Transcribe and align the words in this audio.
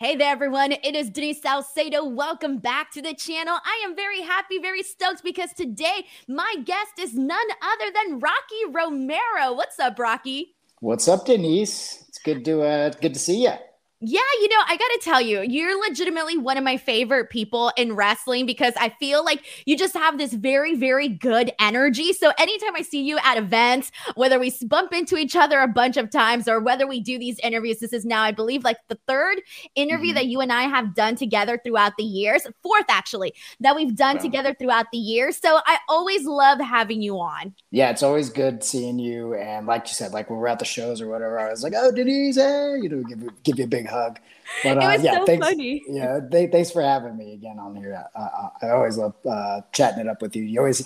Hey 0.00 0.14
there, 0.14 0.30
everyone. 0.30 0.70
It 0.70 0.94
is 0.94 1.10
Denise 1.10 1.42
Salcedo. 1.42 2.04
Welcome 2.04 2.58
back 2.58 2.92
to 2.92 3.02
the 3.02 3.14
channel. 3.14 3.58
I 3.64 3.82
am 3.84 3.96
very 3.96 4.22
happy, 4.22 4.60
very 4.60 4.84
stoked 4.84 5.24
because 5.24 5.52
today 5.52 6.06
my 6.28 6.54
guest 6.64 7.00
is 7.00 7.14
none 7.14 7.48
other 7.60 7.90
than 7.92 8.20
Rocky 8.20 8.62
Romero. 8.70 9.54
What's 9.54 9.80
up, 9.80 9.98
Rocky? 9.98 10.54
What's 10.78 11.08
up, 11.08 11.26
Denise? 11.26 12.04
It's 12.06 12.20
good 12.20 12.44
to 12.44 12.62
uh, 12.62 12.90
good 12.90 13.14
to 13.14 13.18
see 13.18 13.42
you. 13.42 13.54
Yeah, 14.00 14.20
you 14.40 14.48
know, 14.48 14.62
I 14.64 14.76
got 14.76 14.86
to 14.86 15.00
tell 15.02 15.20
you, 15.20 15.40
you're 15.42 15.76
legitimately 15.88 16.38
one 16.38 16.56
of 16.56 16.62
my 16.62 16.76
favorite 16.76 17.30
people 17.30 17.72
in 17.76 17.96
wrestling 17.96 18.46
because 18.46 18.72
I 18.76 18.90
feel 18.90 19.24
like 19.24 19.44
you 19.66 19.76
just 19.76 19.94
have 19.94 20.18
this 20.18 20.32
very, 20.32 20.76
very 20.76 21.08
good 21.08 21.50
energy. 21.58 22.12
So 22.12 22.30
anytime 22.38 22.76
I 22.76 22.82
see 22.82 23.02
you 23.02 23.18
at 23.24 23.38
events, 23.38 23.90
whether 24.14 24.38
we 24.38 24.54
bump 24.66 24.92
into 24.92 25.16
each 25.16 25.34
other 25.34 25.58
a 25.58 25.66
bunch 25.66 25.96
of 25.96 26.10
times 26.10 26.46
or 26.46 26.60
whether 26.60 26.86
we 26.86 27.00
do 27.00 27.18
these 27.18 27.40
interviews, 27.40 27.80
this 27.80 27.92
is 27.92 28.04
now, 28.04 28.22
I 28.22 28.30
believe, 28.30 28.62
like 28.62 28.76
the 28.86 29.00
third 29.08 29.40
interview 29.74 30.10
mm-hmm. 30.10 30.14
that 30.14 30.26
you 30.26 30.40
and 30.42 30.52
I 30.52 30.62
have 30.62 30.94
done 30.94 31.16
together 31.16 31.60
throughout 31.64 31.94
the 31.98 32.04
years, 32.04 32.46
fourth 32.62 32.86
actually, 32.88 33.34
that 33.58 33.74
we've 33.74 33.96
done 33.96 34.16
yeah. 34.16 34.22
together 34.22 34.54
throughout 34.54 34.86
the 34.92 34.98
years. 34.98 35.38
So 35.38 35.58
I 35.66 35.78
always 35.88 36.24
love 36.24 36.60
having 36.60 37.02
you 37.02 37.18
on. 37.18 37.52
Yeah, 37.72 37.90
it's 37.90 38.04
always 38.04 38.30
good 38.30 38.62
seeing 38.62 39.00
you. 39.00 39.34
And 39.34 39.66
like 39.66 39.88
you 39.88 39.94
said, 39.94 40.12
like 40.12 40.30
when 40.30 40.38
we're 40.38 40.46
at 40.46 40.60
the 40.60 40.64
shows 40.64 41.00
or 41.00 41.08
whatever, 41.08 41.40
I 41.40 41.50
was 41.50 41.64
like, 41.64 41.72
oh, 41.76 41.90
Denise, 41.90 42.36
hey, 42.36 42.76
you 42.80 42.88
know, 42.88 43.02
give, 43.02 43.42
give 43.42 43.58
you 43.58 43.64
a 43.64 43.68
big 43.68 43.87
hug. 43.88 44.18
But 44.62 44.78
uh, 44.78 44.98
yeah, 45.00 45.18
so 45.18 45.26
thanks, 45.26 45.46
funny. 45.46 45.82
Yeah, 45.88 46.20
they, 46.22 46.46
thanks 46.46 46.70
for 46.70 46.82
having 46.82 47.16
me 47.16 47.34
again 47.34 47.58
on 47.58 47.76
here. 47.76 48.04
Uh, 48.14 48.18
uh, 48.20 48.48
I 48.62 48.70
always 48.70 48.96
love 48.96 49.14
uh, 49.28 49.62
chatting 49.72 50.00
it 50.00 50.08
up 50.08 50.22
with 50.22 50.36
you. 50.36 50.44
You 50.44 50.60
always 50.60 50.82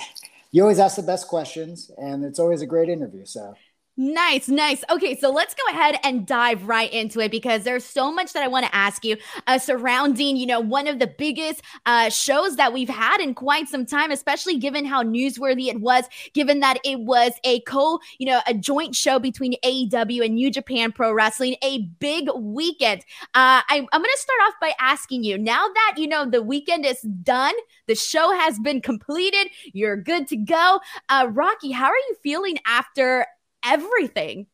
you 0.51 0.63
always 0.63 0.79
ask 0.79 0.97
the 0.97 1.03
best 1.03 1.29
questions, 1.29 1.91
and 1.99 2.25
it's 2.25 2.39
always 2.39 2.63
a 2.63 2.67
great 2.67 2.89
interview. 2.89 3.25
So 3.25 3.55
Nice, 3.99 4.49
nice. 4.49 4.83
Okay, 4.91 5.19
so 5.19 5.31
let's 5.31 5.53
go 5.53 5.63
ahead 5.69 5.97
and 6.03 6.27
dive 6.27 6.67
right 6.67 6.91
into 6.91 7.21
it 7.21 7.31
because 7.31 7.63
there's 7.63 7.85
so 7.85 8.11
much 8.11 8.33
that 8.33 8.43
I 8.43 8.49
want 8.49 8.65
to 8.65 8.75
ask 8.75 9.05
you 9.05 9.19
uh, 9.47 9.59
surrounding, 9.59 10.39
you 10.39 10.47
know, 10.47 10.61
one 10.61 10.87
of 10.87 10.99
the 10.99 11.07
biggest 11.07 11.61
uh, 11.85 12.09
shows 12.09 12.57
that 12.57 12.73
we've 12.73 12.89
had 12.89 13.21
in 13.21 13.35
quite 13.35 13.69
some 13.69 13.85
time, 13.85 14.11
especially 14.11 14.57
given 14.57 14.87
how 14.87 15.03
newsworthy 15.03 15.69
it 15.69 15.79
was, 15.79 16.07
given 16.33 16.61
that 16.61 16.79
it 16.87 17.01
was 17.01 17.33
a 17.45 17.61
co, 17.61 18.01
you 18.19 18.27
know, 18.27 18.41
a 18.47 18.55
joint 18.55 18.95
show 18.95 19.19
between 19.19 19.57
AEW 19.63 20.25
and 20.25 20.37
New 20.37 20.51
Japan 20.51 20.91
Pro 20.91 21.13
Wrestling, 21.13 21.57
a 21.63 21.83
big 22.01 22.31
weekend. 22.35 23.03
Uh, 23.35 23.61
I, 23.69 23.87
I'm 23.93 24.01
going 24.01 24.05
to 24.05 24.19
start 24.19 24.41
off 24.47 24.55
by 24.59 24.73
asking 24.81 25.23
you 25.23 25.37
now 25.37 25.69
that, 25.69 25.97
you 25.99 26.07
know, 26.07 26.25
the 26.25 26.43
weekend 26.43 26.87
is 26.87 27.03
done, 27.03 27.55
the 27.89 27.95
show 27.95 28.33
has 28.33 28.59
been 28.59 28.81
completed, 28.81 29.49
you're 29.75 29.99
good 29.99 30.29
to 30.29 30.37
go. 30.37 30.81
Uh, 31.11 31.29
Rocky, 31.31 31.73
how 31.73 31.89
are 31.89 31.95
you 32.09 32.17
feeling 32.23 32.57
after? 32.67 33.27
Everything. 33.65 34.47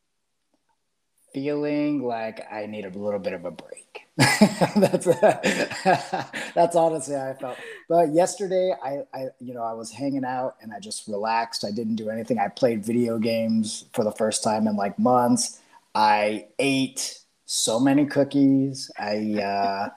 Feeling 1.35 2.03
like 2.03 2.47
I 2.51 2.67
need 2.67 2.85
a 2.85 2.91
little 2.91 3.21
bit 3.21 3.35
of 3.35 3.45
a 3.45 3.51
break. 3.51 4.07
that's 4.17 5.05
that's 6.55 6.75
honestly 6.75 7.15
how 7.15 7.31
I 7.31 7.35
felt. 7.35 7.59
But 7.89 8.13
yesterday, 8.13 8.75
I, 8.83 9.03
I 9.15 9.27
you 9.41 9.55
know 9.55 9.63
I 9.63 9.73
was 9.73 9.91
hanging 9.91 10.25
out 10.25 10.57
and 10.61 10.73
I 10.73 10.81
just 10.81 11.07
relaxed. 11.07 11.65
I 11.65 11.71
didn't 11.71 11.97
do 11.97 12.11
anything. 12.11 12.39
I 12.39 12.49
played 12.49 12.85
video 12.85 13.19
games 13.19 13.85
for 13.93 14.05
the 14.05 14.13
first 14.13 14.43
time 14.43 14.67
in 14.67 14.77
like 14.77 14.99
months. 14.99 15.61
I 15.95 16.49
ate 16.59 17.19
so 17.47 17.79
many 17.79 18.07
cookies. 18.07 18.91
I 18.99 19.41
uh, 19.41 19.89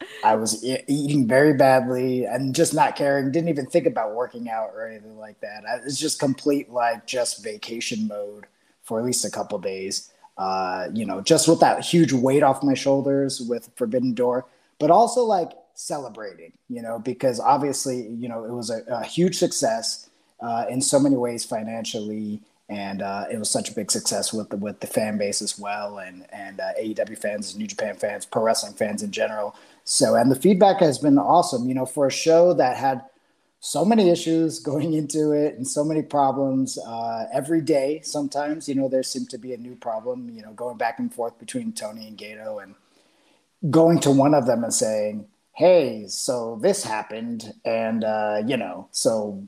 I 0.24 0.36
was 0.36 0.64
e- 0.64 0.84
eating 0.86 1.26
very 1.26 1.54
badly 1.54 2.24
and 2.24 2.54
just 2.54 2.74
not 2.74 2.96
caring. 2.96 3.32
Didn't 3.32 3.48
even 3.48 3.66
think 3.66 3.86
about 3.86 4.14
working 4.14 4.48
out 4.48 4.70
or 4.74 4.86
anything 4.86 5.18
like 5.18 5.40
that. 5.40 5.64
I, 5.68 5.76
it's 5.84 5.98
just 5.98 6.20
complete 6.20 6.70
like 6.70 7.06
just 7.06 7.42
vacation 7.42 8.06
mode 8.06 8.46
for 8.82 8.98
at 8.98 9.04
least 9.04 9.24
a 9.24 9.30
couple 9.30 9.58
days. 9.58 10.10
Uh, 10.38 10.88
you 10.92 11.04
know, 11.04 11.20
just 11.20 11.46
with 11.46 11.60
that 11.60 11.84
huge 11.84 12.12
weight 12.12 12.42
off 12.42 12.62
my 12.62 12.74
shoulders 12.74 13.40
with 13.40 13.70
Forbidden 13.76 14.14
Door, 14.14 14.46
but 14.78 14.90
also 14.90 15.22
like 15.22 15.50
celebrating. 15.74 16.52
You 16.68 16.82
know, 16.82 16.98
because 16.98 17.38
obviously, 17.38 18.08
you 18.08 18.28
know, 18.28 18.44
it 18.44 18.52
was 18.52 18.70
a, 18.70 18.82
a 18.88 19.04
huge 19.04 19.36
success 19.36 20.08
uh, 20.40 20.64
in 20.68 20.80
so 20.80 20.98
many 20.98 21.16
ways 21.16 21.44
financially 21.44 22.40
and 22.72 23.02
uh, 23.02 23.26
it 23.30 23.38
was 23.38 23.50
such 23.50 23.68
a 23.68 23.74
big 23.74 23.90
success 23.90 24.32
with 24.32 24.48
the 24.48 24.56
with 24.56 24.80
the 24.80 24.86
fan 24.86 25.18
base 25.18 25.42
as 25.42 25.58
well, 25.58 25.98
and 25.98 26.24
and 26.32 26.58
uh, 26.58 26.72
AEW 26.80 27.18
fans, 27.18 27.54
New 27.56 27.66
Japan 27.66 27.94
fans, 27.94 28.24
pro 28.24 28.42
wrestling 28.42 28.72
fans 28.72 29.02
in 29.02 29.10
general. 29.10 29.54
So, 29.84 30.14
and 30.14 30.30
the 30.30 30.36
feedback 30.36 30.80
has 30.80 30.98
been 30.98 31.18
awesome. 31.18 31.68
You 31.68 31.74
know, 31.74 31.84
for 31.84 32.06
a 32.06 32.10
show 32.10 32.54
that 32.54 32.78
had 32.78 33.02
so 33.64 33.84
many 33.84 34.10
issues 34.10 34.58
going 34.58 34.92
into 34.92 35.30
it 35.30 35.54
and 35.54 35.66
so 35.66 35.84
many 35.84 36.02
problems 36.02 36.78
uh, 36.78 37.26
every 37.32 37.60
day. 37.60 38.00
Sometimes, 38.02 38.68
you 38.68 38.74
know, 38.74 38.88
there 38.88 39.04
seemed 39.04 39.30
to 39.30 39.38
be 39.38 39.54
a 39.54 39.56
new 39.56 39.76
problem. 39.76 40.28
You 40.28 40.42
know, 40.42 40.52
going 40.52 40.76
back 40.76 40.98
and 40.98 41.14
forth 41.14 41.38
between 41.38 41.72
Tony 41.72 42.08
and 42.08 42.18
Gedo 42.18 42.60
and 42.60 42.74
going 43.70 44.00
to 44.00 44.10
one 44.10 44.34
of 44.34 44.46
them 44.46 44.64
and 44.64 44.74
saying, 44.74 45.26
"Hey, 45.52 46.06
so 46.08 46.58
this 46.60 46.82
happened, 46.82 47.54
and 47.64 48.04
uh, 48.04 48.42
you 48.44 48.58
know, 48.58 48.88
so." 48.90 49.42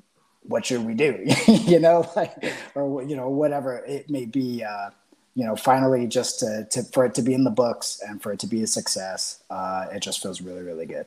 What 0.46 0.66
should 0.66 0.84
we 0.84 0.92
do? 0.92 1.24
you 1.48 1.80
know, 1.80 2.06
like, 2.14 2.34
or 2.74 3.02
you 3.02 3.16
know, 3.16 3.30
whatever 3.30 3.78
it 3.78 4.10
may 4.10 4.26
be. 4.26 4.62
Uh, 4.62 4.90
you 5.34 5.42
know, 5.46 5.56
finally 5.56 6.06
just 6.06 6.38
to, 6.40 6.66
to, 6.70 6.82
for 6.82 7.06
it 7.06 7.14
to 7.14 7.22
be 7.22 7.32
in 7.32 7.44
the 7.44 7.50
books 7.50 7.98
and 8.06 8.22
for 8.22 8.30
it 8.30 8.40
to 8.40 8.46
be 8.46 8.62
a 8.62 8.66
success, 8.66 9.42
uh, 9.48 9.86
it 9.90 10.00
just 10.00 10.22
feels 10.22 10.42
really, 10.42 10.62
really 10.62 10.84
good. 10.84 11.06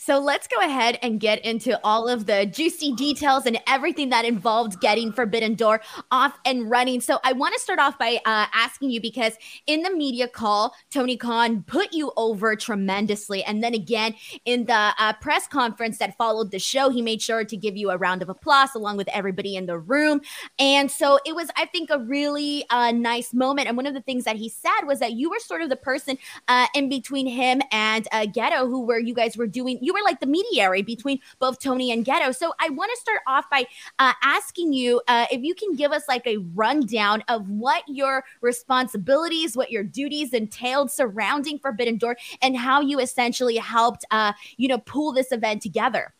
So 0.00 0.18
let's 0.18 0.46
go 0.46 0.56
ahead 0.60 0.98
and 1.02 1.18
get 1.18 1.44
into 1.44 1.78
all 1.82 2.08
of 2.08 2.26
the 2.26 2.46
juicy 2.46 2.92
details 2.94 3.46
and 3.46 3.58
everything 3.66 4.10
that 4.10 4.24
involved 4.24 4.80
getting 4.80 5.12
Forbidden 5.12 5.54
Door 5.54 5.80
off 6.10 6.38
and 6.44 6.70
running. 6.70 7.00
So 7.00 7.18
I 7.24 7.32
want 7.32 7.54
to 7.54 7.60
start 7.60 7.80
off 7.80 7.98
by 7.98 8.20
uh, 8.24 8.46
asking 8.54 8.90
you 8.90 9.00
because 9.00 9.32
in 9.66 9.82
the 9.82 9.90
media 9.90 10.28
call, 10.28 10.74
Tony 10.90 11.16
Khan 11.16 11.64
put 11.64 11.92
you 11.92 12.12
over 12.16 12.54
tremendously. 12.54 13.42
And 13.42 13.62
then 13.62 13.74
again, 13.74 14.14
in 14.44 14.66
the 14.66 14.94
uh, 14.98 15.14
press 15.14 15.48
conference 15.48 15.98
that 15.98 16.16
followed 16.16 16.52
the 16.52 16.60
show, 16.60 16.90
he 16.90 17.02
made 17.02 17.20
sure 17.20 17.44
to 17.44 17.56
give 17.56 17.76
you 17.76 17.90
a 17.90 17.96
round 17.96 18.22
of 18.22 18.28
applause 18.28 18.74
along 18.76 18.98
with 18.98 19.08
everybody 19.08 19.56
in 19.56 19.66
the 19.66 19.78
room. 19.78 20.20
And 20.60 20.90
so 20.90 21.18
it 21.26 21.34
was, 21.34 21.50
I 21.56 21.64
think, 21.64 21.90
a 21.90 21.98
really 21.98 22.64
uh, 22.70 22.92
nice 22.92 23.34
moment. 23.34 23.66
And 23.66 23.76
one 23.76 23.86
of 23.86 23.94
the 23.94 24.02
things 24.02 24.24
that 24.24 24.36
he 24.36 24.48
said 24.48 24.82
was 24.86 25.00
that 25.00 25.14
you 25.14 25.28
were 25.28 25.40
sort 25.40 25.62
of 25.62 25.70
the 25.70 25.76
person 25.76 26.18
uh, 26.46 26.66
in 26.74 26.88
between 26.88 27.26
him 27.26 27.60
and 27.72 28.06
uh, 28.12 28.26
Gedo, 28.26 28.68
who 28.68 28.86
were 28.86 28.98
you 28.98 29.12
guys 29.12 29.36
were 29.36 29.46
doing 29.46 29.78
you 29.88 29.94
were 29.94 30.04
like 30.04 30.20
the 30.20 30.26
mediary 30.26 30.82
between 30.82 31.18
both 31.38 31.58
Tony 31.58 31.90
and 31.90 32.04
Gedo. 32.04 32.34
So 32.34 32.52
I 32.60 32.68
want 32.68 32.90
to 32.94 33.00
start 33.00 33.20
off 33.26 33.48
by 33.50 33.66
uh, 33.98 34.12
asking 34.22 34.74
you 34.74 35.00
uh, 35.08 35.24
if 35.32 35.42
you 35.42 35.54
can 35.54 35.74
give 35.74 35.92
us 35.92 36.06
like 36.06 36.26
a 36.26 36.36
rundown 36.54 37.24
of 37.28 37.48
what 37.48 37.84
your 37.88 38.22
responsibilities, 38.42 39.56
what 39.56 39.70
your 39.70 39.82
duties 39.82 40.34
entailed 40.34 40.90
surrounding 40.90 41.58
Forbidden 41.58 41.96
Door, 41.96 42.18
and 42.42 42.54
how 42.54 42.82
you 42.82 43.00
essentially 43.00 43.56
helped, 43.56 44.04
uh, 44.10 44.34
you 44.58 44.68
know, 44.68 44.76
pull 44.76 45.12
this 45.12 45.32
event 45.32 45.62
together. 45.62 46.12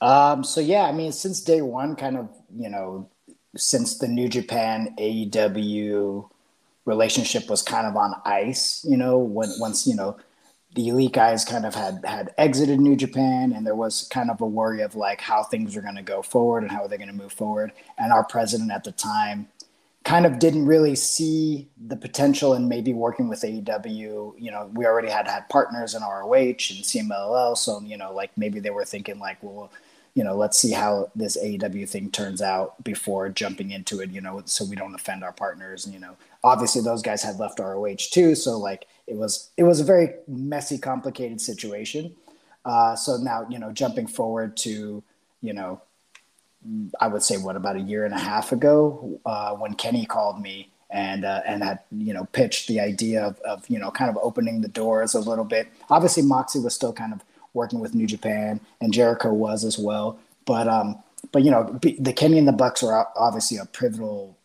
Um, 0.00 0.42
so 0.42 0.62
yeah, 0.62 0.84
I 0.84 0.92
mean, 0.92 1.12
since 1.12 1.42
day 1.42 1.60
one, 1.60 1.94
kind 1.94 2.16
of, 2.16 2.30
you 2.56 2.70
know, 2.70 3.06
since 3.54 3.98
the 3.98 4.08
New 4.08 4.30
Japan 4.30 4.94
AEW 4.98 6.26
relationship 6.86 7.50
was 7.50 7.60
kind 7.60 7.86
of 7.86 7.96
on 7.96 8.14
ice, 8.24 8.82
you 8.88 8.96
know, 8.96 9.18
when 9.18 9.50
once 9.58 9.86
you 9.86 9.94
know 9.94 10.16
the 10.74 10.88
elite 10.88 11.12
guys 11.12 11.44
kind 11.44 11.66
of 11.66 11.74
had 11.74 12.04
had 12.04 12.32
exited 12.38 12.80
New 12.80 12.96
Japan, 12.96 13.52
and 13.52 13.66
there 13.66 13.74
was 13.74 14.06
kind 14.10 14.30
of 14.30 14.40
a 14.40 14.46
worry 14.46 14.82
of 14.82 14.94
like 14.94 15.20
how 15.20 15.42
things 15.42 15.76
are 15.76 15.82
going 15.82 15.96
to 15.96 16.02
go 16.02 16.22
forward 16.22 16.62
and 16.62 16.70
how 16.70 16.82
are 16.82 16.88
they 16.88 16.96
going 16.96 17.08
to 17.08 17.14
move 17.14 17.32
forward. 17.32 17.72
And 17.98 18.12
our 18.12 18.24
president 18.24 18.70
at 18.70 18.84
the 18.84 18.92
time 18.92 19.48
kind 20.04 20.24
of 20.24 20.38
didn't 20.38 20.66
really 20.66 20.94
see 20.94 21.68
the 21.76 21.96
potential 21.96 22.54
in 22.54 22.68
maybe 22.68 22.92
working 22.92 23.28
with 23.28 23.40
AEW. 23.42 24.34
You 24.38 24.50
know, 24.50 24.70
we 24.72 24.86
already 24.86 25.10
had 25.10 25.26
had 25.26 25.48
partners 25.48 25.94
in 25.94 26.02
ROH 26.02 26.34
and 26.34 26.54
CMLL, 26.54 27.56
so 27.56 27.80
you 27.80 27.96
know, 27.96 28.12
like 28.12 28.30
maybe 28.36 28.60
they 28.60 28.70
were 28.70 28.84
thinking 28.84 29.18
like, 29.18 29.38
well, 29.42 29.72
you 30.14 30.24
know, 30.24 30.36
let's 30.36 30.58
see 30.58 30.72
how 30.72 31.10
this 31.14 31.36
AEW 31.36 31.88
thing 31.88 32.10
turns 32.10 32.42
out 32.42 32.82
before 32.82 33.28
jumping 33.28 33.72
into 33.72 34.00
it. 34.00 34.10
You 34.10 34.20
know, 34.20 34.40
so 34.44 34.64
we 34.64 34.76
don't 34.76 34.94
offend 34.94 35.24
our 35.24 35.32
partners. 35.32 35.84
And, 35.84 35.94
you 35.94 36.00
know, 36.00 36.16
obviously 36.44 36.82
those 36.82 37.02
guys 37.02 37.22
had 37.22 37.38
left 37.38 37.58
ROH 37.58 37.96
too, 38.10 38.34
so 38.34 38.56
like 38.56 38.86
it 39.10 39.16
was 39.16 39.50
it 39.56 39.64
was 39.64 39.80
a 39.80 39.84
very 39.84 40.14
messy, 40.28 40.78
complicated 40.78 41.40
situation. 41.40 42.14
Uh, 42.64 42.94
so 42.94 43.16
now 43.16 43.46
you 43.50 43.58
know, 43.58 43.72
jumping 43.72 44.06
forward 44.06 44.56
to 44.58 45.02
you 45.42 45.52
know, 45.52 45.80
I 47.00 47.08
would 47.08 47.22
say 47.22 47.36
what 47.36 47.56
about 47.56 47.76
a 47.76 47.80
year 47.80 48.04
and 48.04 48.14
a 48.14 48.18
half 48.18 48.52
ago 48.52 49.20
uh, 49.26 49.54
when 49.54 49.74
Kenny 49.74 50.06
called 50.06 50.40
me 50.40 50.70
and 50.90 51.24
uh, 51.24 51.40
and 51.46 51.62
had 51.62 51.80
you 51.90 52.12
know 52.12 52.24
pitched 52.32 52.68
the 52.68 52.80
idea 52.80 53.24
of, 53.24 53.40
of 53.40 53.68
you 53.68 53.78
know 53.78 53.90
kind 53.90 54.10
of 54.10 54.18
opening 54.22 54.60
the 54.60 54.68
doors 54.68 55.14
a 55.14 55.20
little 55.20 55.44
bit. 55.44 55.68
Obviously, 55.88 56.22
Moxley 56.22 56.60
was 56.60 56.74
still 56.74 56.92
kind 56.92 57.12
of 57.12 57.22
working 57.52 57.80
with 57.80 57.94
New 57.94 58.06
Japan, 58.06 58.60
and 58.80 58.92
Jericho 58.92 59.32
was 59.32 59.64
as 59.64 59.78
well. 59.78 60.18
But 60.44 60.68
um, 60.68 61.02
but 61.32 61.42
you 61.42 61.50
know, 61.50 61.78
the 61.80 62.12
Kenny 62.12 62.38
and 62.38 62.48
the 62.48 62.52
Bucks 62.52 62.82
were 62.82 63.06
obviously 63.16 63.56
a 63.58 63.66
pivotal, 63.66 64.36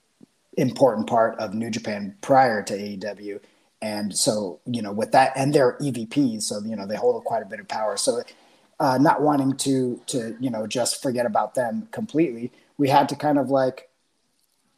important 0.58 1.08
part 1.08 1.38
of 1.40 1.54
New 1.54 1.70
Japan 1.70 2.16
prior 2.22 2.62
to 2.64 2.74
AEW, 2.74 3.40
and 3.82 4.16
so, 4.16 4.60
you 4.66 4.82
know, 4.82 4.92
with 4.92 5.12
that, 5.12 5.34
and 5.36 5.54
they're 5.54 5.78
EVPs, 5.80 6.44
so 6.44 6.62
you 6.64 6.76
know 6.76 6.88
they 6.88 6.96
hold 6.96 7.24
quite 7.24 7.44
a 7.44 7.46
bit 7.46 7.60
of 7.60 7.68
power. 7.68 7.98
So, 7.98 8.24
uh, 8.80 8.98
not 8.98 9.22
wanting 9.22 9.58
to 9.58 10.02
to 10.08 10.36
you 10.40 10.50
know 10.50 10.66
just 10.66 11.02
forget 11.02 11.26
about 11.26 11.56
them 11.56 11.88
completely, 11.92 12.52
we 12.78 12.90
had 12.90 13.10
to 13.10 13.16
kind 13.16 13.38
of 13.38 13.50
like 13.50 13.90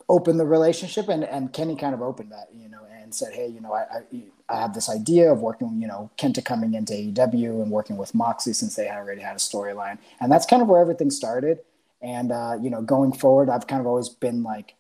open 0.10 0.38
the 0.38 0.46
relationship, 0.46 1.10
and 1.10 1.24
and 1.24 1.54
Kenny 1.54 1.76
kind 1.76 1.94
of 1.94 2.02
opened 2.02 2.32
that, 2.32 2.50
you 2.54 2.70
know, 2.70 2.82
and 3.02 3.14
said, 3.14 3.34
hey, 3.34 3.48
you 3.48 3.62
know, 3.62 3.74
I, 3.74 3.82
I 3.82 4.24
I 4.50 4.62
have 4.62 4.74
this 4.74 4.90
idea 4.90 5.32
of 5.32 5.42
working, 5.42 5.82
you 5.82 5.88
know, 5.88 6.10
Kenta 6.18 6.44
coming 6.44 6.74
into 6.74 6.94
AEW 6.94 7.62
and 7.62 7.72
working 7.72 7.98
with 7.98 8.16
Moxley 8.16 8.54
since 8.54 8.76
they 8.76 8.90
already 8.90 9.22
had 9.22 9.36
a 9.36 9.40
storyline, 9.40 10.00
and 10.20 10.32
that's 10.32 10.46
kind 10.46 10.62
of 10.62 10.68
where 10.68 10.82
everything 10.82 11.12
started. 11.12 11.60
And 12.02 12.32
uh, 12.32 12.58
you 12.62 12.70
know, 12.70 12.82
going 12.82 13.14
forward, 13.14 13.50
I've 13.50 13.68
kind 13.68 13.80
of 13.80 13.88
always 13.88 14.10
been 14.10 14.44
like 14.44 14.74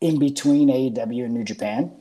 in 0.00 0.18
between 0.18 0.68
AEW 0.68 1.24
and 1.24 1.34
New 1.34 1.44
Japan 1.44 1.92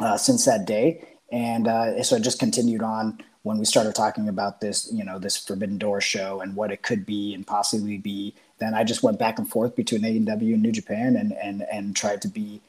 uh, 0.00 0.16
since 0.16 0.44
that 0.44 0.66
day, 0.66 1.06
and 1.30 1.68
uh, 1.68 2.02
so 2.02 2.16
it 2.16 2.22
just 2.22 2.38
continued 2.38 2.82
on 2.82 3.18
when 3.42 3.58
we 3.58 3.64
started 3.64 3.94
talking 3.94 4.28
about 4.28 4.60
this, 4.60 4.90
you 4.92 5.04
know, 5.04 5.18
this 5.18 5.36
Forbidden 5.36 5.78
Door 5.78 6.00
show 6.00 6.40
and 6.40 6.54
what 6.54 6.70
it 6.70 6.82
could 6.82 7.06
be 7.06 7.34
and 7.34 7.46
possibly 7.46 7.96
be. 7.96 8.34
Then 8.58 8.74
I 8.74 8.84
just 8.84 9.02
went 9.02 9.18
back 9.18 9.38
and 9.38 9.48
forth 9.48 9.76
between 9.76 10.02
AEW 10.02 10.54
and 10.54 10.62
New 10.62 10.72
Japan 10.72 11.16
and 11.16 11.32
and 11.32 11.62
and 11.70 11.94
tried 11.94 12.22
to 12.22 12.28
be 12.28 12.60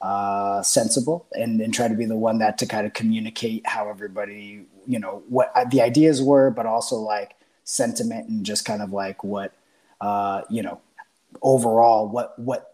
uh, 0.00 0.62
sensible 0.62 1.26
and, 1.32 1.60
and 1.60 1.74
try 1.74 1.88
to 1.88 1.94
be 1.94 2.04
the 2.04 2.16
one 2.16 2.38
that 2.38 2.58
to 2.58 2.66
kind 2.66 2.86
of 2.86 2.92
communicate 2.92 3.66
how 3.66 3.88
everybody, 3.88 4.64
you 4.86 4.98
know, 4.98 5.22
what 5.28 5.50
uh, 5.56 5.64
the 5.64 5.82
ideas 5.82 6.22
were, 6.22 6.50
but 6.50 6.66
also 6.66 6.96
like 6.96 7.34
sentiment 7.64 8.28
and 8.28 8.46
just 8.46 8.64
kind 8.64 8.80
of 8.80 8.92
like 8.92 9.24
what, 9.24 9.52
uh, 10.00 10.42
you 10.48 10.62
know, 10.62 10.80
overall 11.42 12.08
what 12.08 12.38
what 12.38 12.72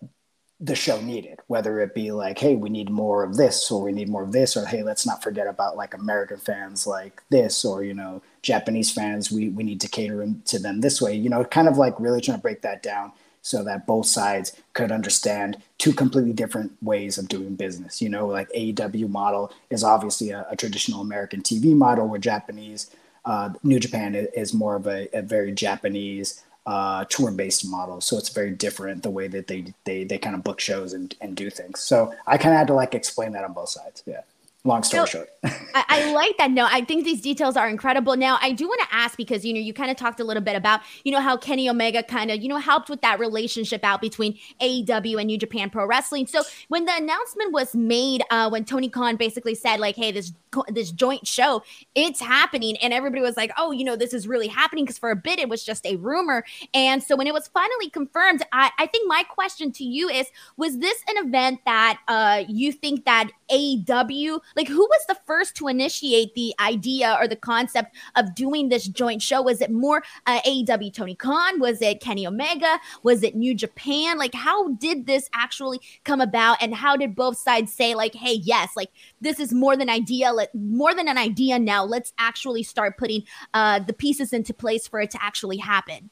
the 0.65 0.75
show 0.75 1.01
needed, 1.01 1.41
whether 1.47 1.79
it 1.81 1.95
be 1.95 2.11
like, 2.11 2.39
hey, 2.39 2.55
we 2.55 2.71
need 2.71 2.89
more 2.89 3.23
of 3.23 3.37
this, 3.37 3.71
or 3.71 3.83
we 3.83 3.93
need 3.93 4.09
more 4.09 4.23
of 4.23 4.33
this, 4.33 4.57
or 4.57 4.65
hey, 4.65 4.83
let's 4.83 5.07
not 5.07 5.23
forget 5.23 5.47
about 5.47 5.77
like 5.77 5.93
American 5.93 6.39
fans 6.39 6.87
like 6.87 7.23
this, 7.29 7.65
or 7.65 7.85
you 7.85 7.93
know, 7.93 8.23
Japanese 8.43 8.91
fans, 8.91 9.31
we 9.31 9.51
we 9.51 9.63
need 9.63 9.81
to 9.83 9.89
cater 9.89 10.27
to 10.47 10.59
them 10.59 10.81
this 10.81 11.03
way. 11.03 11.15
You 11.15 11.29
know, 11.29 11.45
kind 11.45 11.69
of 11.69 11.77
like 11.77 12.01
really 12.01 12.21
trying 12.21 12.39
to 12.39 12.43
break 12.43 12.63
that 12.63 12.83
down 12.83 13.13
so 13.43 13.63
that 13.63 13.87
both 13.87 14.07
sides 14.07 14.59
could 14.73 14.91
understand 14.91 15.59
two 15.77 15.93
completely 15.93 16.33
different 16.33 16.73
ways 16.83 17.19
of 17.19 17.29
doing 17.29 17.57
business. 17.57 18.01
You 18.01 18.09
know, 18.09 18.27
like 18.27 18.49
AEW 18.53 19.11
model 19.11 19.53
is 19.69 19.85
obviously 19.85 20.31
a, 20.31 20.47
a 20.51 20.57
traditional 20.57 21.03
American 21.03 21.43
TV 21.43 21.77
model, 21.77 22.09
where 22.09 22.19
Japanese 22.19 22.91
uh, 23.27 23.51
New 23.63 23.81
Japan 23.81 24.15
is 24.15 24.55
more 24.55 24.77
of 24.77 24.87
a, 24.87 25.09
a 25.17 25.21
very 25.21 25.53
Japanese 25.53 26.43
uh, 26.67 27.05
tour 27.07 27.31
based 27.31 27.69
model. 27.69 28.01
So 28.01 28.17
it's 28.19 28.31
very 28.31 28.51
different 28.51 29.03
the 29.03 29.11
way 29.11 29.29
that 29.29 29.47
they 29.47 29.75
they 29.85 30.05
they 30.05 30.19
kind 30.19 30.35
of 30.35 30.43
book 30.45 30.61
shows 30.61 30.93
and, 30.93 31.15
and 31.21 31.37
do 31.37 31.51
things. 31.51 31.81
So 31.81 32.15
I 32.27 32.39
kind 32.39 32.55
of 32.55 32.59
had 32.59 32.67
to 32.69 32.75
like 32.75 32.95
explain 32.95 33.33
that 33.33 33.45
on 33.45 33.53
both 33.53 33.71
sides. 33.71 34.03
Yeah 34.07 34.23
long 34.65 34.83
story 34.83 35.07
short. 35.07 35.29
I, 35.45 35.85
I, 35.89 36.13
like 36.15 36.39
that. 36.39 36.51
No, 36.51 36.67
I 36.71 36.81
think 36.85 37.05
these 37.05 37.21
details 37.21 37.57
are 37.57 37.69
incredible. 37.69 38.17
Now, 38.17 38.39
I 38.41 38.53
do 38.53 38.67
want 38.67 38.81
to 38.81 38.95
ask 38.95 39.17
because 39.17 39.45
you 39.45 39.53
know 39.53 39.61
you 39.61 39.75
kind 39.75 39.91
of 39.91 39.97
talked 39.97 40.21
a 40.21 40.25
little 40.25 40.43
bit 40.43 40.57
about 40.57 40.81
you 41.05 41.13
know 41.13 41.21
how 41.21 41.37
Kenny 41.37 41.69
Omega 41.69 42.03
kind 42.03 42.31
of 42.31 42.43
you 42.43 42.49
know 42.49 42.57
helped 42.57 42.89
with 42.89 43.03
that 43.03 43.19
relationship 43.21 43.85
out 43.85 44.01
between 44.01 44.39
AEW 44.61 45.19
and 45.19 45.27
New 45.27 45.39
Japan 45.39 45.71
Pro 45.71 45.87
Wrestling. 45.87 46.27
So 46.27 46.43
when 46.69 46.87
the 46.87 46.97
announcement 46.97 47.53
was 47.53 47.75
made, 47.75 48.23
uh, 48.31 48.49
when 48.49 48.65
Tony 48.65 48.89
Khan 48.89 49.17
basically 49.17 49.55
said 49.55 49.81
like, 49.81 49.97
"Hey, 49.97 50.13
this 50.13 50.33
this 50.69 50.91
joint 50.91 51.27
show, 51.27 51.63
it's 51.95 52.21
happening," 52.21 52.77
and 52.79 52.93
everybody 52.93 53.21
was 53.21 53.37
like, 53.37 53.53
"Oh, 53.59 53.71
you 53.71 53.85
know, 53.85 53.97
this 53.97 54.15
is 54.15 54.27
really 54.27 54.49
happening," 54.49 54.85
because 54.85 54.99
for 54.99 55.11
a 55.11 55.17
bit 55.17 55.39
it 55.39 55.49
was 55.49 55.63
just 55.63 55.85
a 55.85 55.97
rumor. 55.97 56.45
And 56.73 57.03
so 57.03 57.17
when 57.17 57.27
it 57.27 57.35
was 57.35 57.49
finally 57.49 57.91
confirmed, 57.91 58.43
I, 58.53 58.71
I 58.79 58.87
think 58.87 59.07
my 59.09 59.25
question 59.25 59.73
to 59.73 59.85
you 59.85 60.09
is: 60.09 60.27
Was 60.57 60.79
this 60.79 61.03
an 61.09 61.27
event 61.27 61.61
that 61.67 61.99
uh, 62.09 62.45
you 62.49 62.73
think 62.73 63.05
that 63.05 63.31
AEW 63.51 64.41
like, 64.57 64.69
who 64.69 64.81
was 64.81 65.05
the 65.09 65.17
first 65.27 65.57
to 65.57 65.69
initiate 65.69 66.35
the 66.35 66.55
idea 66.61 67.17
or 67.21 67.27
the 67.27 67.37
concept 67.37 67.95
of 68.17 68.35
doing 68.35 68.69
this 68.69 68.87
joint 68.87 69.23
show? 69.23 69.43
Was 69.43 69.61
it 69.61 69.71
more 69.71 70.03
uh, 70.27 70.41
AEW 70.43 70.93
Tony 70.93 71.15
Khan? 71.15 71.61
Was 71.61 71.83
it 71.83 72.01
Kenny 72.01 72.27
Omega? 72.27 72.79
Was 73.03 73.23
it 73.23 73.35
New 73.35 73.55
Japan? 73.55 74.19
Like, 74.19 74.35
how 74.35 74.73
did 74.73 75.07
this 75.07 75.29
actually 75.35 75.81
come 76.05 76.21
about? 76.21 76.59
And 76.61 76.75
how 76.75 76.97
did 76.97 77.15
both 77.15 77.37
sides 77.39 77.73
say, 77.73 77.95
like, 77.95 78.15
hey, 78.15 78.35
yes, 78.35 78.71
like 78.77 78.91
this 79.21 79.41
is 79.41 79.53
more 79.53 79.77
than 79.77 79.89
idea, 79.89 80.33
let, 80.33 80.55
more 80.55 80.95
than 80.95 81.09
an 81.09 81.19
idea 81.19 81.59
now. 81.59 81.85
Let's 81.85 82.13
actually 82.19 82.63
start 82.63 82.97
putting 82.97 83.25
uh, 83.53 83.81
the 83.81 83.93
pieces 83.93 84.33
into 84.33 84.55
place 84.55 84.87
for 84.87 85.01
it 85.01 85.11
to 85.11 85.23
actually 85.23 85.59
happen. 85.59 86.11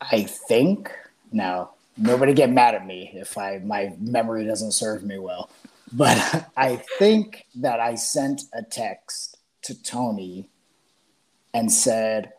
I 0.00 0.22
think 0.22 0.90
now 1.32 1.72
nobody 1.96 2.32
get 2.32 2.50
mad 2.50 2.74
at 2.74 2.86
me 2.86 3.10
if 3.14 3.36
I 3.36 3.58
my 3.58 3.94
memory 4.00 4.46
doesn't 4.46 4.72
serve 4.72 5.04
me 5.04 5.18
well. 5.18 5.50
But 5.92 6.50
I 6.56 6.76
think 6.98 7.46
that 7.56 7.80
I 7.80 7.94
sent 7.94 8.42
a 8.52 8.62
text 8.62 9.36
to 9.62 9.80
Tony 9.82 10.48
and 11.52 11.70
said, 11.70 12.32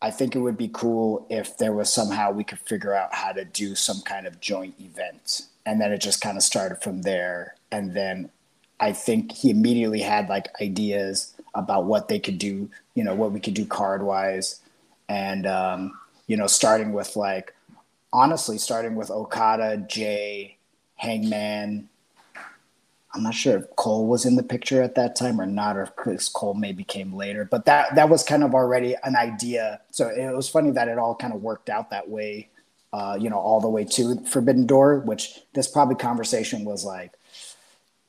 I 0.00 0.10
think 0.10 0.36
it 0.36 0.40
would 0.40 0.56
be 0.56 0.70
cool 0.72 1.26
if 1.30 1.56
there 1.58 1.72
was 1.72 1.92
somehow 1.92 2.30
we 2.30 2.44
could 2.44 2.58
figure 2.60 2.94
out 2.94 3.14
how 3.14 3.32
to 3.32 3.44
do 3.44 3.74
some 3.74 4.02
kind 4.02 4.26
of 4.26 4.40
joint 4.40 4.74
event. 4.78 5.42
And 5.64 5.80
then 5.80 5.92
it 5.92 6.00
just 6.00 6.20
kind 6.20 6.36
of 6.36 6.42
started 6.42 6.82
from 6.82 7.02
there. 7.02 7.56
And 7.72 7.94
then 7.94 8.30
I 8.78 8.92
think 8.92 9.32
he 9.32 9.50
immediately 9.50 10.00
had 10.00 10.28
like 10.28 10.48
ideas 10.60 11.34
about 11.54 11.86
what 11.86 12.08
they 12.08 12.20
could 12.20 12.38
do, 12.38 12.70
you 12.94 13.02
know, 13.02 13.14
what 13.14 13.32
we 13.32 13.40
could 13.40 13.54
do 13.54 13.66
card 13.66 14.02
wise. 14.02 14.60
And, 15.08 15.46
um, 15.46 15.98
you 16.26 16.36
know, 16.36 16.46
starting 16.46 16.92
with 16.92 17.16
like, 17.16 17.54
honestly, 18.12 18.58
starting 18.58 18.94
with 18.94 19.10
Okada, 19.10 19.78
Jay, 19.88 20.58
Hangman, 20.96 21.88
I'm 23.16 23.22
not 23.22 23.34
sure 23.34 23.56
if 23.56 23.76
Cole 23.76 24.06
was 24.06 24.26
in 24.26 24.36
the 24.36 24.42
picture 24.42 24.82
at 24.82 24.94
that 24.96 25.16
time 25.16 25.40
or 25.40 25.46
not, 25.46 25.76
or 25.76 25.82
if 25.84 25.96
Chris 25.96 26.28
Cole 26.28 26.52
maybe 26.52 26.84
came 26.84 27.14
later. 27.14 27.46
But 27.50 27.64
that 27.64 27.94
that 27.94 28.10
was 28.10 28.22
kind 28.22 28.44
of 28.44 28.54
already 28.54 28.94
an 29.04 29.16
idea. 29.16 29.80
So 29.90 30.08
it 30.08 30.34
was 30.36 30.50
funny 30.50 30.70
that 30.72 30.88
it 30.88 30.98
all 30.98 31.14
kind 31.14 31.32
of 31.32 31.42
worked 31.42 31.70
out 31.70 31.90
that 31.90 32.10
way. 32.10 32.50
Uh, 32.92 33.16
you 33.18 33.30
know, 33.30 33.38
all 33.38 33.60
the 33.60 33.68
way 33.68 33.84
to 33.84 34.20
Forbidden 34.26 34.66
Door, 34.66 35.00
which 35.00 35.40
this 35.54 35.66
probably 35.66 35.96
conversation 35.96 36.64
was 36.64 36.84
like 36.84 37.12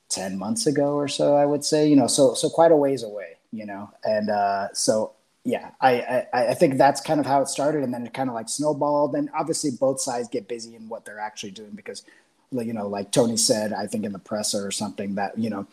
ten 0.09 0.37
months 0.37 0.67
ago 0.67 0.95
or 0.95 1.07
so. 1.07 1.35
I 1.35 1.45
would 1.45 1.63
say, 1.63 1.87
you 1.87 1.95
know, 1.95 2.07
so 2.07 2.33
so 2.33 2.49
quite 2.49 2.71
a 2.71 2.75
ways 2.75 3.03
away. 3.03 3.37
You 3.53 3.65
know, 3.65 3.89
and 4.03 4.29
uh, 4.29 4.67
so 4.73 5.13
yeah, 5.45 5.71
I, 5.79 6.25
I 6.33 6.47
I 6.49 6.53
think 6.53 6.77
that's 6.77 6.99
kind 6.99 7.21
of 7.21 7.25
how 7.25 7.41
it 7.41 7.47
started, 7.47 7.83
and 7.83 7.93
then 7.93 8.05
it 8.05 8.13
kind 8.13 8.29
of 8.29 8.35
like 8.35 8.49
snowballed. 8.49 9.15
And 9.15 9.29
obviously, 9.33 9.71
both 9.71 10.01
sides 10.01 10.27
get 10.27 10.49
busy 10.49 10.75
in 10.75 10.89
what 10.89 11.05
they're 11.05 11.19
actually 11.19 11.51
doing 11.51 11.71
because 11.71 12.03
you 12.51 12.73
know, 12.73 12.87
like 12.87 13.11
Tony 13.11 13.37
said, 13.37 13.73
I 13.73 13.87
think 13.87 14.05
in 14.05 14.13
the 14.13 14.19
presser 14.19 14.65
or 14.65 14.71
something 14.71 15.15
that, 15.15 15.37
you 15.37 15.49
know, 15.49 15.67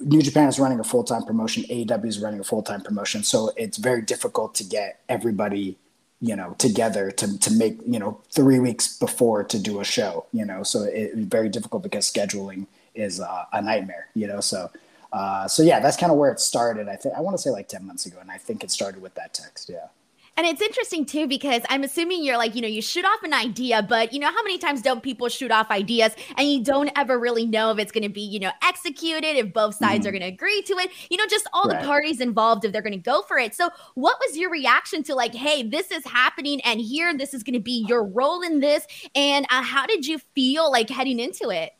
New 0.00 0.22
Japan 0.22 0.48
is 0.48 0.58
running 0.58 0.80
a 0.80 0.84
full 0.84 1.04
time 1.04 1.24
promotion, 1.24 1.64
AEW 1.64 2.06
is 2.06 2.20
running 2.20 2.40
a 2.40 2.44
full 2.44 2.62
time 2.62 2.80
promotion. 2.82 3.22
So 3.22 3.52
it's 3.56 3.78
very 3.78 4.02
difficult 4.02 4.54
to 4.56 4.64
get 4.64 5.00
everybody, 5.08 5.76
you 6.20 6.36
know, 6.36 6.54
together 6.58 7.10
to, 7.10 7.38
to 7.38 7.52
make, 7.52 7.78
you 7.86 7.98
know, 7.98 8.20
three 8.30 8.58
weeks 8.58 8.96
before 8.98 9.44
to 9.44 9.58
do 9.58 9.80
a 9.80 9.84
show, 9.84 10.26
you 10.32 10.44
know, 10.44 10.62
so 10.62 10.82
it's 10.84 11.14
very 11.16 11.48
difficult 11.48 11.82
because 11.82 12.10
scheduling 12.10 12.66
is 12.94 13.20
uh, 13.20 13.44
a 13.52 13.62
nightmare, 13.62 14.08
you 14.14 14.26
know, 14.26 14.40
so. 14.40 14.70
Uh, 15.12 15.46
so 15.46 15.62
yeah, 15.62 15.78
that's 15.78 15.96
kind 15.96 16.10
of 16.10 16.18
where 16.18 16.32
it 16.32 16.40
started. 16.40 16.88
I 16.88 16.96
think 16.96 17.14
I 17.14 17.20
want 17.20 17.36
to 17.36 17.40
say 17.40 17.50
like 17.50 17.68
ten 17.68 17.86
months 17.86 18.04
ago, 18.04 18.18
and 18.20 18.32
I 18.32 18.36
think 18.36 18.64
it 18.64 18.72
started 18.72 19.00
with 19.00 19.14
that 19.14 19.32
text. 19.32 19.68
Yeah. 19.68 19.86
And 20.36 20.46
it's 20.46 20.60
interesting 20.60 21.04
too 21.06 21.28
because 21.28 21.62
I'm 21.68 21.84
assuming 21.84 22.24
you're 22.24 22.36
like, 22.36 22.56
you 22.56 22.62
know, 22.62 22.68
you 22.68 22.82
shoot 22.82 23.04
off 23.04 23.22
an 23.22 23.32
idea, 23.32 23.82
but 23.82 24.12
you 24.12 24.18
know 24.18 24.30
how 24.30 24.42
many 24.42 24.58
times 24.58 24.82
don't 24.82 25.02
people 25.02 25.28
shoot 25.28 25.52
off 25.52 25.70
ideas 25.70 26.14
and 26.36 26.48
you 26.48 26.62
don't 26.62 26.90
ever 26.96 27.18
really 27.18 27.46
know 27.46 27.70
if 27.70 27.78
it's 27.78 27.92
going 27.92 28.02
to 28.02 28.08
be, 28.08 28.20
you 28.20 28.40
know, 28.40 28.50
executed, 28.62 29.36
if 29.36 29.52
both 29.52 29.76
sides 29.76 30.00
mm-hmm. 30.00 30.08
are 30.08 30.18
going 30.18 30.22
to 30.22 30.28
agree 30.28 30.62
to 30.62 30.72
it, 30.74 30.90
you 31.08 31.16
know, 31.16 31.26
just 31.26 31.48
all 31.52 31.64
right. 31.64 31.80
the 31.80 31.86
parties 31.86 32.20
involved 32.20 32.64
if 32.64 32.72
they're 32.72 32.82
going 32.82 32.92
to 32.92 32.98
go 32.98 33.22
for 33.22 33.38
it. 33.38 33.54
So, 33.54 33.70
what 33.94 34.18
was 34.26 34.36
your 34.36 34.50
reaction 34.50 35.04
to 35.04 35.14
like, 35.14 35.34
hey, 35.34 35.62
this 35.62 35.92
is 35.92 36.04
happening 36.04 36.60
and 36.62 36.80
here 36.80 37.16
this 37.16 37.32
is 37.32 37.44
going 37.44 37.54
to 37.54 37.60
be 37.60 37.84
your 37.88 38.04
role 38.04 38.42
in 38.42 38.58
this 38.58 38.86
and 39.14 39.46
uh, 39.50 39.62
how 39.62 39.86
did 39.86 40.04
you 40.06 40.18
feel 40.34 40.70
like 40.70 40.90
heading 40.90 41.20
into 41.20 41.50
it? 41.50 41.72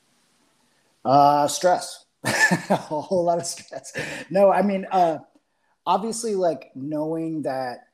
Uh 1.05 1.49
stress. 1.49 2.05
a 2.25 2.77
whole 2.77 3.25
lot 3.25 3.39
of 3.39 3.47
stress. 3.47 3.93
No, 4.31 4.53
I 4.53 4.63
mean, 4.63 4.87
uh 4.91 5.19
obviously 5.87 6.35
like 6.35 6.71
knowing 6.75 7.43
that 7.43 7.89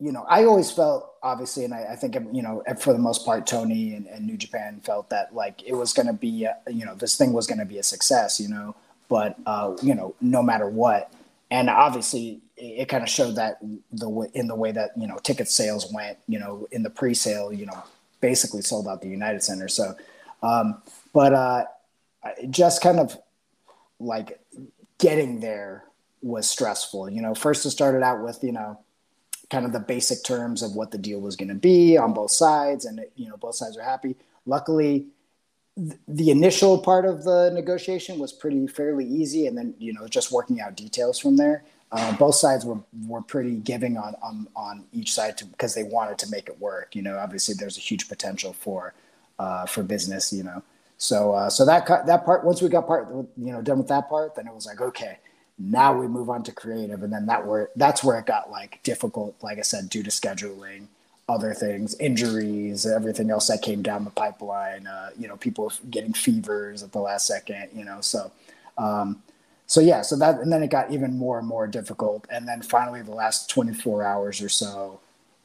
you 0.00 0.12
know, 0.12 0.24
I 0.28 0.44
always 0.44 0.70
felt 0.70 1.14
obviously, 1.22 1.64
and 1.64 1.74
I, 1.74 1.92
I, 1.92 1.96
think 1.96 2.14
you 2.32 2.42
know, 2.42 2.62
for 2.78 2.92
the 2.92 2.98
most 2.98 3.24
part, 3.24 3.46
Tony 3.46 3.94
and, 3.94 4.06
and 4.06 4.26
New 4.26 4.36
Japan 4.36 4.80
felt 4.84 5.10
that 5.10 5.34
like 5.34 5.62
it 5.66 5.74
was 5.74 5.92
going 5.92 6.06
to 6.06 6.12
be, 6.12 6.44
a, 6.44 6.56
you 6.70 6.84
know, 6.84 6.94
this 6.94 7.16
thing 7.16 7.32
was 7.32 7.46
going 7.46 7.58
to 7.58 7.64
be 7.64 7.78
a 7.78 7.82
success, 7.82 8.38
you 8.38 8.48
know, 8.48 8.76
but 9.08 9.36
uh, 9.46 9.76
you 9.82 9.94
know, 9.94 10.14
no 10.20 10.42
matter 10.42 10.68
what, 10.68 11.12
and 11.50 11.68
obviously 11.68 12.40
it, 12.56 12.82
it 12.82 12.88
kind 12.88 13.02
of 13.02 13.08
showed 13.08 13.36
that 13.36 13.58
the 13.92 14.30
in 14.34 14.46
the 14.46 14.54
way 14.54 14.70
that 14.70 14.90
you 14.96 15.06
know 15.06 15.16
ticket 15.18 15.48
sales 15.48 15.92
went, 15.92 16.18
you 16.28 16.38
know, 16.38 16.68
in 16.70 16.82
the 16.82 16.90
pre-sale, 16.90 17.52
you 17.52 17.66
know, 17.66 17.82
basically 18.20 18.62
sold 18.62 18.86
out 18.86 19.00
the 19.00 19.08
United 19.08 19.42
Center. 19.42 19.68
So, 19.68 19.96
um, 20.42 20.82
but 21.12 21.32
uh, 21.32 21.64
just 22.50 22.82
kind 22.82 23.00
of 23.00 23.18
like 23.98 24.40
getting 24.98 25.40
there 25.40 25.84
was 26.22 26.48
stressful. 26.48 27.10
You 27.10 27.22
know, 27.22 27.34
first 27.34 27.66
it 27.66 27.70
started 27.70 28.02
out 28.02 28.22
with 28.22 28.44
you 28.44 28.52
know 28.52 28.78
kind 29.50 29.64
of 29.66 29.72
the 29.72 29.80
basic 29.80 30.24
terms 30.24 30.62
of 30.62 30.74
what 30.76 30.90
the 30.90 30.98
deal 30.98 31.20
was 31.20 31.36
going 31.36 31.48
to 31.48 31.54
be 31.54 31.96
on 31.96 32.12
both 32.14 32.30
sides, 32.30 32.84
and 32.84 33.04
you 33.16 33.28
know 33.28 33.36
both 33.36 33.54
sides 33.56 33.76
are 33.76 33.82
happy. 33.82 34.16
Luckily, 34.46 35.06
th- 35.76 35.98
the 36.08 36.30
initial 36.30 36.78
part 36.78 37.04
of 37.06 37.24
the 37.24 37.50
negotiation 37.54 38.18
was 38.18 38.32
pretty 38.32 38.66
fairly 38.66 39.06
easy, 39.06 39.46
and 39.46 39.56
then 39.56 39.74
you 39.78 39.92
know 39.92 40.08
just 40.08 40.32
working 40.32 40.60
out 40.60 40.76
details 40.76 41.18
from 41.18 41.36
there. 41.36 41.64
Uh, 41.92 42.12
both 42.16 42.34
sides 42.34 42.64
were 42.66 42.80
were 43.06 43.22
pretty 43.22 43.56
giving 43.56 43.96
on 43.96 44.14
on 44.22 44.48
on 44.56 44.84
each 44.92 45.12
side 45.14 45.40
because 45.52 45.74
they 45.74 45.84
wanted 45.84 46.18
to 46.18 46.30
make 46.30 46.48
it 46.48 46.60
work. 46.60 46.94
You 46.94 47.02
know, 47.02 47.18
obviously 47.18 47.54
there's 47.54 47.78
a 47.78 47.80
huge 47.80 48.08
potential 48.08 48.52
for 48.52 48.94
uh, 49.38 49.66
for 49.66 49.82
business. 49.82 50.32
You 50.32 50.44
know, 50.44 50.62
So 50.98 51.32
uh, 51.34 51.50
so 51.50 51.64
that 51.66 51.86
that 52.06 52.24
part 52.24 52.44
once 52.44 52.60
we 52.62 52.68
got 52.68 52.86
part 52.86 53.08
you 53.36 53.52
know 53.52 53.62
done 53.62 53.78
with 53.78 53.88
that 53.88 54.08
part, 54.08 54.34
then 54.34 54.46
it 54.48 54.54
was 54.54 54.66
like 54.66 54.80
okay, 54.80 55.18
now 55.58 55.92
we 55.92 56.06
move 56.06 56.30
on 56.30 56.42
to 56.44 56.52
creative, 56.52 57.02
and 57.02 57.12
then 57.12 57.26
that 57.26 57.46
where 57.46 57.70
that's 57.76 58.04
where 58.04 58.18
it 58.18 58.26
got 58.26 58.50
like 58.50 58.80
difficult. 58.82 59.34
Like 59.42 59.58
I 59.58 59.62
said, 59.62 59.88
due 59.90 60.02
to 60.02 60.10
scheduling, 60.10 60.86
other 61.28 61.52
things, 61.54 61.94
injuries, 61.98 62.86
everything 62.86 63.30
else 63.30 63.48
that 63.48 63.62
came 63.62 63.82
down 63.82 64.04
the 64.04 64.10
pipeline. 64.10 64.86
Uh, 64.86 65.10
you 65.18 65.26
know, 65.26 65.36
people 65.36 65.72
getting 65.90 66.12
fevers 66.12 66.82
at 66.82 66.92
the 66.92 67.00
last 67.00 67.26
second. 67.26 67.68
You 67.74 67.84
know, 67.84 68.00
so. 68.00 68.30
Um, 68.76 69.22
so 69.66 69.82
yeah, 69.82 70.00
so 70.00 70.16
that 70.16 70.40
and 70.40 70.50
then 70.50 70.62
it 70.62 70.70
got 70.70 70.90
even 70.90 71.18
more 71.18 71.38
and 71.38 71.46
more 71.46 71.66
difficult, 71.66 72.26
and 72.30 72.48
then 72.48 72.62
finally 72.62 73.02
the 73.02 73.10
last 73.10 73.50
24 73.50 74.02
hours 74.02 74.40
or 74.40 74.48
so, 74.48 74.98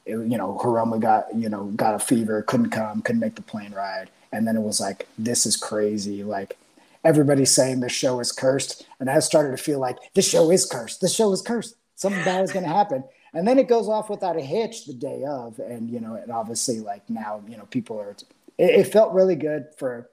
it, 0.06 0.12
you 0.12 0.38
know, 0.38 0.58
Hiromu 0.64 0.98
got 1.02 1.36
you 1.36 1.50
know 1.50 1.66
got 1.76 1.94
a 1.94 2.00
fever, 2.00 2.42
couldn't 2.42 2.70
come, 2.70 3.02
couldn't 3.02 3.20
make 3.20 3.36
the 3.36 3.42
plane 3.42 3.74
ride, 3.74 4.10
and 4.32 4.48
then 4.48 4.56
it 4.56 4.62
was 4.62 4.80
like 4.80 5.10
this 5.18 5.46
is 5.46 5.58
crazy, 5.58 6.24
like 6.24 6.58
everybody's 7.04 7.52
saying 7.52 7.80
this 7.80 7.92
show 7.92 8.20
is 8.20 8.32
cursed, 8.32 8.86
and 9.00 9.10
I 9.10 9.20
started 9.20 9.56
to 9.56 9.64
feel 9.64 9.80
like 9.80 9.98
this 10.14 10.28
show 10.28 10.52
is 10.52 10.66
cursed, 10.66 11.02
this 11.02 11.14
show 11.14 11.32
is 11.32 11.42
cursed, 11.42 11.76
something 11.96 12.24
bad 12.24 12.44
is 12.44 12.52
going 12.52 12.66
to 12.66 12.72
happen, 12.72 13.04
and 13.34 13.48
then 13.48 13.60
it 13.60 13.68
goes 13.68 13.88
off 13.88 14.10
without 14.10 14.38
a 14.38 14.42
hitch 14.42 14.86
the 14.86 14.94
day 14.94 15.24
of, 15.28 15.60
and 15.60 15.90
you 15.90 16.00
know, 16.00 16.16
and 16.16 16.32
obviously 16.32 16.80
like 16.80 17.10
now 17.10 17.42
you 17.48 17.58
know 17.58 17.66
people 17.66 18.00
are, 18.00 18.12
it, 18.12 18.30
it 18.58 18.88
felt 18.88 19.14
really 19.14 19.36
good 19.36 19.68
for 19.78 20.10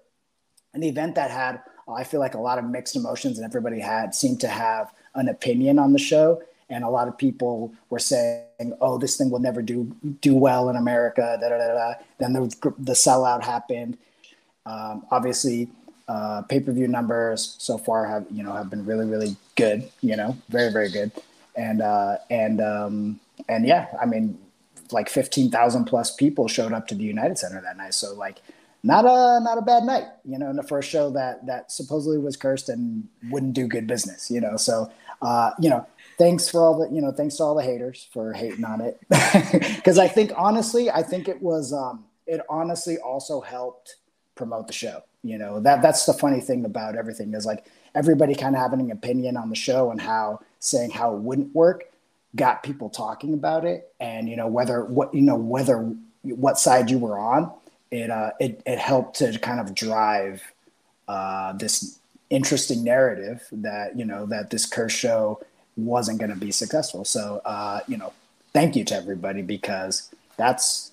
an 0.75 0.83
event 0.83 1.17
that 1.17 1.31
had 1.31 1.61
I 1.97 2.05
feel 2.05 2.21
like 2.21 2.35
a 2.35 2.41
lot 2.41 2.59
of 2.59 2.65
mixed 2.65 2.97
emotions, 2.97 3.39
and 3.39 3.45
everybody 3.45 3.81
had 3.81 4.15
seemed 4.15 4.41
to 4.41 4.49
have 4.49 4.93
an 5.15 5.29
opinion 5.29 5.79
on 5.79 5.93
the 5.93 5.99
show. 5.99 6.43
And 6.69 6.85
a 6.85 6.89
lot 6.89 7.09
of 7.09 7.19
people 7.19 7.75
were 7.89 7.99
saying, 7.99 8.73
"Oh, 8.81 8.97
this 8.97 9.17
thing 9.17 9.31
will 9.31 9.41
never 9.41 9.61
do 9.61 9.97
do 10.21 10.35
well 10.35 10.69
in 10.69 10.77
America." 10.77 11.37
Da, 11.41 11.49
da, 11.49 11.59
da. 11.59 11.95
Then 12.19 12.33
the, 12.33 12.75
the 12.79 12.93
sellout 12.93 13.43
happened. 13.43 13.99
Um, 14.67 15.05
obviously, 15.11 15.69
uh, 16.11 16.43
pay 16.43 16.59
per 16.59 16.73
view 16.73 16.89
numbers 16.89 17.55
so 17.59 17.79
far 17.79 18.05
have 18.05 18.27
you 18.33 18.43
know 18.43 18.53
have 18.53 18.69
been 18.69 18.85
really 18.85 19.07
really 19.07 19.37
good. 19.55 19.89
You 20.01 20.17
know, 20.17 20.37
very 20.49 20.73
very 20.73 20.91
good. 20.91 21.13
And 21.55 21.81
uh, 21.81 22.17
and 22.29 22.61
um, 22.61 23.21
and 23.49 23.65
yeah, 23.65 23.87
I 24.01 24.07
mean, 24.07 24.37
like 24.91 25.09
fifteen 25.09 25.51
thousand 25.51 25.85
plus 25.85 26.15
people 26.15 26.49
showed 26.49 26.73
up 26.73 26.89
to 26.89 26.97
the 26.97 27.05
United 27.05 27.39
Center 27.39 27.61
that 27.61 27.77
night. 27.77 27.95
So 27.95 28.15
like 28.15 28.39
not 28.83 29.05
a 29.05 29.41
not 29.45 29.57
a 29.57 29.63
bad 29.63 29.85
night, 29.85 30.07
you 30.25 30.37
know, 30.37 30.51
in 30.51 30.57
the 30.57 30.65
first 30.65 30.91
show 30.91 31.11
that 31.11 31.47
that 31.47 31.71
supposedly 31.71 32.19
was 32.19 32.37
cursed 32.37 32.69
and 32.69 33.07
wouldn't 33.31 33.53
do 33.53 33.69
good 33.69 33.87
business, 33.87 34.31
you 34.33 34.41
know. 34.41 34.57
So 34.57 34.91
uh, 35.23 35.53
you 35.61 35.71
know, 35.71 35.87
thanks 36.19 36.49
for 36.49 36.61
all 36.61 36.77
the 36.81 36.93
you 36.93 37.01
know, 37.01 37.13
thanks 37.13 37.37
to 37.37 37.45
all 37.45 37.55
the 37.55 37.63
haters 37.63 38.09
for 38.13 38.33
hating 38.33 38.65
on 38.65 38.81
it. 38.81 38.99
Because 39.77 39.99
I 39.99 40.09
think 40.09 40.33
honestly, 40.37 40.91
I 40.91 41.05
think 41.05 41.29
it 41.29 41.41
was 41.41 41.73
um 41.73 42.05
it 42.27 42.41
honestly 42.49 42.99
also 42.99 43.41
helped 43.41 43.97
promote 44.35 44.67
the 44.67 44.73
show. 44.73 45.03
You 45.23 45.39
know, 45.39 45.61
that 45.61 45.83
that's 45.83 46.07
the 46.07 46.15
funny 46.15 46.41
thing 46.41 46.65
about 46.65 46.97
everything 46.97 47.35
is 47.35 47.45
like 47.45 47.67
everybody 47.95 48.35
kind 48.35 48.55
of 48.55 48.61
having 48.63 48.81
an 48.81 48.91
opinion 48.91 49.37
on 49.37 49.51
the 49.51 49.57
show 49.57 49.91
and 49.91 50.01
how 50.01 50.41
saying 50.61 50.91
how 50.91 51.15
it 51.15 51.21
wouldn't 51.21 51.55
work 51.55 51.85
got 52.37 52.63
people 52.63 52.89
talking 52.89 53.35
about 53.35 53.65
it 53.65 53.93
and 53.99 54.29
you 54.29 54.37
know 54.37 54.47
whether 54.47 54.85
what 54.85 55.13
you 55.13 55.21
know 55.21 55.35
whether 55.35 55.93
what 56.23 56.59
side 56.61 56.89
you 56.89 56.97
were 56.97 57.19
on 57.19 57.53
it 57.91 58.09
uh, 58.09 58.31
it 58.39 58.63
it 58.65 58.79
helped 58.79 59.17
to 59.17 59.37
kind 59.41 59.59
of 59.59 59.75
drive 59.75 60.41
uh, 61.09 61.53
this 61.55 61.99
interesting 62.31 62.85
narrative 62.85 63.47
that 63.51 63.99
you 63.99 64.05
know 64.05 64.27
that 64.27 64.51
this 64.51 64.65
curse 64.65 64.93
show 64.93 65.41
wasn't 65.77 66.19
going 66.19 66.31
to 66.31 66.37
be 66.37 66.53
successful. 66.53 67.05
So 67.05 67.43
uh, 67.45 67.81
you 67.89 67.97
know, 67.97 68.13
thank 68.53 68.77
you 68.77 68.85
to 68.85 68.95
everybody 68.95 69.43
because 69.43 70.09
that's 70.37 70.93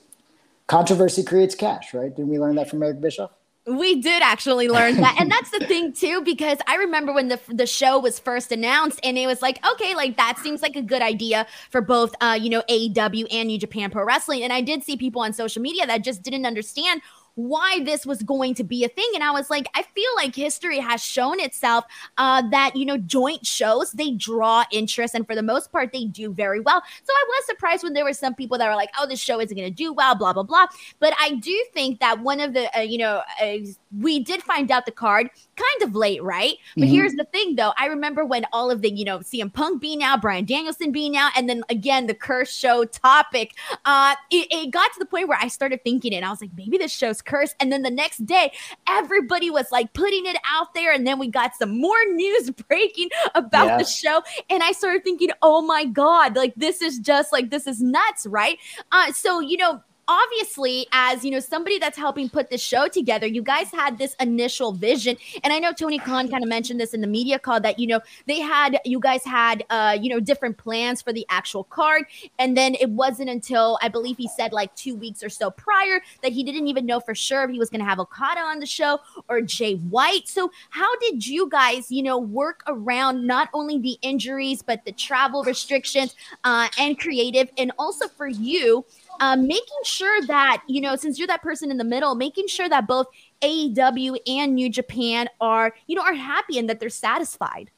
controversy 0.66 1.24
creates 1.24 1.56
cash, 1.56 1.94
right? 1.94 2.14
Didn't 2.14 2.30
we 2.30 2.40
learn 2.40 2.56
that 2.56 2.70
from 2.70 2.82
Eric 2.82 3.00
Bischoff? 3.00 3.32
We 3.68 4.02
did 4.02 4.24
actually 4.24 4.70
learn 4.70 4.96
that. 4.98 5.18
and 5.20 5.30
that's 5.30 5.52
the 5.52 5.60
thing 5.60 5.92
too, 5.92 6.22
because 6.22 6.58
I 6.68 6.76
remember 6.76 7.12
when 7.12 7.28
the 7.28 7.40
the 7.50 7.68
show 7.68 8.00
was 8.00 8.18
first 8.18 8.52
announced 8.54 9.00
and 9.04 9.18
it 9.18 9.28
was 9.28 9.42
like, 9.42 9.60
okay, 9.74 9.94
like 9.94 10.16
that 10.16 10.40
seems 10.40 10.62
like 10.62 10.78
a 10.78 10.82
good 10.82 11.02
idea 11.02 11.46
for 11.70 11.82
both 11.82 12.16
uh, 12.22 12.38
you 12.40 12.50
know, 12.50 12.64
AEW 12.70 13.28
and 13.30 13.48
New 13.48 13.60
Japan 13.60 13.90
Pro 13.90 14.06
Wrestling. 14.06 14.42
And 14.44 14.54
I 14.54 14.62
did 14.62 14.84
see 14.84 14.96
people 14.96 15.22
on 15.22 15.34
social 15.34 15.62
media 15.62 15.86
that 15.86 16.04
just 16.04 16.22
didn't 16.22 16.46
understand 16.46 17.02
why 17.38 17.80
this 17.86 18.04
was 18.04 18.24
going 18.24 18.56
to 18.56 18.64
be 18.64 18.84
a 18.84 18.88
thing. 18.90 19.10
And 19.14 19.24
I 19.24 19.30
was 19.30 19.52
like, 19.52 19.68
I 19.76 19.84
feel 19.84 20.10
like 20.16 20.36
history 20.36 20.80
has 20.80 21.04
shown 21.04 21.40
itself 21.40 21.86
uh, 22.18 22.42
that, 22.50 22.76
you 22.76 22.84
know, 22.84 22.98
joint 22.98 23.46
shows, 23.46 23.92
they 23.92 24.10
draw 24.10 24.64
interest. 24.72 25.14
And 25.14 25.26
for 25.26 25.36
the 25.36 25.44
most 25.44 25.72
part, 25.72 25.92
they 25.94 26.06
do 26.06 26.34
very 26.34 26.60
well. 26.60 26.82
So 27.04 27.14
I 27.14 27.26
was 27.28 27.46
surprised 27.46 27.84
when 27.84 27.94
there 27.94 28.04
were 28.04 28.14
some 28.14 28.34
people 28.34 28.58
that 28.58 28.68
were 28.68 28.76
like, 28.76 28.90
oh, 29.00 29.06
this 29.06 29.20
show 29.20 29.40
isn't 29.40 29.56
going 29.56 29.70
to 29.70 29.76
do 29.76 29.94
well, 29.94 30.16
blah, 30.16 30.34
blah, 30.34 30.42
blah. 30.42 30.66
But 31.00 31.14
I 31.22 31.36
do 31.36 31.64
think 31.76 32.00
that 32.00 32.20
one 32.22 32.40
of 32.40 32.54
the, 32.54 32.76
uh, 32.76 32.82
you 32.82 32.98
know, 32.98 33.22
uh, 33.40 33.58
we 33.96 34.20
did 34.20 34.42
find 34.42 34.72
out 34.72 34.88
the 34.88 34.92
card 34.92 35.30
kind 35.56 35.84
of 35.84 35.96
late, 35.96 36.24
right? 36.24 36.56
But 36.76 36.86
mm-hmm. 36.86 36.94
here's 36.94 37.14
the 37.14 37.26
thing 37.26 37.56
though. 37.56 37.74
I 37.78 37.86
remember 37.86 38.26
when 38.26 38.46
all 38.52 38.72
of 38.72 38.82
the, 38.82 38.92
you 38.92 39.06
know, 39.06 39.20
CM 39.20 39.54
Punk 39.54 39.80
being 39.80 40.02
out, 40.02 40.22
Bryan 40.22 40.46
Danielson 40.46 40.92
being 40.92 41.16
out, 41.16 41.34
and 41.38 41.48
then 41.48 41.64
again, 41.70 42.08
the 42.08 42.16
curse 42.16 42.52
show 42.52 42.84
topic, 42.84 43.54
uh, 43.86 44.16
it, 44.32 44.48
it 44.50 44.72
got 44.72 44.92
to 44.94 45.00
the 45.00 45.06
point 45.06 45.28
where 45.28 45.38
I 45.40 45.50
started 45.50 45.84
thinking 45.84 46.14
it. 46.14 46.24
I 46.24 46.32
was 46.32 46.42
like, 46.42 46.52
maybe 46.58 46.80
this 46.80 46.92
show's 46.92 47.22
curse. 47.28 47.54
And 47.60 47.72
then 47.72 47.84
the 47.84 47.92
next 47.92 48.26
day, 48.26 48.52
everybody 48.88 49.52
was 49.52 49.68
like 49.72 49.94
putting 49.94 50.26
it 50.26 50.38
out 50.52 50.74
there. 50.74 50.92
And 50.92 51.06
then 51.06 51.20
we 51.20 51.28
got 51.28 51.56
some 51.56 51.80
more 51.80 52.04
news 52.14 52.50
breaking 52.50 53.10
about 53.36 53.68
yeah. 53.68 53.78
the 53.78 53.84
show. 53.84 54.22
And 54.50 54.64
I 54.64 54.72
started 54.72 55.04
thinking, 55.04 55.30
oh 55.42 55.62
my 55.62 55.86
God, 55.86 56.36
like 56.36 56.56
this 56.56 56.82
is 56.82 56.98
just 57.00 57.32
like, 57.32 57.50
this 57.52 57.68
is 57.68 57.82
nuts, 57.82 58.26
right? 58.26 58.58
Uh, 58.92 59.12
so, 59.12 59.40
you 59.40 59.58
know, 59.58 59.82
obviously 60.08 60.88
as 60.92 61.26
you 61.26 61.32
know 61.32 61.40
somebody 61.40 61.80
that's 61.80 61.98
helping 61.98 62.30
put 62.30 62.50
this 62.50 62.62
show 62.62 62.88
together 62.88 63.28
you 63.28 63.42
guys 63.42 63.72
had 63.72 63.98
this 63.98 64.16
initial 64.20 64.72
vision. 64.72 65.18
And 65.44 65.52
i 65.52 65.60
know 65.60 65.74
tony 65.74 66.00
khan 66.00 66.30
kind 66.30 66.44
of 66.44 66.50
mentioned 66.50 66.80
this 66.80 66.94
in 66.94 67.02
the 67.02 67.08
media 67.08 67.40
call 67.40 67.60
that 67.62 67.80
you 67.80 67.88
know 67.88 68.00
they 68.26 68.40
had 68.40 68.80
you 68.86 69.00
guys 69.00 69.24
had 69.24 69.64
uh 69.70 69.98
you 70.00 70.10
know 70.10 70.20
different 70.20 70.58
plans 70.58 71.02
for 71.02 71.12
the 71.14 71.26
actual 71.30 71.64
card. 71.66 72.06
And 72.40 72.56
then 72.56 72.76
it 72.76 72.90
wasn't 72.90 73.30
until 73.30 73.78
i 73.82 73.88
believe 73.88 74.18
he 74.18 74.28
said 74.28 74.54
like 74.54 74.74
two 74.76 74.96
weeks 74.96 75.24
or 75.24 75.30
so 75.30 75.52
prior 75.52 76.02
that 76.24 76.32
he 76.32 76.44
didn't 76.44 76.68
even 76.68 76.86
know 76.86 77.00
for 77.00 77.16
sure 77.16 77.44
if 77.44 77.52
he 77.52 77.60
was 77.60 77.70
going 77.70 77.82
to 77.82 77.86
have 77.86 78.00
okada 78.00 78.42
on 78.42 78.60
the 78.60 78.66
show 78.66 79.00
or 79.30 79.42
jay 79.42 79.76
white. 79.76 80.28
So 80.28 80.52
how 80.70 80.96
did 80.98 81.26
you 81.26 81.50
guys 81.50 81.92
you 81.92 82.04
know 82.04 82.18
work 82.18 82.64
around 82.68 83.26
not 83.26 83.50
only 83.54 83.80
the 83.80 83.98
injuries 84.02 84.62
but 84.62 84.86
the 84.86 84.92
travel 84.92 85.44
restrictions 85.44 86.16
uh, 86.44 86.68
and 86.78 86.98
creative? 86.98 87.50
And 87.58 87.72
also 87.78 88.08
for 88.08 88.28
you 88.28 88.86
um, 89.20 89.48
making 89.48 89.82
sure 89.84 90.22
that 90.28 90.62
you 90.68 90.82
know 90.82 90.96
since 90.96 91.18
you're 91.18 91.28
that 91.28 91.42
person 91.42 91.72
in 91.72 91.78
the 91.78 91.84
middle 91.84 92.16
making 92.16 92.48
sure 92.48 92.70
that 92.70 92.88
both 92.88 93.08
aew 93.42 94.18
and 94.28 94.56
new 94.56 94.70
japan 94.70 95.28
are 95.42 95.74
you 95.88 95.96
know 95.96 96.02
are 96.02 96.14
happy 96.14 96.58
and 96.58 96.70
that 96.70 96.80
they're 96.80 96.90
satisfied. 96.90 97.72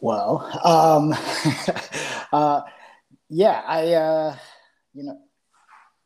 Well 0.00 0.48
um 0.64 1.14
uh 2.32 2.62
yeah 3.28 3.62
i 3.66 3.92
uh 3.92 4.36
you 4.94 5.04
know 5.04 5.18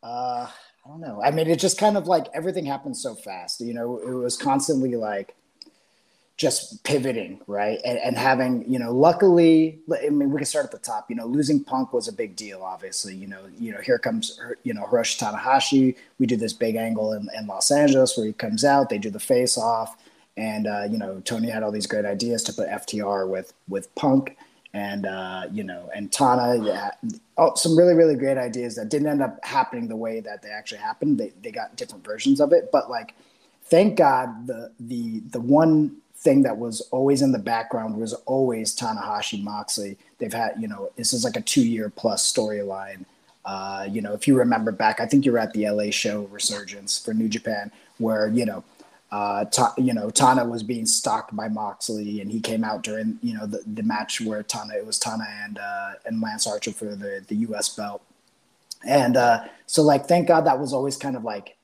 uh 0.03 0.47
i 0.47 0.87
don't 0.87 1.01
know. 1.01 1.21
I 1.23 1.31
mean 1.31 1.47
it 1.47 1.59
just 1.59 1.77
kind 1.77 1.97
of 1.97 2.07
like 2.07 2.27
everything 2.33 2.65
happened 2.65 2.97
so 2.97 3.15
fast 3.15 3.61
you 3.61 3.73
know 3.73 3.97
it 3.99 4.11
was 4.11 4.37
constantly 4.37 4.95
like 4.95 5.35
just 6.37 6.83
pivoting, 6.83 7.39
right? 7.47 7.79
And, 7.85 7.97
and, 7.99 8.17
having, 8.17 8.69
you 8.69 8.77
know, 8.77 8.93
luckily, 8.93 9.79
I 9.89 10.09
mean, 10.09 10.31
we 10.31 10.37
can 10.37 10.45
start 10.45 10.65
at 10.65 10.71
the 10.71 10.79
top. 10.79 11.09
You 11.09 11.15
know, 11.15 11.25
losing 11.25 11.63
Punk 11.63 11.93
was 11.93 12.09
a 12.09 12.13
big 12.13 12.35
deal, 12.35 12.61
obviously. 12.61 13.15
You 13.15 13.27
know, 13.27 13.39
you 13.57 13.71
know, 13.71 13.79
here 13.79 13.97
comes, 13.97 14.39
you 14.63 14.73
know, 14.73 14.83
Hiroshi 14.83 15.17
Tanahashi. 15.17 15.95
We 16.19 16.25
do 16.25 16.35
this 16.35 16.51
big 16.51 16.75
angle 16.75 17.13
in, 17.13 17.29
in 17.37 17.47
Los 17.47 17.71
Angeles 17.71 18.17
where 18.17 18.27
he 18.27 18.33
comes 18.33 18.65
out. 18.65 18.89
They 18.89 18.97
do 18.97 19.09
the 19.09 19.19
face 19.19 19.57
off, 19.57 19.95
and 20.35 20.67
uh, 20.67 20.87
you 20.89 20.97
know, 20.97 21.21
Tony 21.21 21.49
had 21.49 21.63
all 21.63 21.71
these 21.71 21.87
great 21.87 22.05
ideas 22.05 22.43
to 22.43 22.53
put 22.53 22.67
FTR 22.67 23.29
with 23.29 23.53
with 23.69 23.93
Punk, 23.95 24.35
and 24.73 25.05
uh, 25.05 25.43
you 25.53 25.63
know, 25.63 25.89
and 25.95 26.11
Tana. 26.11 26.61
Yeah, 26.61 26.91
oh, 27.37 27.55
some 27.55 27.77
really 27.77 27.93
really 27.93 28.15
great 28.15 28.37
ideas 28.37 28.75
that 28.75 28.89
didn't 28.89 29.07
end 29.07 29.21
up 29.21 29.39
happening 29.45 29.87
the 29.87 29.95
way 29.95 30.19
that 30.19 30.41
they 30.41 30.49
actually 30.49 30.81
happened. 30.81 31.17
They 31.17 31.31
they 31.41 31.51
got 31.51 31.77
different 31.77 32.03
versions 32.03 32.41
of 32.41 32.51
it, 32.51 32.73
but 32.73 32.89
like, 32.89 33.13
thank 33.63 33.95
God 33.95 34.47
the 34.47 34.73
the 34.81 35.21
the 35.31 35.39
one 35.39 35.95
thing 36.25 36.41
that 36.41 36.57
was 36.57 36.81
always 36.91 37.21
in 37.21 37.31
the 37.31 37.39
background 37.39 37.95
was 37.95 38.13
always 38.25 38.75
Tanahashi 38.75 39.41
Moxley. 39.41 39.95
They've 40.17 40.33
had, 40.33 40.55
you 40.59 40.67
know, 40.67 40.91
this 40.97 41.13
is 41.13 41.23
like 41.23 41.37
a 41.37 41.41
two 41.41 41.65
year 41.65 41.89
plus 41.89 42.29
storyline. 42.29 43.05
Uh, 43.45 43.87
you 43.89 44.01
know, 44.01 44.13
if 44.13 44.27
you 44.27 44.35
remember 44.35 44.71
back, 44.71 44.99
I 44.99 45.05
think 45.05 45.23
you 45.23 45.31
were 45.31 45.37
at 45.37 45.53
the 45.53 45.69
LA 45.69 45.91
show 45.91 46.23
Resurgence 46.31 46.97
for 46.97 47.13
New 47.13 47.29
Japan, 47.29 47.71
where 47.99 48.27
you 48.27 48.43
know, 48.43 48.63
uh, 49.11 49.45
ta- 49.45 49.75
you 49.77 49.93
know, 49.93 50.09
Tana 50.09 50.43
was 50.43 50.63
being 50.63 50.87
stalked 50.87 51.35
by 51.35 51.47
Moxley, 51.47 52.21
and 52.21 52.31
he 52.31 52.39
came 52.39 52.63
out 52.63 52.81
during 52.81 53.19
you 53.21 53.37
know 53.37 53.45
the, 53.45 53.61
the 53.71 53.83
match 53.83 54.19
where 54.19 54.41
Tana 54.41 54.73
it 54.73 54.85
was 54.85 54.97
Tana 54.97 55.27
and 55.43 55.59
uh, 55.59 55.91
and 56.07 56.21
Lance 56.21 56.47
Archer 56.47 56.71
for 56.71 56.95
the 56.95 57.23
the 57.27 57.35
U.S. 57.49 57.69
belt, 57.69 58.01
and 58.83 59.15
uh, 59.15 59.45
so 59.67 59.83
like 59.83 60.07
thank 60.07 60.27
God 60.27 60.47
that 60.47 60.59
was 60.59 60.73
always 60.73 60.97
kind 60.97 61.15
of 61.15 61.23
like 61.23 61.55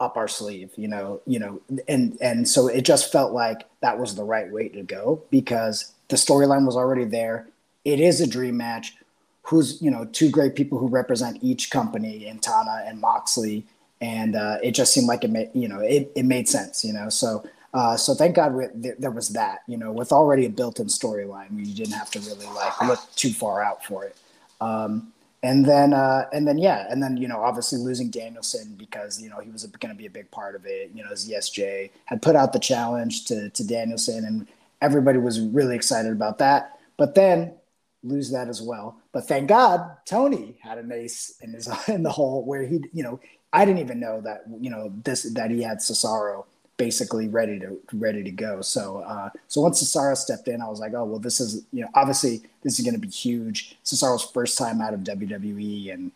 up 0.00 0.16
our 0.16 0.28
sleeve, 0.28 0.70
you 0.76 0.88
know, 0.88 1.20
you 1.26 1.38
know, 1.38 1.60
and 1.88 2.18
and 2.20 2.48
so 2.48 2.68
it 2.68 2.82
just 2.82 3.10
felt 3.10 3.32
like 3.32 3.66
that 3.86 4.00
was 4.00 4.16
the 4.16 4.24
right 4.24 4.50
way 4.50 4.68
to 4.68 4.82
go 4.82 5.22
because 5.30 5.92
the 6.08 6.16
storyline 6.16 6.66
was 6.66 6.76
already 6.76 7.04
there. 7.04 7.46
It 7.84 8.00
is 8.00 8.20
a 8.20 8.26
dream 8.26 8.56
match. 8.56 8.94
Who's 9.42 9.80
you 9.80 9.92
know 9.92 10.06
two 10.06 10.28
great 10.28 10.56
people 10.56 10.76
who 10.78 10.88
represent 10.88 11.38
each 11.40 11.70
company 11.70 12.26
in 12.26 12.40
Tana 12.40 12.82
and 12.84 13.00
Moxley, 13.00 13.64
and 14.00 14.34
uh, 14.34 14.58
it 14.60 14.72
just 14.72 14.92
seemed 14.92 15.06
like 15.06 15.22
it 15.22 15.30
made 15.30 15.50
you 15.54 15.68
know 15.68 15.78
it, 15.78 16.10
it 16.16 16.24
made 16.24 16.48
sense 16.48 16.84
you 16.84 16.92
know 16.92 17.08
so 17.08 17.44
uh, 17.74 17.96
so 17.96 18.12
thank 18.12 18.34
God 18.34 18.54
we, 18.54 18.64
there, 18.74 18.96
there, 18.98 19.12
was 19.12 19.28
that 19.30 19.60
you 19.68 19.76
know 19.76 19.92
with 19.92 20.10
already 20.10 20.46
a 20.46 20.50
built-in 20.50 20.88
storyline 20.88 21.52
where 21.52 21.62
you 21.62 21.74
didn't 21.74 21.94
have 21.94 22.10
to 22.10 22.18
really 22.20 22.46
like 22.46 22.82
look 22.82 22.98
too 23.14 23.32
far 23.32 23.62
out 23.62 23.84
for 23.84 24.04
it 24.04 24.16
um, 24.60 25.12
and 25.46 25.64
then 25.64 25.92
uh, 25.92 26.26
and 26.32 26.46
then 26.46 26.58
yeah 26.58 26.86
and 26.90 27.00
then 27.02 27.16
you 27.16 27.28
know 27.28 27.40
obviously 27.40 27.78
losing 27.78 28.10
Danielson 28.10 28.74
because 28.76 29.22
you 29.22 29.30
know 29.30 29.38
he 29.38 29.50
was 29.50 29.64
going 29.64 29.94
to 29.94 29.98
be 29.98 30.06
a 30.06 30.10
big 30.10 30.28
part 30.30 30.56
of 30.56 30.66
it 30.66 30.90
you 30.92 31.04
know 31.04 31.10
as 31.10 31.28
ZSJ 31.28 31.90
had 32.06 32.20
put 32.20 32.34
out 32.34 32.52
the 32.52 32.58
challenge 32.58 33.26
to 33.26 33.48
to 33.50 33.66
Danielson 33.66 34.24
and 34.24 34.48
everybody 34.82 35.18
was 35.18 35.40
really 35.40 35.76
excited 35.76 36.12
about 36.12 36.38
that. 36.38 36.78
But 36.96 37.14
then 37.14 37.54
lose 38.02 38.30
that 38.30 38.48
as 38.48 38.60
well. 38.60 38.96
But 39.12 39.28
thank 39.28 39.48
God 39.48 39.88
Tony 40.04 40.58
had 40.60 40.78
an 40.78 40.90
ace 40.92 41.34
in 41.40 41.52
his 41.52 41.68
in 41.88 42.02
the 42.02 42.10
hole 42.10 42.44
where 42.44 42.62
he 42.62 42.82
you 42.92 43.04
know 43.04 43.20
I 43.52 43.64
didn't 43.64 43.80
even 43.80 44.00
know 44.00 44.20
that 44.22 44.42
you 44.60 44.70
know 44.70 44.92
this 45.04 45.22
that 45.34 45.50
he 45.52 45.62
had 45.62 45.78
Cesaro 45.78 46.44
basically 46.76 47.28
ready 47.28 47.58
to 47.58 47.78
ready 47.94 48.22
to 48.22 48.30
go. 48.30 48.60
So 48.60 48.98
uh, 48.98 49.30
so 49.48 49.60
once 49.60 49.82
Cesaro 49.82 50.16
stepped 50.16 50.48
in, 50.48 50.60
I 50.60 50.68
was 50.68 50.80
like, 50.80 50.94
oh 50.94 51.04
well, 51.04 51.18
this 51.18 51.40
is 51.40 51.64
you 51.72 51.82
know 51.82 51.90
obviously 51.94 52.42
this 52.62 52.78
is 52.78 52.84
going 52.84 52.94
to 52.94 53.00
be 53.00 53.08
huge. 53.08 53.76
Cesaro's 53.84 54.24
first 54.30 54.58
time 54.58 54.80
out 54.80 54.94
of 54.94 55.00
WWE 55.00 55.88
in 55.88 56.12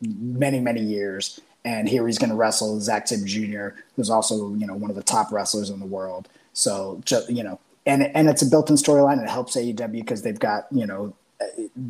many 0.00 0.60
many 0.60 0.82
years, 0.82 1.40
and 1.64 1.88
here 1.88 2.06
he's 2.06 2.18
going 2.18 2.30
to 2.30 2.36
wrestle 2.36 2.80
Zack 2.80 3.08
Sabre 3.08 3.26
Jr., 3.26 3.80
who's 3.96 4.10
also 4.10 4.54
you 4.54 4.66
know 4.66 4.74
one 4.74 4.90
of 4.90 4.96
the 4.96 5.02
top 5.02 5.32
wrestlers 5.32 5.70
in 5.70 5.80
the 5.80 5.86
world. 5.86 6.28
So 6.52 7.00
just 7.04 7.30
you 7.30 7.42
know, 7.42 7.58
and 7.86 8.02
and 8.02 8.28
it's 8.28 8.42
a 8.42 8.46
built-in 8.46 8.76
storyline. 8.76 9.22
It 9.22 9.28
helps 9.28 9.56
AEW 9.56 9.92
because 9.92 10.22
they've 10.22 10.38
got 10.38 10.66
you 10.70 10.86
know 10.86 11.14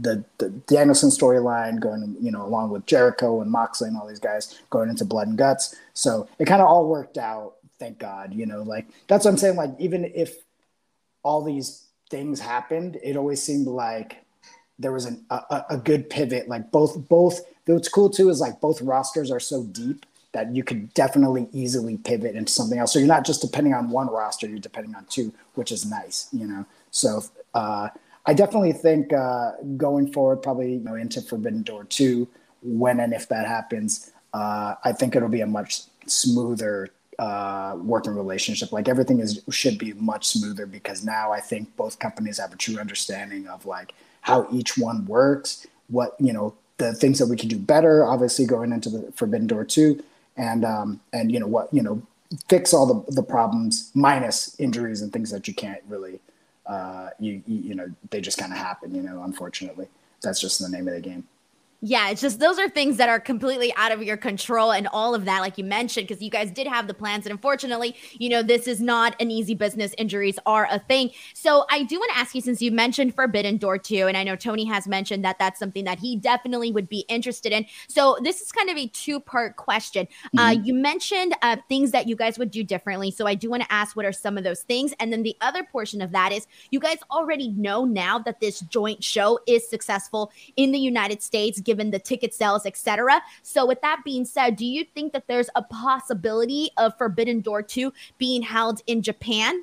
the 0.02 0.24
the 0.38 0.48
Danielson 0.66 1.10
storyline 1.10 1.80
going, 1.80 2.16
you 2.20 2.30
know, 2.30 2.44
along 2.44 2.70
with 2.70 2.86
Jericho 2.86 3.40
and 3.40 3.50
Moxley 3.50 3.88
and 3.88 3.96
all 3.96 4.06
these 4.06 4.20
guys 4.20 4.60
going 4.70 4.88
into 4.88 5.04
Blood 5.04 5.28
and 5.28 5.38
Guts. 5.38 5.74
So 5.94 6.28
it 6.38 6.46
kind 6.46 6.62
of 6.62 6.68
all 6.68 6.88
worked 6.88 7.18
out. 7.18 7.54
Thank 7.80 7.98
God, 7.98 8.34
you 8.34 8.46
know, 8.46 8.62
like 8.62 8.86
that's 9.08 9.24
what 9.24 9.32
I'm 9.32 9.38
saying. 9.38 9.56
Like 9.56 9.72
even 9.80 10.04
if 10.14 10.36
all 11.24 11.42
these 11.42 11.86
things 12.10 12.40
happened, 12.40 12.98
it 13.02 13.16
always 13.16 13.42
seemed 13.42 13.66
like 13.66 14.24
there 14.78 14.92
was 14.92 15.06
an, 15.06 15.24
a, 15.30 15.64
a 15.70 15.78
good 15.78 16.10
pivot. 16.10 16.48
Like 16.48 16.70
both 16.70 17.08
both. 17.08 17.40
What's 17.66 17.88
cool 17.88 18.10
too 18.10 18.30
is 18.30 18.40
like 18.40 18.60
both 18.60 18.82
rosters 18.82 19.30
are 19.32 19.40
so 19.40 19.64
deep 19.64 20.06
that 20.32 20.54
you 20.54 20.64
could 20.64 20.94
definitely 20.94 21.48
easily 21.52 21.96
pivot 21.98 22.36
into 22.36 22.52
something 22.52 22.78
else. 22.78 22.92
So 22.92 23.00
you're 23.00 23.08
not 23.08 23.26
just 23.26 23.42
depending 23.42 23.74
on 23.74 23.90
one 23.90 24.08
roster; 24.08 24.46
you're 24.48 24.58
depending 24.60 24.94
on 24.94 25.06
two, 25.06 25.32
which 25.54 25.72
is 25.72 25.86
nice, 25.86 26.28
you 26.32 26.46
know. 26.46 26.66
So. 26.92 27.24
uh 27.54 27.88
I 28.26 28.34
definitely 28.34 28.72
think 28.74 29.12
uh, 29.12 29.52
going 29.78 30.12
forward, 30.12 30.42
probably 30.42 30.74
you 30.74 30.80
know 30.80 30.94
into 30.94 31.22
Forbidden 31.22 31.62
Door 31.62 31.84
two, 31.84 32.28
when 32.62 33.00
and 33.00 33.14
if 33.14 33.28
that 33.30 33.48
happens, 33.48 34.12
uh, 34.34 34.74
I 34.84 34.92
think 34.92 35.16
it'll 35.16 35.28
be 35.30 35.40
a 35.40 35.46
much 35.46 35.82
smoother 36.06 36.90
uh, 37.20 37.76
working 37.76 38.14
relationship. 38.14 38.72
Like 38.72 38.88
everything 38.88 39.20
is 39.20 39.42
should 39.50 39.78
be 39.78 39.92
much 39.92 40.26
smoother 40.26 40.64
because 40.64 41.04
now 41.04 41.32
I 41.32 41.40
think 41.40 41.76
both 41.76 41.98
companies 41.98 42.38
have 42.38 42.52
a 42.52 42.56
true 42.56 42.78
understanding 42.78 43.46
of 43.46 43.66
like 43.66 43.92
how 44.22 44.48
each 44.50 44.78
one 44.78 45.04
works, 45.04 45.66
what 45.88 46.16
you 46.18 46.32
know 46.32 46.54
the 46.78 46.94
things 46.94 47.18
that 47.18 47.26
we 47.26 47.36
can 47.36 47.50
do 47.50 47.58
better. 47.58 48.06
Obviously, 48.06 48.46
going 48.46 48.72
into 48.72 48.88
the 48.88 49.12
Forbidden 49.12 49.46
Door 49.46 49.66
two, 49.66 50.02
and 50.38 50.64
um, 50.64 50.98
and 51.12 51.30
you 51.30 51.38
know 51.38 51.46
what 51.46 51.72
you 51.74 51.82
know 51.82 52.00
fix 52.48 52.72
all 52.72 52.86
the 52.86 53.12
the 53.12 53.22
problems 53.22 53.90
minus 53.94 54.58
injuries 54.58 55.02
and 55.02 55.12
things 55.12 55.30
that 55.30 55.46
you 55.46 55.52
can't 55.52 55.82
really 55.88 56.20
uh, 56.64 57.10
you, 57.18 57.42
you, 57.46 57.58
you 57.58 57.74
know 57.74 57.86
they 58.08 58.22
just 58.22 58.38
kind 58.38 58.50
of 58.52 58.58
happen. 58.58 58.94
You 58.94 59.02
know, 59.02 59.24
unfortunately, 59.24 59.88
that's 60.22 60.40
just 60.40 60.58
the 60.58 60.70
name 60.70 60.88
of 60.88 60.94
the 60.94 61.00
game. 61.00 61.26
Yeah, 61.82 62.10
it's 62.10 62.20
just 62.20 62.40
those 62.40 62.58
are 62.58 62.68
things 62.68 62.98
that 62.98 63.08
are 63.08 63.18
completely 63.18 63.72
out 63.74 63.90
of 63.90 64.02
your 64.02 64.18
control 64.18 64.70
and 64.70 64.86
all 64.88 65.14
of 65.14 65.24
that, 65.24 65.40
like 65.40 65.56
you 65.56 65.64
mentioned, 65.64 66.06
because 66.06 66.22
you 66.22 66.28
guys 66.28 66.50
did 66.50 66.66
have 66.66 66.86
the 66.86 66.92
plans. 66.92 67.24
And 67.24 67.32
unfortunately, 67.32 67.96
you 68.12 68.28
know, 68.28 68.42
this 68.42 68.68
is 68.68 68.82
not 68.82 69.16
an 69.18 69.30
easy 69.30 69.54
business. 69.54 69.94
Injuries 69.96 70.38
are 70.44 70.68
a 70.70 70.78
thing. 70.78 71.10
So 71.32 71.64
I 71.70 71.84
do 71.84 71.98
want 71.98 72.12
to 72.12 72.18
ask 72.18 72.34
you, 72.34 72.42
since 72.42 72.60
you 72.60 72.70
mentioned 72.70 73.14
Forbidden 73.14 73.56
Door 73.56 73.78
2, 73.78 74.08
and 74.08 74.16
I 74.16 74.24
know 74.24 74.36
Tony 74.36 74.66
has 74.66 74.86
mentioned 74.86 75.24
that 75.24 75.38
that's 75.38 75.58
something 75.58 75.84
that 75.84 75.98
he 75.98 76.16
definitely 76.16 76.70
would 76.70 76.86
be 76.86 77.06
interested 77.08 77.50
in. 77.50 77.64
So 77.88 78.18
this 78.22 78.42
is 78.42 78.52
kind 78.52 78.68
of 78.68 78.76
a 78.76 78.86
two 78.88 79.18
part 79.18 79.56
question. 79.56 80.06
Uh, 80.24 80.28
mm-hmm. 80.28 80.38
Uh, 80.38 80.62
you 80.62 80.74
mentioned 80.74 81.34
uh, 81.40 81.56
things 81.70 81.92
that 81.92 82.06
you 82.06 82.14
guys 82.14 82.38
would 82.38 82.50
do 82.50 82.62
differently. 82.62 83.10
So 83.10 83.26
I 83.26 83.34
do 83.34 83.48
want 83.48 83.62
to 83.62 83.72
ask 83.72 83.96
what 83.96 84.04
are 84.04 84.12
some 84.12 84.36
of 84.36 84.44
those 84.44 84.60
things? 84.60 84.92
And 85.00 85.10
then 85.10 85.22
the 85.22 85.36
other 85.40 85.64
portion 85.64 86.02
of 86.02 86.12
that 86.12 86.30
is 86.30 86.46
you 86.70 86.78
guys 86.78 86.98
already 87.10 87.48
know 87.48 87.86
now 87.86 88.18
that 88.18 88.40
this 88.40 88.60
joint 88.60 89.02
show 89.02 89.38
is 89.46 89.66
successful 89.66 90.30
in 90.56 90.72
the 90.72 90.78
United 90.78 91.22
States 91.22 91.58
given 91.70 91.92
the 91.92 92.00
ticket 92.00 92.34
sales, 92.34 92.66
etc. 92.66 93.22
So, 93.44 93.64
with 93.64 93.80
that 93.82 94.00
being 94.04 94.24
said, 94.24 94.56
do 94.56 94.66
you 94.66 94.84
think 94.84 95.12
that 95.12 95.28
there's 95.28 95.50
a 95.54 95.62
possibility 95.62 96.70
of 96.76 96.98
Forbidden 96.98 97.42
Door 97.42 97.62
2 97.62 97.92
being 98.18 98.42
held 98.42 98.80
in 98.88 99.02
Japan? 99.02 99.62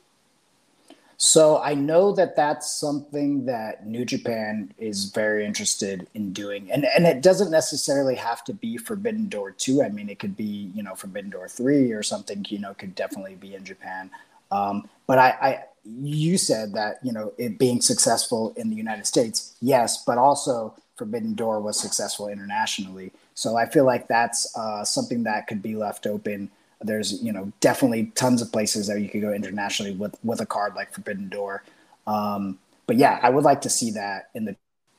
So 1.18 1.60
I 1.60 1.74
know 1.74 2.12
that 2.14 2.36
that's 2.36 2.72
something 2.80 3.46
that 3.48 3.88
New 3.88 4.06
Japan 4.06 4.72
is 4.78 5.06
very 5.06 5.46
interested 5.46 6.08
in 6.14 6.32
doing, 6.32 6.72
and 6.72 6.86
and 6.86 7.08
it 7.08 7.24
doesn't 7.24 7.50
necessarily 7.50 8.14
have 8.14 8.44
to 8.44 8.54
be 8.54 8.78
Forbidden 8.78 9.28
Door 9.28 9.54
two. 9.54 9.82
I 9.82 9.90
mean, 9.90 10.10
it 10.10 10.20
could 10.20 10.38
be 10.38 10.72
you 10.76 10.84
know 10.84 10.94
Forbidden 10.94 11.32
Door 11.32 11.50
three 11.50 11.92
or 11.92 12.04
something. 12.04 12.46
You 12.50 12.60
know, 12.60 12.76
could 12.76 12.94
definitely 12.94 13.34
be 13.34 13.56
in 13.56 13.66
Japan. 13.66 14.12
Um, 14.52 14.88
but 15.08 15.18
I, 15.18 15.30
I, 15.42 15.64
you 15.84 16.38
said 16.38 16.74
that 16.76 17.00
you 17.02 17.12
know 17.12 17.34
it 17.40 17.58
being 17.58 17.82
successful 17.82 18.54
in 18.56 18.70
the 18.70 18.76
United 18.76 19.08
States, 19.08 19.56
yes, 19.60 20.04
but 20.06 20.20
also 20.20 20.76
Forbidden 20.98 21.34
Door 21.36 21.62
was 21.62 21.80
successful 21.80 22.28
internationally. 22.28 23.12
So 23.36 23.56
I 23.56 23.68
feel 23.68 23.86
like 23.86 24.08
that's 24.08 24.56
uh, 24.58 24.84
something 24.84 25.24
that 25.24 25.48
could 25.48 25.62
be 25.62 25.76
left 25.76 26.08
open. 26.08 26.50
There's 26.82 27.22
you 27.24 27.32
know 27.32 27.52
definitely 27.60 28.12
tons 28.16 28.42
of 28.42 28.52
places 28.52 28.88
that 28.88 29.00
you 29.00 29.10
could 29.10 29.22
go 29.22 29.34
internationally 29.34 29.94
with 29.94 30.16
with 30.24 30.42
a 30.42 30.46
card 30.46 30.76
like 30.76 30.92
Forbidden 30.94 31.30
Door. 31.30 31.64
Um, 32.06 32.60
but 32.86 32.98
yeah, 32.98 33.20
I 33.22 33.30
would 33.30 33.44
like 33.44 33.62
to 33.62 33.70
see 33.70 33.92
that 33.92 34.30
in 34.34 34.46
the. 34.46 34.56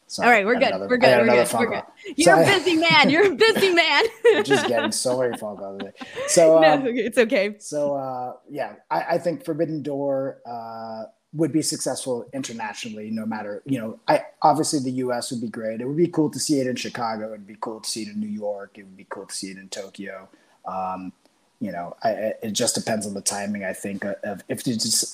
Sorry, 0.06 0.26
All 0.26 0.32
right, 0.32 0.46
we're 0.46 0.54
good. 0.54 0.68
Another, 0.68 0.88
we're 0.88 0.96
good. 0.96 1.18
We're 1.18 1.44
good. 1.44 1.58
We're 1.58 1.66
good. 1.66 1.82
You're 2.16 2.36
so 2.36 2.42
a 2.42 2.46
busy 2.46 2.76
man. 2.76 3.10
You're 3.10 3.26
a 3.26 3.34
busy 3.34 3.74
man. 3.74 4.04
just 4.42 4.66
getting 4.66 4.90
so 4.90 5.20
many 5.20 5.36
phone 5.36 5.58
calls. 5.58 5.82
So 6.28 6.56
um, 6.64 6.84
no, 6.84 6.90
it's 6.90 7.18
okay. 7.18 7.56
So 7.58 7.94
uh, 7.94 8.32
yeah, 8.48 8.76
I, 8.90 9.02
I, 9.02 9.18
think 9.18 9.44
Forbidden 9.44 9.82
Door. 9.82 10.38
Uh, 10.46 11.04
would 11.34 11.52
be 11.52 11.60
successful 11.60 12.26
internationally 12.32 13.10
no 13.10 13.26
matter 13.26 13.62
you 13.66 13.78
know 13.78 13.98
i 14.08 14.24
obviously 14.40 14.78
the 14.78 14.90
us 14.90 15.30
would 15.30 15.40
be 15.40 15.48
great. 15.48 15.80
It 15.80 15.86
would 15.86 15.96
be 15.96 16.08
cool 16.08 16.30
to 16.30 16.38
see 16.38 16.60
it 16.60 16.66
in 16.66 16.76
chicago. 16.76 17.28
It 17.28 17.30
would 17.30 17.46
be 17.46 17.56
cool 17.60 17.80
to 17.80 17.88
see 17.88 18.02
it 18.02 18.08
in 18.08 18.20
new 18.20 18.26
york. 18.26 18.78
It 18.78 18.84
would 18.84 18.96
be 18.96 19.06
cool 19.08 19.26
to 19.26 19.34
see 19.34 19.50
it 19.50 19.58
in 19.58 19.68
tokyo. 19.68 20.28
Um, 20.64 21.12
you 21.60 21.72
know 21.72 21.96
I, 22.02 22.34
it 22.42 22.52
just 22.52 22.74
depends 22.74 23.06
on 23.06 23.14
the 23.14 23.20
timing 23.20 23.64
i 23.64 23.72
think 23.72 24.04
of 24.04 24.42
if 24.48 24.62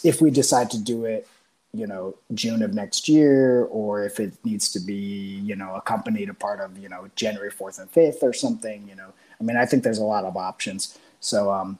if 0.05 0.20
we 0.20 0.31
decide 0.31 0.70
to 0.72 0.79
do 0.79 1.05
it 1.05 1.27
you 1.72 1.87
know 1.87 2.14
june 2.35 2.62
of 2.62 2.74
next 2.74 3.09
year 3.09 3.64
or 3.64 4.05
if 4.05 4.20
it 4.20 4.35
needs 4.44 4.70
to 4.72 4.81
be 4.81 5.40
you 5.42 5.57
know 5.57 5.74
accompanied 5.74 6.29
a 6.29 6.35
part 6.35 6.61
of 6.61 6.79
you 6.79 6.88
know 6.88 7.09
january 7.16 7.50
4th 7.50 7.81
and 7.81 7.90
5th 7.90 8.22
or 8.22 8.33
something 8.33 8.87
you 8.88 8.94
know. 8.94 9.12
I 9.40 9.44
mean 9.44 9.57
i 9.57 9.66
think 9.66 9.83
there's 9.83 9.98
a 9.98 10.05
lot 10.05 10.24
of 10.24 10.37
options. 10.37 10.98
So 11.20 11.50
um 11.50 11.79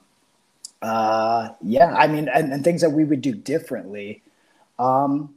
uh 0.81 1.49
yeah 1.61 1.95
i 1.95 2.07
mean 2.07 2.27
and, 2.27 2.51
and 2.51 2.63
things 2.63 2.81
that 2.81 2.91
we 2.91 3.05
would 3.05 3.21
do 3.21 3.33
differently 3.33 4.21
um, 4.79 5.35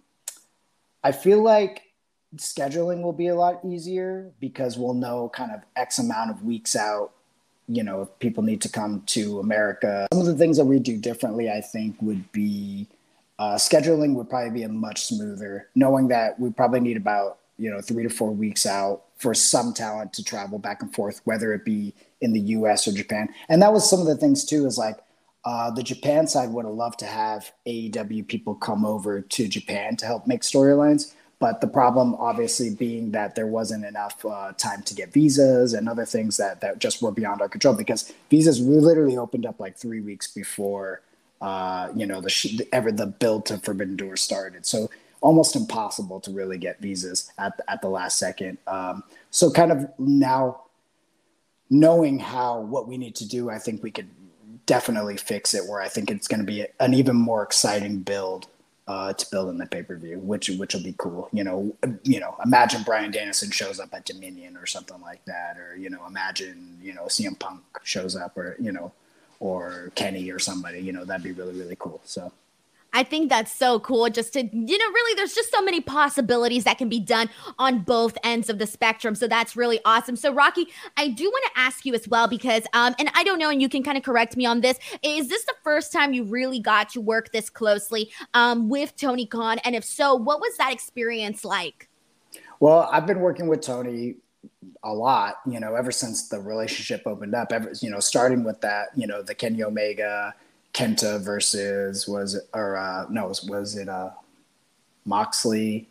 I 1.03 1.13
feel 1.13 1.43
like 1.43 1.83
scheduling 2.37 3.03
will 3.03 3.13
be 3.13 3.29
a 3.29 3.35
lot 3.35 3.61
easier 3.65 4.31
because 4.41 4.77
we'll 4.77 4.95
know 4.95 5.31
kind 5.31 5.53
of 5.53 5.61
X 5.77 5.99
amount 5.99 6.31
of 6.31 6.43
weeks 6.43 6.77
out, 6.77 7.13
you 7.69 7.83
know, 7.83 8.03
if 8.03 8.19
people 8.19 8.43
need 8.43 8.61
to 8.63 8.69
come 8.69 9.03
to 9.07 9.41
America. 9.41 10.07
Some 10.13 10.21
of 10.21 10.27
the 10.27 10.37
things 10.37 10.57
that 10.57 10.65
we 10.65 10.79
do 10.79 10.99
differently, 10.99 11.51
I 11.51 11.61
think, 11.61 11.97
would 12.03 12.31
be 12.33 12.89
uh, 13.39 13.55
scheduling 13.55 14.15
would 14.15 14.29
probably 14.29 14.51
be 14.51 14.63
a 14.65 14.69
much 14.69 15.05
smoother, 15.05 15.69
knowing 15.75 16.09
that 16.09 16.39
we 16.39 16.51
probably 16.51 16.81
need 16.81 16.97
about, 16.97 17.39
you 17.57 17.71
know, 17.71 17.81
three 17.81 18.03
to 18.03 18.11
four 18.11 18.31
weeks 18.31 18.67
out 18.67 19.05
for 19.17 19.33
some 19.35 19.73
talent 19.73 20.13
to 20.15 20.25
travel 20.25 20.59
back 20.59 20.83
and 20.83 20.93
forth, 20.95 21.21
whether 21.25 21.53
it 21.55 21.65
be 21.65 21.95
in 22.21 22.33
the 22.33 22.41
US 22.41 22.87
or 22.87 22.93
Japan. 22.93 23.29
And 23.49 23.63
that 23.63 23.73
was 23.73 23.89
some 23.89 24.01
of 24.01 24.07
the 24.07 24.17
things 24.17 24.45
too, 24.45 24.67
is 24.67 24.79
like, 24.79 24.99
uh, 25.45 25.71
the 25.71 25.83
Japan 25.83 26.27
side 26.27 26.51
would 26.51 26.65
have 26.65 26.75
loved 26.75 26.99
to 27.01 27.07
have 27.07 27.53
AEW 27.67 28.27
people 28.27 28.55
come 28.55 28.85
over 28.85 29.21
to 29.21 29.49
Japan 29.49 29.97
to 29.97 30.07
help 30.07 30.27
make 30.27 30.43
storylines. 30.43 31.15
But 31.41 31.61
the 31.61 31.69
problem, 31.69 32.17
obviously, 32.17 32.71
being 32.75 33.13
that 33.13 33.37
there 33.37 33.47
wasn't 33.47 33.85
enough 33.85 34.25
uh, 34.25 34.53
time 34.53 34.83
to 34.83 34.95
get 34.95 35.13
visas 35.13 35.73
and 35.73 35.89
other 35.89 36.05
things 36.05 36.37
that, 36.37 36.61
that 36.63 36.81
just 36.81 37.01
were 37.01 37.13
beyond 37.13 37.41
our 37.41 37.49
control 37.49 37.75
because 37.75 38.13
visas 38.29 38.61
literally 38.61 39.17
opened 39.17 39.47
up 39.47 39.61
like 39.61 39.77
three 39.77 40.01
weeks 40.01 40.27
before, 40.27 41.01
uh, 41.41 41.91
you 41.95 42.07
know, 42.07 42.21
the 42.21 42.69
ever 42.73 42.91
the 42.91 43.07
build 43.07 43.47
to 43.47 43.59
Forbidden 43.59 43.95
Door 43.95 44.17
started. 44.17 44.67
So 44.67 44.91
almost 45.21 45.55
impossible 45.55 46.19
to 46.21 46.33
really 46.33 46.59
get 46.59 46.81
visas 46.81 47.31
at, 47.39 47.61
at 47.69 47.83
the 47.83 47.89
last 47.89 48.19
second. 48.19 48.59
Um, 48.67 49.05
so 49.31 49.51
kind 49.51 49.71
of 49.71 49.89
now 49.99 50.63
knowing 51.71 52.19
how 52.19 52.61
what 52.61 52.89
we 52.89 52.97
need 52.97 53.15
to 53.17 53.29
do, 53.29 53.51
I 53.51 53.59
think 53.59 53.83
we 53.83 53.91
could 53.91 54.09
definitely 54.69 55.17
fix 55.17 55.55
it 55.55 55.67
where 55.67 55.81
I 55.81 55.89
think 55.89 56.11
it's 56.11 56.29
going 56.29 56.41
to 56.41 56.47
be 56.47 56.67
an 56.79 56.93
even 56.93 57.17
more 57.17 57.43
exciting 57.43 58.01
build 58.01 58.47
uh, 58.87 59.15
to 59.15 59.31
build 59.31 59.49
in 59.49 59.59
the 59.59 59.67
pay 59.67 59.83
per 59.83 59.97
view, 59.97 60.19
which 60.19 60.49
which 60.51 60.75
will 60.75 60.83
be 60.83 60.95
cool. 60.99 61.29
You 61.33 61.43
know, 61.43 61.75
you 62.05 62.21
know, 62.21 62.37
imagine 62.45 62.83
Bryan 62.83 63.11
Danielson 63.11 63.51
shows 63.51 63.81
up 63.81 63.93
at 63.93 64.05
Dominion 64.05 64.57
or 64.57 64.67
something 64.67 65.01
like 65.01 65.25
that, 65.25 65.57
or 65.59 65.75
you 65.77 65.91
know, 65.91 66.07
imagine 66.07 66.79
you 66.81 66.95
know 66.95 67.05
CM 67.05 67.39
Punk 67.39 67.63
shows 67.83 68.15
up, 68.15 68.37
or 68.37 68.57
you 68.61 68.71
know, 68.71 68.93
or 69.41 69.91
Kenny 69.95 70.31
or 70.31 70.39
somebody. 70.39 70.81
You 70.81 70.93
know, 70.93 71.05
that'd 71.05 71.25
be 71.25 71.33
really 71.33 71.59
really 71.59 71.77
cool. 71.77 72.01
So. 72.05 72.31
I 72.93 73.03
think 73.03 73.29
that's 73.29 73.53
so 73.53 73.79
cool 73.81 74.09
just 74.09 74.33
to, 74.33 74.43
you 74.43 74.79
know, 74.79 74.87
really, 74.87 75.15
there's 75.15 75.35
just 75.35 75.51
so 75.51 75.61
many 75.61 75.81
possibilities 75.81 76.65
that 76.65 76.79
can 76.79 76.89
be 76.89 77.01
done 77.01 77.29
on 77.59 77.81
both 77.81 78.17
ends 78.25 78.49
of 78.49 78.59
the 78.59 78.67
spectrum. 78.67 79.15
So 79.15 79.29
that's 79.29 79.57
really 79.57 79.81
awesome. 79.85 80.17
So, 80.17 80.33
Rocky, 80.33 80.69
I 80.97 81.09
do 81.09 81.25
want 81.25 81.45
to 81.55 81.61
ask 81.61 81.85
you 81.85 81.95
as 81.95 82.09
well 82.09 82.29
because, 82.29 82.65
um, 82.73 82.95
and 82.99 83.11
I 83.15 83.25
don't 83.25 83.39
know, 83.39 83.51
and 83.51 83.61
you 83.61 83.69
can 83.69 83.83
kind 83.83 83.99
of 83.99 84.05
correct 84.05 84.37
me 84.37 84.47
on 84.47 84.63
this. 84.63 84.79
Is 85.03 85.29
this 85.29 85.45
the 85.45 85.55
first 85.63 85.93
time 85.93 86.13
you 86.13 86.25
really 86.25 86.61
got 86.61 86.89
to 86.91 87.01
work 87.01 87.31
this 87.33 87.51
closely 87.51 88.11
um, 88.35 88.69
with 88.69 88.97
Tony 88.97 89.27
Khan? 89.27 89.59
And 89.65 89.75
if 89.75 89.85
so, 89.85 90.15
what 90.15 90.41
was 90.41 90.57
that 90.57 90.73
experience 90.73 91.45
like? 91.45 91.89
Well, 92.61 92.89
I've 92.91 93.07
been 93.07 93.21
working 93.21 93.49
with 93.49 93.61
Tony 93.61 94.17
a 94.83 94.93
lot, 94.93 95.37
you 95.47 95.61
know, 95.61 95.75
ever 95.75 95.91
since 95.91 96.29
the 96.29 96.41
relationship 96.41 97.03
opened 97.07 97.35
up, 97.35 97.53
ever, 97.53 97.73
you 97.81 97.91
know, 97.91 98.01
starting 98.01 98.45
with 98.45 98.61
that, 98.63 98.89
you 98.97 99.07
know, 99.07 99.23
the 99.23 99.35
Kenny 99.35 99.63
Omega 99.63 100.35
Kenta 100.75 101.21
versus 101.21 102.07
was 102.07 102.35
it, 102.35 102.45
or 102.55 102.77
uh, 102.77 103.07
no 103.11 103.29
was, 103.29 103.43
was 103.45 103.77
it 103.77 103.89
uh, 103.89 104.11
Moxley 105.05 105.89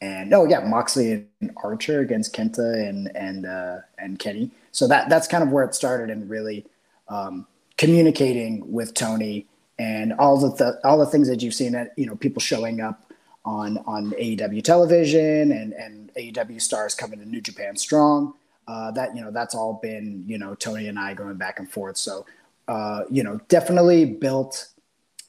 and 0.00 0.32
oh 0.32 0.46
yeah 0.46 0.60
Moxley 0.60 1.26
and 1.40 1.50
Archer 1.62 2.00
against 2.00 2.34
Kenta 2.34 2.88
and 2.88 3.14
and 3.14 3.46
uh, 3.46 3.78
and 3.98 4.18
Kenny. 4.18 4.50
So 4.72 4.86
that 4.88 5.08
that's 5.08 5.26
kind 5.26 5.42
of 5.42 5.50
where 5.50 5.64
it 5.64 5.74
started 5.74 6.10
and 6.10 6.28
really 6.30 6.64
um, 7.08 7.46
communicating 7.76 8.70
with 8.72 8.94
Tony 8.94 9.46
and 9.78 10.12
all 10.14 10.36
the 10.38 10.56
th- 10.56 10.80
all 10.84 10.98
the 10.98 11.06
things 11.06 11.28
that 11.28 11.42
you've 11.42 11.54
seen 11.54 11.72
that 11.72 11.92
you 11.96 12.06
know 12.06 12.16
people 12.16 12.40
showing 12.40 12.80
up 12.80 13.12
on 13.44 13.78
on 13.78 14.10
AEW 14.12 14.62
television 14.62 15.52
and 15.52 15.72
and 15.72 16.12
AEW 16.14 16.60
stars 16.60 16.94
coming 16.94 17.18
to 17.18 17.26
New 17.26 17.40
Japan 17.40 17.76
Strong. 17.76 18.34
Uh, 18.68 18.90
that 18.92 19.16
you 19.16 19.22
know 19.22 19.30
that's 19.30 19.54
all 19.54 19.80
been 19.82 20.24
you 20.26 20.38
know 20.38 20.54
Tony 20.54 20.88
and 20.88 20.98
I 20.98 21.14
going 21.14 21.36
back 21.36 21.58
and 21.58 21.70
forth. 21.70 21.96
So 21.96 22.24
uh, 22.70 23.02
you 23.10 23.24
know, 23.24 23.40
definitely 23.48 24.04
built 24.04 24.68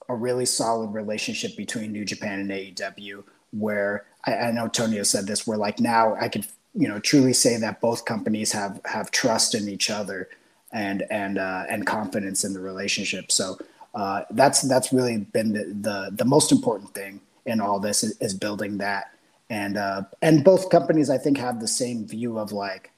a 0.10 0.14
really 0.14 0.46
solid 0.46 0.94
relationship 0.94 1.58
between 1.58 1.92
New 1.92 2.06
Japan 2.06 2.40
and 2.40 2.52
AEW. 2.52 3.24
Where 3.52 4.06
I, 4.26 4.36
I 4.36 4.52
know 4.52 4.70
has 4.76 5.10
said 5.10 5.26
this, 5.26 5.48
where 5.48 5.58
like 5.58 5.80
now 5.80 6.14
I 6.16 6.30
could, 6.30 6.46
you 6.76 6.88
know, 6.88 7.00
truly 7.00 7.34
say 7.34 7.58
that 7.58 7.82
both 7.82 8.06
companies 8.06 8.52
have 8.52 8.80
have 8.86 9.10
trust 9.10 9.56
in 9.56 9.68
each 9.68 9.90
other 9.90 10.30
and 10.72 11.04
and 11.10 11.40
uh, 11.40 11.64
and 11.68 11.88
confidence 11.88 12.44
in 12.44 12.54
the 12.54 12.60
relationship. 12.60 13.32
So 13.32 13.58
uh, 13.96 14.22
that's 14.30 14.62
that's 14.62 14.94
really 14.94 15.18
been 15.18 15.52
the, 15.54 15.64
the, 15.82 16.12
the 16.14 16.26
most 16.26 16.52
important 16.52 16.94
thing 16.94 17.22
in 17.48 17.60
all 17.60 17.80
this 17.80 18.04
is, 18.04 18.16
is 18.22 18.36
building 18.36 18.78
that. 18.78 19.12
And 19.50 19.78
uh, 19.78 20.04
and 20.22 20.44
both 20.44 20.70
companies 20.70 21.10
I 21.10 21.18
think 21.18 21.40
have 21.40 21.60
the 21.60 21.68
same 21.68 22.06
view 22.06 22.38
of 22.38 22.52
like 22.52 22.92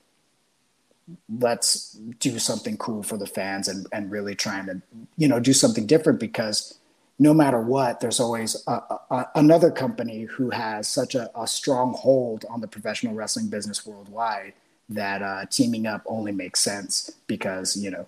let's 1.39 1.94
do 2.20 2.39
something 2.39 2.78
cool 2.78 3.04
for 3.04 3.18
the 3.18 3.28
fans 3.28 3.68
and, 3.68 3.88
and 3.92 4.12
really 4.12 4.36
trying 4.36 4.66
to 4.66 4.82
you 5.18 5.28
know 5.28 5.39
do 5.39 5.54
something 5.54 5.86
different 5.86 6.20
because 6.20 6.78
no 7.20 7.34
matter 7.34 7.62
what 7.62 8.00
there's 8.00 8.20
always 8.20 8.63
a, 8.68 8.72
a, 9.12 9.28
another 9.36 9.70
company 9.70 10.24
who 10.24 10.50
has 10.50 10.88
such 10.88 11.16
a, 11.16 11.30
a, 11.39 11.46
strong 11.46 11.94
hold 11.94 12.46
on 12.50 12.62
the 12.62 12.68
professional 12.68 13.13
wrestling 13.13 13.48
business 13.48 13.86
worldwide 13.86 14.54
that 14.89 15.22
uh, 15.22 15.46
teaming 15.50 15.86
up 15.86 16.02
only 16.06 16.32
makes 16.32 16.60
sense 16.60 17.12
because 17.28 17.76
you 17.78 17.92
know 17.92 18.06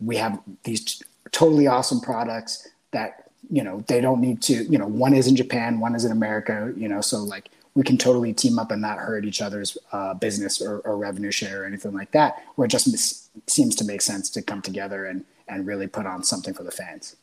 we 0.00 0.16
have 0.16 0.38
these 0.62 1.02
totally 1.32 1.66
awesome 1.66 2.00
products 2.00 2.68
that 2.92 3.30
you 3.50 3.62
know 3.62 3.82
they 3.88 4.00
don't 4.00 4.20
need 4.20 4.40
to 4.42 4.64
you 4.64 4.78
know 4.78 4.86
one 4.86 5.14
is 5.14 5.26
in 5.26 5.36
japan 5.36 5.80
one 5.80 5.94
is 5.94 6.04
in 6.04 6.12
america 6.12 6.72
you 6.76 6.88
know 6.88 7.00
so 7.00 7.18
like 7.18 7.50
we 7.74 7.82
can 7.82 7.98
totally 7.98 8.32
team 8.32 8.58
up 8.58 8.70
and 8.70 8.80
not 8.80 8.98
hurt 8.98 9.24
each 9.24 9.42
other's 9.42 9.76
uh, 9.92 10.14
business 10.14 10.62
or, 10.62 10.78
or, 10.80 10.96
revenue 10.96 11.30
share 11.30 11.62
or 11.62 11.66
anything 11.66 11.92
like 11.92 12.12
that. 12.12 12.44
Where 12.54 12.66
it 12.66 12.68
just 12.68 13.50
seems 13.50 13.74
to 13.76 13.84
make 13.84 14.00
sense 14.00 14.30
to 14.30 14.42
come 14.42 14.62
together 14.62 15.06
and 15.06 15.24
and 15.48 15.66
really 15.66 15.86
put 15.86 16.06
on 16.06 16.22
something 16.22 16.54
for 16.54 16.62
the 16.62 16.70
fans. 16.70 17.16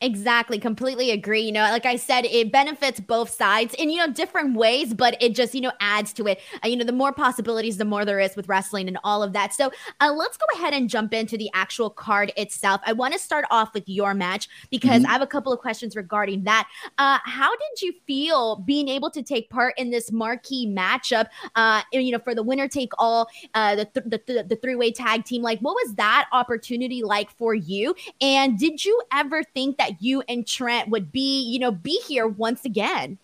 Exactly. 0.00 0.58
Completely 0.58 1.10
agree. 1.12 1.40
You 1.40 1.52
know, 1.52 1.62
like 1.62 1.86
I 1.86 1.96
said, 1.96 2.26
it 2.26 2.52
benefits 2.52 3.00
both 3.00 3.30
sides 3.30 3.74
in, 3.74 3.88
you 3.88 3.96
know, 3.96 4.12
different 4.12 4.54
ways, 4.54 4.92
but 4.92 5.16
it 5.22 5.34
just, 5.34 5.54
you 5.54 5.62
know, 5.62 5.72
adds 5.80 6.12
to 6.14 6.26
it. 6.26 6.40
Uh, 6.62 6.68
you 6.68 6.76
know, 6.76 6.84
the 6.84 6.92
more 6.92 7.12
possibilities, 7.12 7.78
the 7.78 7.86
more 7.86 8.04
there 8.04 8.20
is 8.20 8.36
with 8.36 8.46
wrestling 8.46 8.86
and 8.86 8.98
all 9.02 9.22
of 9.22 9.32
that. 9.32 9.54
So 9.54 9.72
uh, 10.00 10.12
let's 10.12 10.36
go 10.36 10.44
ahead 10.56 10.74
and 10.74 10.90
jump 10.90 11.14
into 11.14 11.38
the 11.38 11.48
actual 11.54 11.88
card 11.88 12.32
itself. 12.36 12.82
I 12.84 12.92
want 12.92 13.14
to 13.14 13.18
start 13.18 13.46
off 13.50 13.72
with 13.72 13.88
your 13.88 14.12
match 14.12 14.48
because 14.68 15.02
mm-hmm. 15.02 15.10
I 15.10 15.12
have 15.12 15.22
a 15.22 15.26
couple 15.26 15.52
of 15.54 15.60
questions 15.60 15.96
regarding 15.96 16.44
that. 16.44 16.68
Uh, 16.98 17.18
how 17.24 17.50
did 17.50 17.80
you 17.80 17.94
feel 18.06 18.56
being 18.56 18.88
able 18.88 19.10
to 19.10 19.22
take 19.22 19.48
part 19.48 19.72
in 19.78 19.90
this 19.90 20.12
marquee 20.12 20.66
matchup, 20.66 21.28
uh, 21.54 21.80
you 21.92 22.12
know, 22.12 22.18
for 22.18 22.34
the 22.34 22.42
winner 22.42 22.68
take 22.68 22.90
all, 22.98 23.28
uh, 23.54 23.74
the, 23.76 23.84
th- 23.86 24.06
the, 24.06 24.18
th- 24.18 24.48
the 24.48 24.56
three 24.56 24.74
way 24.74 24.92
tag 24.92 25.24
team? 25.24 25.40
Like, 25.40 25.60
what 25.60 25.74
was 25.74 25.94
that 25.94 26.26
opportunity 26.32 27.02
like 27.02 27.30
for 27.30 27.54
you? 27.54 27.94
And 28.20 28.58
did 28.58 28.84
you 28.84 29.00
ever 29.10 29.42
think 29.42 29.78
that? 29.78 29.93
You 30.00 30.22
and 30.28 30.46
Trent 30.46 30.88
would 30.90 31.12
be, 31.12 31.42
you 31.42 31.58
know, 31.58 31.70
be 31.70 32.00
here 32.06 32.26
once 32.26 32.64
again. 32.64 33.18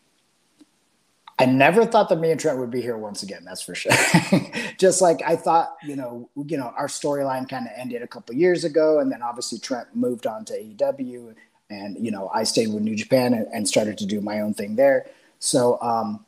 I 1.40 1.46
never 1.46 1.87
thought 1.87 2.11
that 2.11 2.20
me 2.20 2.30
and 2.30 2.38
Trent 2.38 2.59
would 2.59 2.70
be 2.70 2.83
here 2.83 2.98
once 2.98 3.22
again. 3.22 3.44
That's 3.46 3.62
for 3.62 3.74
sure. 3.74 3.92
Just 4.78 5.00
like 5.00 5.22
I 5.26 5.37
thought, 5.37 5.74
you 5.83 5.96
know, 5.96 6.28
you 6.37 6.59
know, 6.59 6.74
our 6.76 6.87
storyline 6.87 7.48
kind 7.48 7.66
of 7.66 7.72
ended 7.76 8.02
a 8.02 8.06
couple 8.06 8.35
years 8.35 8.64
ago, 8.64 9.00
and 9.00 9.11
then 9.11 9.22
obviously 9.22 9.59
Trent 9.59 9.88
moved 9.94 10.26
on 10.26 10.44
to 10.44 10.52
AEW, 10.52 11.35
and 11.70 11.96
you 11.98 12.11
know, 12.11 12.28
I 12.35 12.44
stayed 12.44 12.68
with 12.68 12.83
New 12.83 12.94
Japan 12.94 13.33
and, 13.33 13.46
and 13.54 13.66
started 13.66 13.96
to 13.98 14.06
do 14.06 14.20
my 14.20 14.40
own 14.40 14.52
thing 14.52 14.76
there. 14.76 15.06
So, 15.38 15.80
um, 15.80 16.26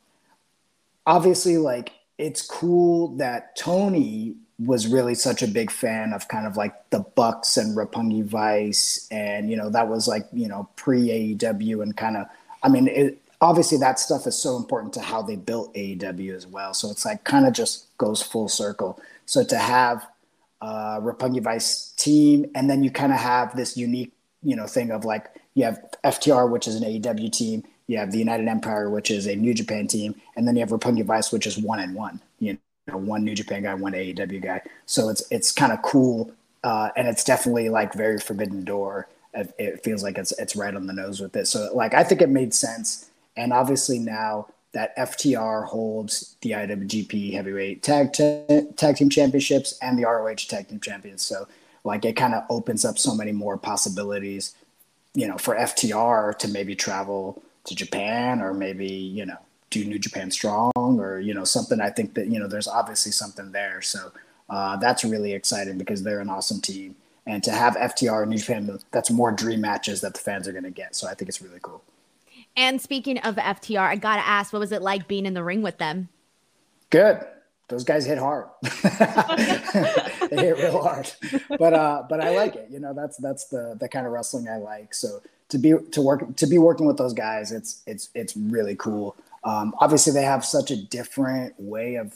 obviously, 1.07 1.59
like 1.59 1.93
it's 2.17 2.41
cool 2.41 3.09
that 3.17 3.55
Tony 3.55 4.37
was 4.65 4.87
really 4.87 5.15
such 5.15 5.43
a 5.43 5.47
big 5.47 5.71
fan 5.71 6.13
of 6.13 6.29
kind 6.29 6.47
of 6.47 6.57
like 6.57 6.75
the 6.91 7.01
Bucks 7.01 7.57
and 7.57 7.77
Roppongi 7.77 8.25
Vice, 8.25 9.09
and 9.11 9.51
you 9.51 9.57
know 9.57 9.71
that 9.71 9.89
was 9.89 10.09
like 10.09 10.27
you 10.33 10.49
know 10.49 10.69
pre 10.77 11.09
AEW 11.37 11.83
and 11.83 11.97
kind 11.97 12.17
of. 12.17 12.27
I 12.63 12.69
mean, 12.69 12.89
it, 12.89 13.19
obviously 13.41 13.77
that 13.79 13.99
stuff 13.99 14.27
is 14.27 14.37
so 14.37 14.57
important 14.57 14.95
to 14.95 15.01
how 15.01 15.21
they 15.21 15.37
built 15.37 15.75
AEW 15.75 16.35
as 16.35 16.47
well. 16.47 16.73
So 16.73 16.91
it's 16.91 17.05
like 17.05 17.25
kind 17.25 17.47
of 17.47 17.53
just 17.53 17.97
goes 17.99 18.23
full 18.23 18.49
circle. 18.49 19.01
So 19.27 19.45
to 19.45 19.59
have 19.59 20.07
uh, 20.63 21.01
Roppongi 21.01 21.43
Vice 21.43 21.93
team, 21.97 22.47
and 22.55 22.71
then 22.71 22.83
you 22.83 22.91
kind 22.91 23.13
of 23.13 23.19
have 23.19 23.57
this 23.57 23.77
unique 23.77 24.13
you 24.43 24.57
know 24.57 24.67
thing 24.67 24.91
of 24.91 25.05
like 25.05 25.29
you 25.55 25.65
have 25.65 25.83
FTR, 26.05 26.51
which 26.51 26.67
is 26.67 26.77
an 26.77 26.85
AEW 26.85 27.31
team. 27.31 27.65
You 27.89 27.99
have 27.99 28.13
the 28.13 28.19
United 28.19 28.49
Empire, 28.49 28.89
which 28.89 29.11
is 29.11 29.27
a 29.27 29.35
New 29.37 29.53
Japan 29.53 29.87
team, 29.87 30.15
and 30.37 30.47
then 30.47 30.55
you 30.55 30.61
have 30.61 30.71
Roppongi 30.71 31.05
Vice, 31.05 31.33
which 31.33 31.47
is 31.47 31.59
one 31.59 31.81
and 31.81 31.95
one. 31.95 32.21
Know, 32.89 32.97
one 32.97 33.25
New 33.25 33.35
Japan 33.35 33.63
guy, 33.63 33.75
one 33.75 33.93
AEW 33.93 34.43
guy. 34.43 34.61
So 34.87 35.09
it's 35.09 35.23
it's 35.31 35.53
kind 35.53 35.73
of 35.73 35.83
cool, 35.83 36.33
uh, 36.65 36.91
and 36.97 37.07
it's 37.07 37.23
definitely 37.23 37.69
like 37.69 37.95
very 37.95 38.19
Forbidden 38.19 38.65
Door. 38.65 39.09
It, 39.35 39.55
it, 39.59 39.85
feels 39.85 40.03
like 40.03 40.19
it's 40.19 40.33
it's 40.33 40.57
right 40.57 40.75
on 40.75 40.87
the 40.87 40.93
nose 40.93 41.21
with 41.21 41.37
it. 41.37 41.47
So 41.47 41.71
like 41.75 41.95
I 41.95 42.03
think 42.03 42.21
it 42.23 42.29
made 42.29 42.53
sense, 42.53 43.09
and 43.37 43.53
obviously 43.53 44.01
now 44.01 44.49
that 44.73 44.97
FTR 44.97 45.67
holds 45.67 46.37
the 46.41 46.51
IWGP 46.51 47.33
Heavyweight 47.35 47.83
Tag 47.85 48.13
t- 48.13 48.67
Tag 48.77 48.97
Team 48.97 49.11
Championships 49.11 49.79
and 49.81 49.97
the 49.97 50.05
ROH 50.05 50.35
Tag 50.49 50.69
Team 50.69 50.81
Champions. 50.81 51.23
So 51.23 51.47
like 51.85 52.05
it 52.05 52.17
kind 52.17 52.35
of 52.35 52.45
opens 52.51 52.85
up 52.85 52.99
so 52.99 53.15
many 53.15 53.33
more 53.33 53.57
possibilities, 53.57 54.55
you 55.15 55.29
know, 55.29 55.39
for 55.39 55.55
FTR 55.55 56.37
to 56.39 56.49
maybe 56.49 56.75
travel 56.75 57.43
to 57.65 57.77
Japan 57.77 58.41
or 58.41 58.53
maybe 58.53 58.89
you 58.89 59.25
know 59.25 59.39
do 59.73 59.85
New 59.85 59.99
Japan 59.99 60.31
Strong 60.31 60.73
or 60.77 61.19
you 61.19 61.35
know 61.35 61.45
something. 61.45 61.81
I 61.81 61.91
think 61.91 62.15
that 62.15 62.29
you 62.29 62.39
know 62.39 62.47
there's 62.47 62.69
obviously 62.69 63.13
something 63.13 63.53
there. 63.53 63.83
So 63.83 64.13
uh, 64.49 64.77
that's 64.77 65.05
really 65.05 65.33
exciting 65.33 65.79
because 65.79 66.03
they're 66.03 66.21
an 66.21 66.29
awesome 66.29 66.61
team, 66.61 66.95
and 67.27 67.43
to 67.43 67.51
have 67.51 67.75
FTR 67.75 68.23
and 68.23 68.31
New 68.31 68.39
Japan, 68.39 68.79
that's 68.91 69.11
more 69.11 69.33
dream 69.33 69.61
matches 69.63 70.01
that 70.03 70.15
the 70.15 70.21
fans 70.21 70.47
are 70.47 70.53
going 70.53 70.65
to 70.65 70.71
get. 70.71 70.95
So 70.95 71.09
I 71.09 71.15
think 71.15 71.29
it's 71.29 71.43
really 71.43 71.61
cool. 71.61 71.83
And 72.57 72.81
speaking 72.81 73.19
of 73.19 73.37
FTR, 73.37 73.81
I 73.81 73.97
gotta 73.97 74.27
ask, 74.27 74.53
what 74.53 74.59
was 74.59 74.73
it 74.73 74.83
like 74.83 75.09
being 75.09 75.25
in 75.25 75.35
the 75.35 75.43
ring 75.43 75.63
with 75.63 75.79
them? 75.79 76.09
Good. 76.91 77.21
Those 77.69 77.85
guys 77.85 78.05
hit 78.05 78.19
hard. 78.19 78.49
they 78.63 80.37
hit 80.37 80.59
real 80.59 80.83
hard, 80.83 81.11
but 81.59 81.73
uh, 81.73 82.03
but 82.07 82.21
I 82.21 82.37
like 82.37 82.55
it. 82.55 82.69
You 82.71 82.81
know, 82.81 82.93
that's 82.93 83.17
that's 83.17 83.47
the 83.47 83.79
the 83.81 83.89
kind 83.89 84.07
of 84.07 84.13
wrestling 84.13 84.47
I 84.47 84.59
like. 84.59 84.93
So 84.93 85.23
to 85.49 85.59
be 85.59 85.73
to 85.93 86.03
work 86.03 86.37
to 86.37 86.47
be 86.47 86.59
working 86.59 86.87
with 86.87 86.99
those 86.99 87.15
guys, 87.15 87.51
it's 87.51 87.83
it's 87.87 88.11
it's 88.15 88.37
really 88.37 88.77
cool. 88.77 89.17
Um, 89.45 89.75
obviously, 89.81 90.13
they 90.13 90.23
have 90.23 90.45
such 90.45 90.71
a 90.71 90.77
different 90.77 91.55
way 91.59 91.97
of 91.97 92.15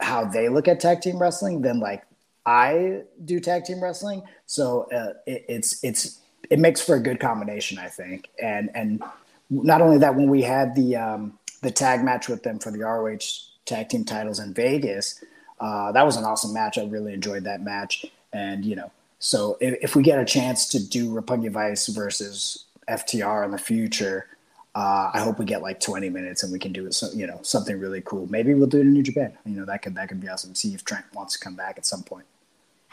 how 0.00 0.24
they 0.24 0.48
look 0.48 0.68
at 0.68 0.80
tag 0.80 1.00
team 1.00 1.18
wrestling 1.18 1.62
than 1.62 1.80
like 1.80 2.02
I 2.46 3.02
do 3.24 3.40
tag 3.40 3.64
team 3.64 3.82
wrestling. 3.82 4.22
So 4.46 4.88
uh, 4.92 5.14
it, 5.26 5.44
it's 5.48 5.82
it's 5.84 6.20
it 6.50 6.58
makes 6.58 6.80
for 6.80 6.96
a 6.96 7.00
good 7.00 7.20
combination, 7.20 7.78
I 7.78 7.88
think. 7.88 8.28
And 8.42 8.70
and 8.74 9.02
not 9.50 9.80
only 9.80 9.98
that, 9.98 10.14
when 10.14 10.28
we 10.28 10.42
had 10.42 10.74
the 10.74 10.96
um, 10.96 11.38
the 11.62 11.70
tag 11.70 12.04
match 12.04 12.28
with 12.28 12.42
them 12.42 12.58
for 12.58 12.70
the 12.70 12.80
ROH 12.80 13.18
tag 13.64 13.88
team 13.88 14.04
titles 14.04 14.40
in 14.40 14.52
Vegas, 14.52 15.22
uh, 15.60 15.92
that 15.92 16.04
was 16.04 16.16
an 16.16 16.24
awesome 16.24 16.52
match. 16.52 16.76
I 16.76 16.84
really 16.84 17.14
enjoyed 17.14 17.44
that 17.44 17.62
match. 17.62 18.06
And 18.32 18.64
you 18.64 18.76
know, 18.76 18.90
so 19.18 19.56
if, 19.60 19.74
if 19.80 19.96
we 19.96 20.02
get 20.02 20.18
a 20.18 20.24
chance 20.24 20.68
to 20.68 20.86
do 20.86 21.08
Roppongi 21.08 21.50
Vice 21.50 21.86
versus 21.88 22.64
FTR 22.88 23.44
in 23.44 23.52
the 23.52 23.58
future, 23.58 24.26
Uh, 24.74 25.10
I 25.14 25.20
hope 25.20 25.38
we 25.38 25.44
get 25.44 25.62
like 25.62 25.78
20 25.78 26.10
minutes 26.10 26.42
and 26.42 26.52
we 26.52 26.58
can 26.58 26.72
do 26.72 26.86
it. 26.86 26.94
So 26.94 27.08
you 27.14 27.26
know, 27.26 27.38
something 27.42 27.78
really 27.78 28.00
cool. 28.00 28.26
Maybe 28.28 28.54
we'll 28.54 28.66
do 28.66 28.78
it 28.78 28.82
in 28.82 28.92
New 28.92 29.02
Japan. 29.02 29.36
You 29.46 29.56
know, 29.56 29.64
that 29.66 29.82
could 29.82 29.94
that 29.94 30.08
could 30.08 30.20
be 30.20 30.28
awesome. 30.28 30.54
See 30.54 30.74
if 30.74 30.84
Trent 30.84 31.04
wants 31.14 31.34
to 31.34 31.38
come 31.38 31.54
back 31.54 31.78
at 31.78 31.86
some 31.86 32.02
point. 32.02 32.26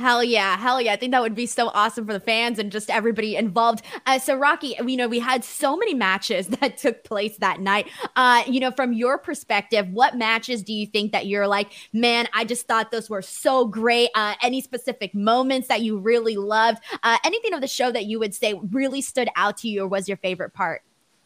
Hell 0.01 0.23
yeah, 0.23 0.57
hell 0.57 0.81
yeah. 0.81 0.93
I 0.93 0.95
think 0.95 1.11
that 1.11 1.21
would 1.21 1.35
be 1.35 1.45
so 1.45 1.67
awesome 1.75 2.07
for 2.07 2.13
the 2.13 2.19
fans 2.19 2.57
and 2.57 2.71
just 2.71 2.89
everybody 2.89 3.35
involved. 3.35 3.83
Uh, 4.07 4.17
so, 4.17 4.35
Rocky, 4.35 4.75
you 4.83 4.97
know, 4.97 5.07
we 5.07 5.19
had 5.19 5.43
so 5.43 5.77
many 5.77 5.93
matches 5.93 6.47
that 6.59 6.77
took 6.77 7.03
place 7.03 7.37
that 7.37 7.59
night. 7.59 7.87
Uh, 8.15 8.41
you 8.47 8.59
know, 8.59 8.71
from 8.71 8.93
your 8.93 9.19
perspective, 9.19 9.87
what 9.91 10.17
matches 10.17 10.63
do 10.63 10.73
you 10.73 10.87
think 10.87 11.11
that 11.11 11.27
you're 11.27 11.45
like, 11.45 11.71
man, 11.93 12.27
I 12.33 12.45
just 12.45 12.67
thought 12.67 12.89
those 12.89 13.11
were 13.11 13.21
so 13.21 13.65
great? 13.65 14.09
Uh, 14.15 14.33
any 14.41 14.61
specific 14.61 15.13
moments 15.13 15.67
that 15.67 15.81
you 15.81 15.99
really 15.99 16.35
loved? 16.35 16.79
Uh, 17.03 17.17
anything 17.23 17.53
of 17.53 17.61
the 17.61 17.67
show 17.67 17.91
that 17.91 18.05
you 18.05 18.17
would 18.17 18.33
say 18.33 18.55
really 18.71 19.01
stood 19.01 19.29
out 19.35 19.57
to 19.57 19.69
you 19.69 19.83
or 19.83 19.87
was 19.87 20.07
your 20.07 20.17
favorite 20.17 20.53
part? 20.53 20.81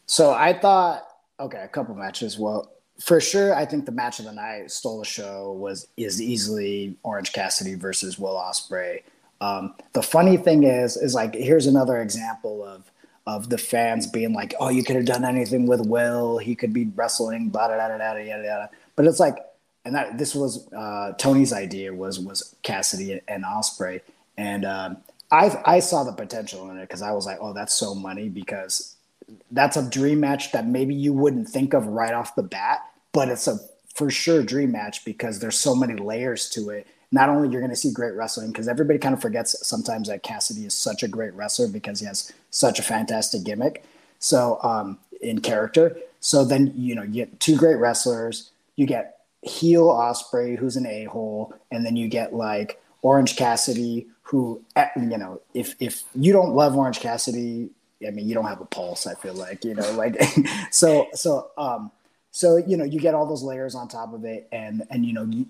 So, 0.06 0.32
I 0.32 0.52
thought, 0.52 1.06
okay, 1.38 1.62
a 1.62 1.68
couple 1.68 1.94
matches. 1.94 2.38
Well, 2.38 2.70
for 3.00 3.20
sure, 3.20 3.54
I 3.54 3.66
think 3.66 3.86
the 3.86 3.92
match 3.92 4.18
of 4.18 4.24
the 4.24 4.32
night 4.32 4.70
stole 4.70 5.00
the 5.00 5.04
show 5.04 5.52
was 5.52 5.88
is 5.96 6.20
easily 6.20 6.96
Orange 7.02 7.32
Cassidy 7.32 7.74
versus 7.74 8.18
Will 8.18 8.34
Ospreay. 8.34 9.02
Um, 9.40 9.74
the 9.92 10.02
funny 10.02 10.36
thing 10.36 10.64
is, 10.64 10.96
is 10.96 11.14
like 11.14 11.34
here's 11.34 11.66
another 11.66 12.00
example 12.00 12.64
of 12.64 12.90
of 13.26 13.50
the 13.50 13.58
fans 13.58 14.06
being 14.06 14.32
like, 14.32 14.54
"Oh, 14.60 14.70
you 14.70 14.82
could 14.82 14.96
have 14.96 15.04
done 15.04 15.24
anything 15.24 15.66
with 15.66 15.86
Will. 15.86 16.38
He 16.38 16.54
could 16.54 16.72
be 16.72 16.86
wrestling." 16.94 17.50
Blah 17.50 17.68
da 17.68 17.76
da 17.76 17.98
da 17.98 18.14
da 18.14 18.20
yada 18.20 18.44
yada. 18.44 18.70
But 18.94 19.06
it's 19.06 19.20
like, 19.20 19.36
and 19.84 19.94
that 19.94 20.16
this 20.16 20.34
was 20.34 20.72
uh, 20.72 21.12
Tony's 21.18 21.52
idea 21.52 21.92
was 21.92 22.18
was 22.18 22.56
Cassidy 22.62 23.20
and 23.28 23.44
Ospreay, 23.44 24.00
and 24.38 24.64
um, 24.64 24.96
I 25.30 25.60
I 25.66 25.80
saw 25.80 26.04
the 26.04 26.12
potential 26.12 26.70
in 26.70 26.78
it 26.78 26.82
because 26.82 27.02
I 27.02 27.12
was 27.12 27.26
like, 27.26 27.38
"Oh, 27.42 27.52
that's 27.52 27.74
so 27.74 27.94
money," 27.94 28.30
because 28.30 28.95
that's 29.50 29.76
a 29.76 29.88
dream 29.88 30.20
match 30.20 30.52
that 30.52 30.66
maybe 30.66 30.94
you 30.94 31.12
wouldn't 31.12 31.48
think 31.48 31.74
of 31.74 31.86
right 31.86 32.14
off 32.14 32.34
the 32.34 32.42
bat, 32.42 32.80
but 33.12 33.28
it's 33.28 33.46
a 33.46 33.58
for 33.94 34.10
sure 34.10 34.42
dream 34.42 34.72
match 34.72 35.04
because 35.04 35.40
there's 35.40 35.58
so 35.58 35.74
many 35.74 35.94
layers 35.94 36.48
to 36.50 36.70
it. 36.70 36.86
Not 37.12 37.28
only 37.28 37.48
you're 37.48 37.60
going 37.60 37.70
to 37.70 37.76
see 37.76 37.92
great 37.92 38.14
wrestling 38.14 38.52
because 38.52 38.68
everybody 38.68 38.98
kind 38.98 39.14
of 39.14 39.22
forgets 39.22 39.56
sometimes 39.66 40.08
that 40.08 40.22
Cassidy 40.22 40.66
is 40.66 40.74
such 40.74 41.02
a 41.02 41.08
great 41.08 41.32
wrestler 41.34 41.68
because 41.68 42.00
he 42.00 42.06
has 42.06 42.32
such 42.50 42.78
a 42.78 42.82
fantastic 42.82 43.42
gimmick. 43.44 43.84
So 44.18 44.58
um, 44.62 44.98
in 45.22 45.40
character, 45.40 45.96
so 46.20 46.44
then 46.44 46.72
you 46.76 46.94
know 46.94 47.02
you 47.02 47.24
get 47.24 47.40
two 47.40 47.56
great 47.56 47.76
wrestlers. 47.76 48.50
You 48.76 48.86
get 48.86 49.20
heel 49.42 49.88
Ospreay 49.88 50.58
who's 50.58 50.76
an 50.76 50.86
a 50.86 51.04
hole, 51.04 51.54
and 51.70 51.86
then 51.86 51.96
you 51.96 52.08
get 52.08 52.34
like 52.34 52.80
Orange 53.02 53.36
Cassidy, 53.36 54.08
who 54.22 54.60
eh, 54.74 54.88
you 54.96 55.16
know 55.16 55.40
if 55.54 55.74
if 55.80 56.02
you 56.14 56.32
don't 56.32 56.54
love 56.54 56.76
Orange 56.76 57.00
Cassidy, 57.00 57.70
I 58.06 58.10
mean, 58.10 58.28
you 58.28 58.34
don't 58.34 58.46
have 58.46 58.60
a 58.60 58.66
pulse. 58.66 59.06
I 59.06 59.14
feel 59.14 59.34
like 59.34 59.64
you 59.64 59.74
know, 59.74 59.90
like 59.92 60.20
so 60.70 61.08
so 61.14 61.50
um 61.56 61.90
so 62.30 62.56
you 62.56 62.76
know 62.76 62.84
you 62.84 63.00
get 63.00 63.14
all 63.14 63.26
those 63.26 63.42
layers 63.42 63.74
on 63.74 63.88
top 63.88 64.12
of 64.12 64.24
it, 64.24 64.48
and 64.52 64.86
and 64.90 65.06
you 65.06 65.12
know 65.12 65.24
you, 65.24 65.46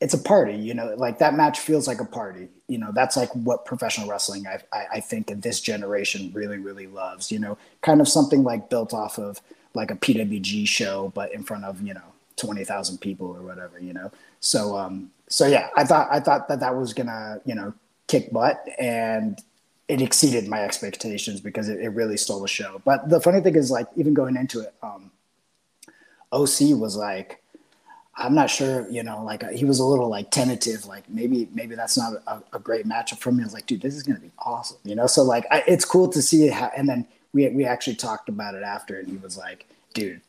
it's 0.00 0.14
a 0.14 0.18
party. 0.18 0.54
You 0.54 0.74
know, 0.74 0.94
like 0.96 1.18
that 1.18 1.34
match 1.34 1.58
feels 1.58 1.88
like 1.88 2.00
a 2.00 2.04
party. 2.04 2.48
You 2.68 2.78
know, 2.78 2.92
that's 2.92 3.16
like 3.16 3.30
what 3.34 3.64
professional 3.64 4.08
wrestling 4.08 4.46
I 4.46 4.60
I, 4.72 4.86
I 4.94 5.00
think 5.00 5.26
that 5.26 5.42
this 5.42 5.60
generation 5.60 6.30
really 6.32 6.58
really 6.58 6.86
loves. 6.86 7.32
You 7.32 7.40
know, 7.40 7.58
kind 7.82 8.00
of 8.00 8.08
something 8.08 8.44
like 8.44 8.70
built 8.70 8.94
off 8.94 9.18
of 9.18 9.40
like 9.74 9.90
a 9.90 9.96
PWG 9.96 10.68
show, 10.68 11.12
but 11.14 11.32
in 11.32 11.42
front 11.42 11.64
of 11.64 11.82
you 11.82 11.94
know 11.94 12.12
twenty 12.36 12.64
thousand 12.64 12.98
people 12.98 13.26
or 13.26 13.42
whatever. 13.42 13.80
You 13.80 13.94
know, 13.94 14.12
so 14.40 14.76
um 14.76 15.10
so 15.28 15.46
yeah, 15.46 15.70
I 15.76 15.84
thought 15.84 16.08
I 16.10 16.20
thought 16.20 16.48
that 16.48 16.60
that 16.60 16.76
was 16.76 16.94
gonna 16.94 17.40
you 17.44 17.54
know 17.56 17.74
kick 18.06 18.32
butt 18.32 18.64
and 18.78 19.40
it 19.88 20.02
exceeded 20.02 20.48
my 20.48 20.62
expectations 20.62 21.40
because 21.40 21.68
it, 21.68 21.80
it, 21.80 21.88
really 21.88 22.16
stole 22.16 22.40
the 22.40 22.48
show. 22.48 22.80
But 22.84 23.08
the 23.08 23.20
funny 23.20 23.40
thing 23.40 23.56
is, 23.56 23.70
like, 23.70 23.86
even 23.96 24.12
going 24.12 24.36
into 24.36 24.60
it, 24.60 24.74
um, 24.82 25.10
OC 26.30 26.78
was 26.78 26.94
like, 26.94 27.42
I'm 28.18 28.34
not 28.34 28.50
sure, 28.50 28.88
you 28.90 29.02
know, 29.02 29.22
like 29.22 29.48
he 29.50 29.64
was 29.64 29.78
a 29.78 29.84
little 29.84 30.08
like 30.08 30.32
tentative, 30.32 30.86
like 30.86 31.08
maybe 31.08 31.48
maybe 31.54 31.76
that's 31.76 31.96
not 31.96 32.14
a, 32.26 32.42
a 32.52 32.58
great 32.58 32.84
matchup 32.84 33.18
for 33.18 33.30
me. 33.30 33.44
I 33.44 33.46
was 33.46 33.54
like, 33.54 33.66
dude, 33.66 33.80
this 33.80 33.94
is 33.94 34.02
gonna 34.02 34.18
be 34.18 34.32
awesome, 34.40 34.78
you 34.82 34.96
know. 34.96 35.06
So 35.06 35.22
like, 35.22 35.46
I, 35.52 35.62
it's 35.68 35.84
cool 35.84 36.08
to 36.08 36.20
see 36.20 36.48
how. 36.48 36.70
And 36.76 36.88
then 36.88 37.06
we 37.32 37.48
we 37.50 37.64
actually 37.64 37.94
talked 37.94 38.28
about 38.28 38.56
it 38.56 38.64
after, 38.64 38.98
and 38.98 39.08
he 39.08 39.16
was 39.18 39.38
like, 39.38 39.66
dude, 39.94 40.20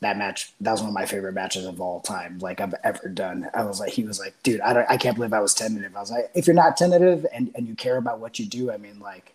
that 0.00 0.16
match 0.16 0.52
that 0.60 0.70
was 0.70 0.80
one 0.80 0.88
of 0.88 0.94
my 0.94 1.06
favorite 1.06 1.32
matches 1.32 1.66
of 1.66 1.80
all 1.80 2.00
time 2.00 2.38
like 2.38 2.60
i've 2.60 2.74
ever 2.84 3.08
done. 3.08 3.48
I 3.54 3.64
was 3.64 3.80
like 3.80 3.92
he 3.92 4.04
was 4.04 4.20
like 4.20 4.34
dude 4.42 4.60
i 4.60 4.72
don't 4.72 4.88
i 4.88 4.96
can't 4.96 5.16
believe 5.16 5.32
i 5.32 5.40
was 5.40 5.54
tentative. 5.54 5.96
I 5.96 6.00
was 6.00 6.10
like 6.10 6.30
if 6.34 6.46
you're 6.46 6.54
not 6.54 6.76
tentative 6.76 7.26
and 7.32 7.50
and 7.54 7.66
you 7.66 7.74
care 7.74 7.96
about 7.96 8.20
what 8.20 8.38
you 8.38 8.46
do 8.46 8.70
i 8.70 8.76
mean 8.76 9.00
like 9.00 9.34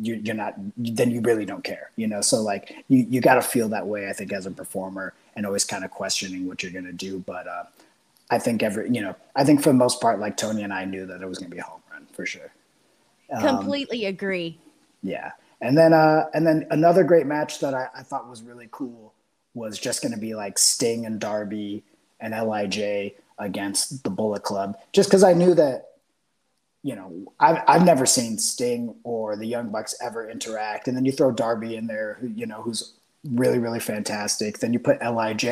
you, 0.00 0.14
you're 0.16 0.34
not 0.34 0.54
then 0.76 1.10
you 1.10 1.20
really 1.20 1.44
don't 1.44 1.62
care 1.62 1.90
you 1.96 2.06
know? 2.08 2.20
So 2.20 2.42
like 2.42 2.74
you 2.88 3.06
you 3.08 3.20
got 3.20 3.34
to 3.34 3.42
feel 3.42 3.68
that 3.68 3.86
way 3.86 4.08
i 4.08 4.12
think 4.12 4.32
as 4.32 4.46
a 4.46 4.50
performer 4.50 5.14
and 5.36 5.46
always 5.46 5.64
kind 5.64 5.84
of 5.84 5.90
questioning 5.90 6.46
what 6.46 6.62
you're 6.62 6.72
going 6.72 6.84
to 6.84 6.92
do 6.92 7.20
but 7.20 7.46
uh 7.46 7.64
i 8.30 8.38
think 8.38 8.62
every 8.62 8.90
you 8.90 9.00
know 9.00 9.14
i 9.36 9.44
think 9.44 9.62
for 9.62 9.68
the 9.68 9.74
most 9.74 10.00
part 10.00 10.18
like 10.18 10.36
tony 10.36 10.62
and 10.62 10.72
i 10.72 10.84
knew 10.84 11.06
that 11.06 11.22
it 11.22 11.28
was 11.28 11.38
going 11.38 11.50
to 11.50 11.54
be 11.54 11.60
a 11.60 11.64
home 11.64 11.80
run 11.92 12.06
for 12.12 12.26
sure. 12.26 12.52
Um, 13.30 13.42
completely 13.42 14.04
agree. 14.06 14.58
yeah. 15.02 15.32
And 15.60 15.78
then 15.78 15.94
uh 15.94 16.26
and 16.34 16.46
then 16.46 16.66
another 16.70 17.04
great 17.04 17.26
match 17.26 17.60
that 17.60 17.72
I, 17.72 17.88
I 17.96 18.02
thought 18.02 18.28
was 18.28 18.42
really 18.42 18.68
cool 18.70 19.13
was 19.54 19.78
just 19.78 20.02
going 20.02 20.12
to 20.12 20.20
be 20.20 20.34
like 20.34 20.58
Sting 20.58 21.06
and 21.06 21.20
Darby 21.20 21.84
and 22.20 22.34
Lij 22.34 23.12
against 23.38 24.02
the 24.04 24.10
Bullet 24.10 24.42
Club, 24.42 24.76
just 24.92 25.08
because 25.08 25.24
I 25.24 25.32
knew 25.32 25.54
that, 25.54 25.90
you 26.82 26.94
know, 26.94 27.32
I've 27.40 27.62
I've 27.66 27.84
never 27.84 28.06
seen 28.06 28.38
Sting 28.38 28.94
or 29.04 29.36
the 29.36 29.46
Young 29.46 29.70
Bucks 29.70 29.94
ever 30.02 30.28
interact, 30.28 30.88
and 30.88 30.96
then 30.96 31.04
you 31.04 31.12
throw 31.12 31.30
Darby 31.30 31.76
in 31.76 31.86
there, 31.86 32.18
who 32.20 32.28
you 32.28 32.46
know, 32.46 32.62
who's 32.62 32.94
really 33.32 33.58
really 33.58 33.80
fantastic. 33.80 34.58
Then 34.58 34.72
you 34.72 34.78
put 34.78 35.00
Lij, 35.00 35.44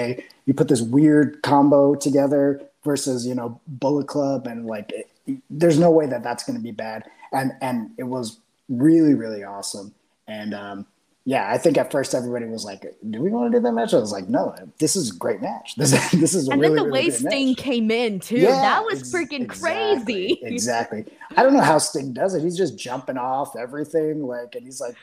you 0.47 0.55
put 0.55 0.69
this 0.69 0.83
weird 0.83 1.43
combo 1.43 1.95
together 1.95 2.61
versus 2.85 3.27
you 3.27 3.35
know 3.35 3.61
Bullet 3.67 4.09
Club, 4.09 4.47
and 4.47 4.67
like, 4.67 4.93
it, 4.93 5.09
there's 5.49 5.79
no 5.79 5.91
way 5.91 6.07
that 6.07 6.23
that's 6.23 6.45
going 6.45 6.57
to 6.57 6.63
be 6.63 6.73
bad, 6.73 7.05
and 7.33 7.53
and 7.61 7.93
it 7.99 8.05
was 8.05 8.39
really 8.69 9.15
really 9.15 9.43
awesome, 9.43 9.95
and 10.27 10.55
um, 10.55 10.87
yeah, 11.25 11.49
I 11.53 11.57
think 11.57 11.79
at 11.79 11.93
first 11.93 12.15
everybody 12.15 12.47
was 12.47 12.65
like, 12.65 12.85
"Do 13.09 13.23
we 13.23 13.31
want 13.31 13.53
to 13.53 13.59
do 13.59 13.63
that 13.63 13.73
match?" 13.73 13.95
I 13.95 13.99
was 13.99 14.11
like, 14.11 14.29
"No, 14.29 14.55
this 14.79 14.97
is 14.97 15.13
a 15.13 15.17
great 15.17 15.41
match. 15.41 15.77
This 15.77 15.91
this 16.13 16.35
is 16.35 16.49
and 16.49 16.61
really, 16.61 16.75
then 16.75 16.85
the 16.85 16.91
really 16.91 17.09
way 17.09 17.11
Sting 17.11 17.49
match. 17.51 17.59
came 17.59 17.91
in 17.93 18.19
too, 18.19 18.39
yeah, 18.39 18.51
that 18.51 18.85
was 18.85 19.01
ex- 19.01 19.13
freaking 19.13 19.43
exactly, 19.43 20.37
crazy. 20.37 20.39
exactly. 20.43 21.05
I 21.37 21.45
don't 21.45 21.55
know 21.55 21.61
how 21.61 21.79
Sting 21.79 22.13
does 22.13 22.35
it. 22.35 22.43
He's 22.43 22.57
just 22.57 22.77
jumping 22.77 23.19
off 23.19 23.55
everything, 23.55 24.25
like, 24.25 24.57
and 24.57 24.65
he's 24.65 24.81
like, 24.81 24.97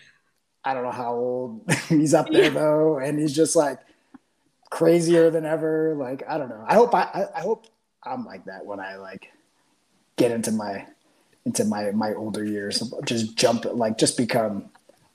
I 0.65 0.73
don't 0.73 0.83
know 0.83 0.91
how 0.91 1.13
old 1.13 1.71
he's 1.87 2.13
up 2.13 2.29
there 2.29 2.45
yeah. 2.45 2.49
though, 2.49 2.97
and 2.97 3.17
he's 3.17 3.33
just 3.33 3.55
like 3.55 3.79
crazier 4.69 5.29
than 5.29 5.45
ever. 5.45 5.95
Like, 5.97 6.23
I 6.27 6.37
don't 6.37 6.49
know. 6.49 6.65
I 6.67 6.73
hope 6.73 6.93
I, 6.93 7.03
I, 7.03 7.25
I 7.37 7.41
hope 7.41 7.65
I'm 8.03 8.25
like 8.25 8.43
that 8.45 8.65
when 8.65 8.81
I 8.81 8.97
like 8.97 9.31
get 10.17 10.31
into 10.31 10.51
my 10.51 10.85
into 11.45 11.63
my 11.63 11.91
my 11.91 12.13
older 12.13 12.43
years. 12.43 12.83
Just 13.05 13.37
jump, 13.37 13.63
like, 13.63 13.97
just 13.97 14.17
become 14.17 14.69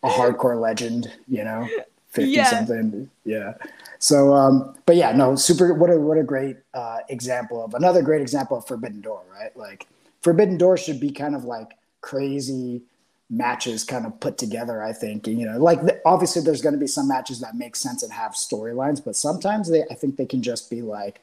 a 0.04 0.08
hardcore 0.08 0.60
legend, 0.60 1.10
you 1.26 1.42
know, 1.42 1.66
50 2.10 2.30
yeah. 2.30 2.44
something. 2.44 3.10
Yeah. 3.24 3.54
So, 3.98 4.34
um, 4.34 4.76
but 4.84 4.96
yeah, 4.96 5.12
no, 5.12 5.34
super, 5.34 5.72
what 5.72 5.90
a, 5.90 5.98
what 5.98 6.18
a 6.18 6.22
great, 6.22 6.58
uh, 6.74 6.98
example 7.08 7.64
of 7.64 7.74
another 7.74 8.02
great 8.02 8.20
example 8.20 8.58
of 8.58 8.66
Forbidden 8.66 9.00
Door, 9.00 9.22
right? 9.32 9.56
Like 9.56 9.86
Forbidden 10.20 10.58
Door 10.58 10.76
should 10.76 11.00
be 11.00 11.10
kind 11.10 11.34
of 11.34 11.44
like 11.44 11.72
crazy 12.02 12.82
matches 13.30 13.82
kind 13.82 14.04
of 14.04 14.20
put 14.20 14.36
together, 14.36 14.82
I 14.82 14.92
think, 14.92 15.26
you 15.26 15.46
know, 15.46 15.58
like 15.58 15.82
the, 15.82 16.00
obviously 16.04 16.42
there's 16.42 16.60
going 16.60 16.74
to 16.74 16.78
be 16.78 16.86
some 16.86 17.08
matches 17.08 17.40
that 17.40 17.54
make 17.54 17.74
sense 17.74 18.02
and 18.02 18.12
have 18.12 18.32
storylines, 18.32 19.02
but 19.02 19.16
sometimes 19.16 19.70
they, 19.70 19.84
I 19.90 19.94
think 19.94 20.16
they 20.16 20.26
can 20.26 20.42
just 20.42 20.68
be 20.68 20.82
like, 20.82 21.20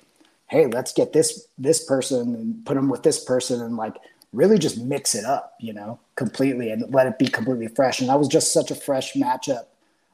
Hey, 0.48 0.66
let's 0.66 0.92
get 0.92 1.14
this, 1.14 1.48
this 1.58 1.86
person 1.86 2.36
and 2.36 2.66
put 2.66 2.74
them 2.74 2.90
with 2.90 3.04
this 3.04 3.24
person 3.24 3.62
and 3.62 3.78
like 3.78 3.96
really 4.34 4.58
just 4.58 4.78
mix 4.78 5.16
it 5.16 5.26
up, 5.26 5.56
you 5.60 5.74
know, 5.74 6.00
completely 6.16 6.72
and 6.72 6.94
let 6.94 7.08
it 7.08 7.20
be 7.20 7.28
completely 7.28 7.68
fresh. 7.68 8.00
And 8.00 8.10
that 8.10 8.18
was 8.18 8.28
just 8.28 8.54
such 8.54 8.72
a 8.72 8.76
fresh 8.76 9.14
matchup, 9.14 9.66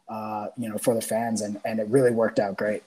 uh, 0.10 0.48
you 0.58 0.70
know, 0.70 0.78
for 0.78 0.94
the 0.94 1.02
fans, 1.02 1.42
and 1.42 1.60
and 1.66 1.80
it 1.80 1.88
really 1.88 2.12
worked 2.12 2.40
out 2.40 2.58
great. 2.58 2.84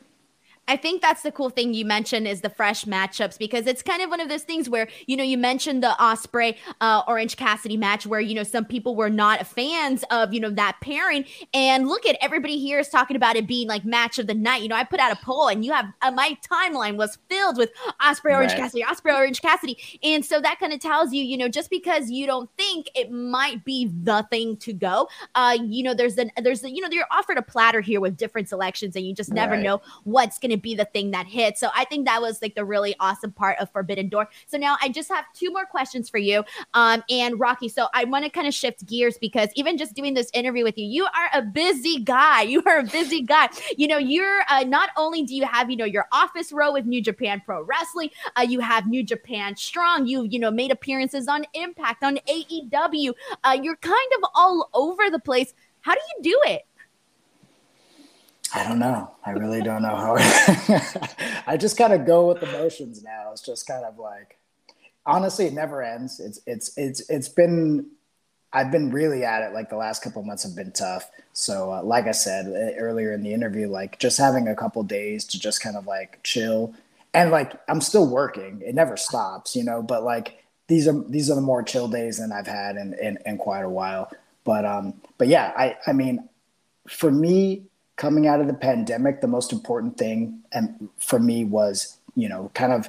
I 0.71 0.77
think 0.77 1.03
that's 1.03 1.23
the 1.23 1.33
cool 1.33 1.51
thing 1.51 1.75
you 1.75 1.85
mentioned 1.85 2.29
is 2.29 2.43
the 2.43 2.49
fresh 2.49 2.85
matchups 2.85 3.37
because 3.39 3.67
it's 3.67 3.83
kind 3.83 4.03
of 4.03 4.09
one 4.09 4.21
of 4.21 4.29
those 4.29 4.45
things 4.45 4.71
where 4.71 4.87
you 5.07 5.17
know 5.17 5.25
you 5.25 5.37
mentioned 5.37 5.83
the 5.83 5.97
Ospreay 5.99 6.57
uh, 6.81 7.03
Orange 7.09 7.37
Cassidy 7.37 7.77
match 7.77 8.07
where 8.07 8.21
you 8.21 8.37
know 8.37 8.45
some 8.45 8.65
people 8.65 8.95
were 8.95 9.11
not 9.11 9.45
fans 9.45 10.05
of 10.13 10.33
you 10.33 10.39
know 10.39 10.51
that 10.51 10.77
pairing 10.81 11.25
and 11.53 11.89
look 11.89 12.07
at 12.07 12.17
everybody 12.21 12.57
here 12.61 12.79
is 12.79 12.89
talking 12.89 13.17
about 13.17 13.35
it 13.35 13.49
being 13.49 13.67
like 13.67 13.85
match 13.85 14.21
of 14.21 14.29
the 14.29 14.35
night. 14.35 14.63
You 14.63 14.69
know 14.69 14.77
I 14.77 14.85
put 14.85 15.01
out 15.01 15.11
a 15.11 15.17
poll 15.25 15.49
and 15.49 15.65
you 15.65 15.73
have 15.73 15.87
uh, 16.03 16.13
my 16.13 16.39
timeline 16.49 16.97
was 16.97 17.19
filled 17.29 17.57
with 17.57 17.71
Ospreay 18.01 18.37
Orange 18.37 18.53
right. 18.53 18.61
Cassidy 18.61 18.85
Ospreay 18.85 19.17
Orange 19.17 19.43
Cassidy 19.43 19.77
and 20.05 20.25
so 20.25 20.41
that 20.41 20.61
kind 20.61 20.73
of 20.73 20.79
tells 20.79 21.13
you 21.13 21.25
you 21.25 21.37
know 21.37 21.49
just 21.49 21.69
because 21.69 22.11
you 22.11 22.29
don't 22.29 22.49
think 22.57 22.89
it 22.95 23.11
might 23.11 23.65
be 23.65 23.91
the 24.05 24.25
thing 24.31 24.57
to 24.59 24.73
go, 24.73 25.09
uh, 25.35 25.59
you 25.61 25.83
know 25.83 25.95
there's 25.95 26.17
an 26.17 26.31
there's 26.41 26.63
a, 26.63 26.71
you 26.71 26.81
know 26.81 26.89
you're 26.93 27.07
offered 27.11 27.39
a 27.39 27.43
platter 27.43 27.81
here 27.81 28.01
with 28.01 28.17
different 28.17 28.49
selections 28.49 28.95
and 28.95 29.05
you 29.05 29.13
just 29.13 29.33
never 29.33 29.55
right. 29.55 29.65
know 29.65 29.83
what's 30.05 30.39
going 30.39 30.53
to 30.53 30.60
be 30.61 30.75
the 30.75 30.85
thing 30.87 31.11
that 31.13 31.27
hits. 31.27 31.61
So 31.61 31.71
I 31.75 31.85
think 31.85 32.07
that 32.07 32.21
was 32.21 32.41
like 32.43 32.55
the 32.55 32.65
really 32.65 32.95
awesome 33.01 33.33
part 33.33 33.59
of 33.59 33.71
Forbidden 33.71 34.09
Door. 34.09 34.29
So 34.47 34.59
now 34.59 34.77
I 34.83 34.89
just 34.89 35.09
have 35.09 35.25
two 35.35 35.51
more 35.51 35.67
questions 35.67 36.09
for 36.09 36.19
you. 36.19 36.45
Um, 36.75 37.03
and 37.11 37.39
Rocky, 37.39 37.69
so 37.69 37.89
I 37.95 38.05
want 38.05 38.25
to 38.25 38.31
kind 38.31 38.47
of 38.47 38.55
shift 38.55 38.87
gears 38.87 39.19
because 39.19 39.49
even 39.55 39.77
just 39.77 39.95
doing 39.95 40.15
this 40.15 40.31
interview 40.35 40.65
with 40.65 40.79
you, 40.79 40.87
you 40.87 41.05
are 41.05 41.31
a 41.35 41.43
busy 41.43 42.01
guy. 42.01 42.43
You 42.51 42.63
are 42.67 42.79
a 42.79 42.85
busy 42.85 43.23
guy. 43.23 43.49
You 43.77 43.87
know, 43.87 43.99
you're 43.99 44.41
uh, 44.51 44.65
not 44.65 44.91
only 44.97 45.23
do 45.23 45.35
you 45.35 45.45
have, 45.45 45.71
you 45.71 45.77
know, 45.77 45.85
your 45.85 46.07
office 46.13 46.53
row 46.53 46.73
with 46.73 46.85
New 46.85 47.01
Japan 47.01 47.41
Pro 47.45 47.63
Wrestling, 47.63 48.11
uh, 48.37 48.43
you 48.43 48.61
have 48.61 48.87
New 48.87 49.05
Japan 49.05 49.57
Strong. 49.57 50.07
You, 50.07 50.25
you 50.25 50.39
know, 50.39 50.51
made 50.51 50.73
appearances 50.73 51.29
on 51.29 51.45
Impact, 51.55 52.03
on 52.03 52.19
AEW. 52.29 53.13
Uh, 53.45 53.59
you're 53.63 53.77
kind 53.77 54.13
of 54.19 54.31
all 54.35 54.69
over 54.75 55.11
the 55.11 55.21
place. 55.21 55.55
How 55.81 55.95
do 55.95 56.01
you 56.17 56.23
do 56.23 56.41
it? 56.53 56.63
I 58.55 58.65
don't 58.65 58.79
know. 58.79 59.15
I 59.25 59.31
really 59.31 59.63
don't 59.63 59.83
know 59.83 59.97
how. 59.97 60.17
I 61.47 61.57
just 61.57 61.77
kind 61.79 61.93
of 61.93 62.05
go 62.05 62.29
with 62.29 62.41
the 62.41 62.47
motions 62.47 63.03
now. 63.03 63.31
It's 63.33 63.43
just 63.43 63.67
kind 63.67 63.85
of 63.85 63.99
like, 63.99 64.39
honestly, 65.07 65.47
it 65.47 65.53
never 65.53 65.83
ends. 65.83 66.21
It's 66.21 66.41
it's 66.47 66.77
it's 66.77 67.09
it's 67.09 67.29
been. 67.29 67.87
I've 68.53 68.73
been 68.73 68.91
really 68.91 69.23
at 69.23 69.43
it. 69.43 69.55
Like 69.55 69.71
the 69.71 69.77
last 69.77 70.03
couple 70.03 70.25
months 70.25 70.43
have 70.43 70.57
been 70.57 70.73
tough. 70.73 71.09
So, 71.33 71.73
uh, 71.73 71.83
like 71.85 72.07
I 72.07 72.11
said 72.11 72.47
uh, 72.47 72.77
earlier 72.81 73.13
in 73.13 73.23
the 73.23 73.33
interview, 73.33 73.69
like 73.69 74.01
just 74.01 74.19
having 74.19 74.49
a 74.49 74.57
couple 74.57 74.83
days 74.83 75.25
to 75.27 75.39
just 75.39 75.63
kind 75.63 75.77
of 75.77 75.87
like 75.87 76.19
chill, 76.25 76.75
and 77.15 77.31
like 77.31 77.53
I'm 77.69 77.81
still 77.81 78.09
working. 78.09 78.63
It 78.65 78.75
never 78.75 78.97
stops, 78.97 79.55
you 79.55 79.63
know. 79.63 79.83
But 79.83 80.03
like 80.03 80.43
these 80.67 80.89
are 80.89 81.05
these 81.09 81.31
are 81.31 81.37
the 81.37 81.41
more 81.41 81.63
chill 81.63 81.87
days 81.87 82.19
than 82.19 82.33
I've 82.33 82.49
had 82.49 82.77
in 82.77 82.95
in, 82.95 83.19
in 83.25 83.39
quite 83.39 83.63
a 83.63 83.69
while. 83.69 84.11
But 84.43 84.65
um, 84.65 84.95
but 85.19 85.29
yeah, 85.29 85.53
I 85.57 85.77
I 85.87 85.93
mean, 85.93 86.29
for 86.89 87.13
me, 87.13 87.70
coming 88.01 88.27
out 88.27 88.41
of 88.41 88.47
the 88.47 88.55
pandemic, 88.55 89.21
the 89.21 89.29
most 89.29 89.53
important 89.53 89.99
thing 89.99 90.41
and 90.53 90.89
for 90.97 91.19
me 91.19 91.45
was, 91.45 91.99
you 92.17 92.31
know, 92.31 92.51
kind 92.55 92.73
of 92.73 92.89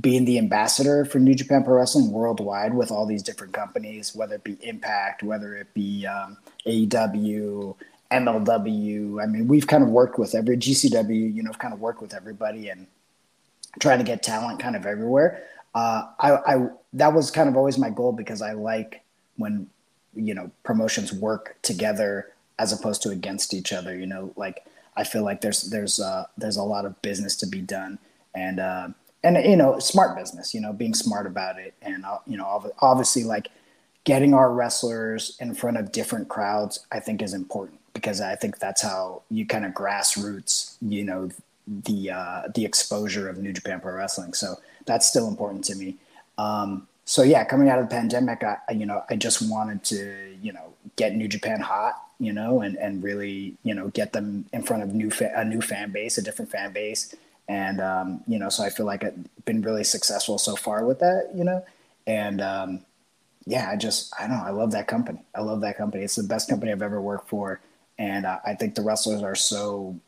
being 0.00 0.24
the 0.24 0.36
ambassador 0.36 1.04
for 1.04 1.20
New 1.20 1.36
Japan 1.36 1.62
Pro 1.62 1.76
Wrestling 1.76 2.10
worldwide 2.10 2.74
with 2.74 2.90
all 2.90 3.06
these 3.06 3.22
different 3.22 3.52
companies, 3.52 4.16
whether 4.16 4.34
it 4.34 4.42
be 4.42 4.58
Impact, 4.62 5.22
whether 5.22 5.54
it 5.54 5.72
be 5.74 6.04
um, 6.06 6.36
AEW, 6.66 7.76
MLW. 8.10 9.22
I 9.22 9.26
mean, 9.26 9.46
we've 9.46 9.68
kind 9.68 9.84
of 9.84 9.90
worked 9.90 10.18
with 10.18 10.34
every 10.34 10.56
GCW, 10.56 11.32
you 11.36 11.44
know, 11.44 11.52
kind 11.52 11.72
of 11.72 11.78
worked 11.78 12.02
with 12.02 12.12
everybody 12.12 12.68
and 12.68 12.88
trying 13.78 13.98
to 13.98 14.04
get 14.04 14.24
talent 14.24 14.58
kind 14.58 14.74
of 14.74 14.86
everywhere. 14.86 15.40
Uh, 15.72 16.02
I, 16.18 16.32
I 16.32 16.66
that 16.94 17.12
was 17.12 17.30
kind 17.30 17.48
of 17.48 17.56
always 17.56 17.78
my 17.78 17.90
goal 17.90 18.10
because 18.10 18.42
I 18.42 18.54
like 18.54 19.02
when 19.36 19.70
you 20.16 20.34
know 20.34 20.50
promotions 20.64 21.12
work 21.12 21.56
together 21.62 22.32
as 22.58 22.72
opposed 22.72 23.02
to 23.02 23.10
against 23.10 23.54
each 23.54 23.72
other. 23.72 23.96
You 23.96 24.06
know, 24.06 24.32
like 24.36 24.66
I 24.96 25.04
feel 25.04 25.24
like 25.24 25.40
there's 25.40 25.62
there's 25.62 26.00
uh, 26.00 26.24
there's 26.36 26.56
a 26.56 26.62
lot 26.62 26.84
of 26.84 27.00
business 27.02 27.36
to 27.36 27.46
be 27.46 27.60
done, 27.60 27.98
and 28.34 28.58
uh, 28.58 28.88
and 29.22 29.36
you 29.44 29.56
know, 29.56 29.78
smart 29.78 30.16
business. 30.16 30.52
You 30.52 30.60
know, 30.60 30.72
being 30.72 30.94
smart 30.94 31.26
about 31.26 31.58
it, 31.58 31.74
and 31.82 32.04
uh, 32.04 32.18
you 32.26 32.36
know, 32.36 32.72
obviously, 32.80 33.24
like 33.24 33.48
getting 34.04 34.34
our 34.34 34.52
wrestlers 34.52 35.36
in 35.40 35.54
front 35.54 35.76
of 35.76 35.92
different 35.92 36.28
crowds, 36.28 36.84
I 36.90 37.00
think 37.00 37.22
is 37.22 37.34
important 37.34 37.78
because 37.92 38.20
I 38.20 38.34
think 38.34 38.58
that's 38.58 38.82
how 38.82 39.22
you 39.30 39.46
kind 39.46 39.64
of 39.64 39.72
grassroots. 39.72 40.76
You 40.82 41.04
know, 41.04 41.30
the 41.66 42.10
uh, 42.10 42.42
the 42.54 42.64
exposure 42.64 43.28
of 43.28 43.38
New 43.38 43.52
Japan 43.52 43.80
Pro 43.80 43.94
Wrestling. 43.94 44.34
So 44.34 44.56
that's 44.84 45.06
still 45.06 45.28
important 45.28 45.64
to 45.64 45.76
me. 45.76 45.96
Um, 46.38 46.88
so 47.04 47.22
yeah, 47.22 47.44
coming 47.44 47.68
out 47.68 47.78
of 47.78 47.88
the 47.88 47.94
pandemic, 47.94 48.42
I 48.42 48.58
you 48.72 48.84
know 48.84 49.04
I 49.08 49.14
just 49.14 49.48
wanted 49.48 49.84
to 49.84 50.36
you 50.42 50.52
know 50.52 50.74
get 50.96 51.14
New 51.14 51.28
Japan 51.28 51.60
hot 51.60 51.94
you 52.18 52.32
know, 52.32 52.60
and 52.60 52.76
and 52.76 53.02
really, 53.02 53.54
you 53.62 53.74
know, 53.74 53.88
get 53.88 54.12
them 54.12 54.44
in 54.52 54.62
front 54.62 54.82
of 54.82 54.94
new 54.94 55.10
fa- 55.10 55.32
a 55.36 55.44
new 55.44 55.60
fan 55.60 55.92
base, 55.92 56.18
a 56.18 56.22
different 56.22 56.50
fan 56.50 56.72
base, 56.72 57.14
and 57.48 57.80
um, 57.80 58.22
you 58.26 58.38
know, 58.38 58.48
so 58.48 58.64
I 58.64 58.70
feel 58.70 58.86
like 58.86 59.04
I've 59.04 59.44
been 59.44 59.62
really 59.62 59.84
successful 59.84 60.38
so 60.38 60.56
far 60.56 60.84
with 60.84 60.98
that, 61.00 61.30
you 61.34 61.44
know, 61.44 61.64
and 62.06 62.40
um, 62.40 62.80
yeah, 63.46 63.70
I 63.70 63.76
just 63.76 64.12
I 64.18 64.26
don't 64.26 64.36
know, 64.38 64.44
I 64.44 64.50
love 64.50 64.72
that 64.72 64.88
company. 64.88 65.20
I 65.34 65.40
love 65.40 65.60
that 65.60 65.78
company. 65.78 66.04
It's 66.04 66.16
the 66.16 66.24
best 66.24 66.48
company 66.48 66.72
I've 66.72 66.82
ever 66.82 67.00
worked 67.00 67.28
for, 67.28 67.60
and 67.98 68.26
uh, 68.26 68.40
I 68.44 68.54
think 68.54 68.74
the 68.74 68.82
wrestlers 68.82 69.22
are 69.22 69.36
so 69.36 69.98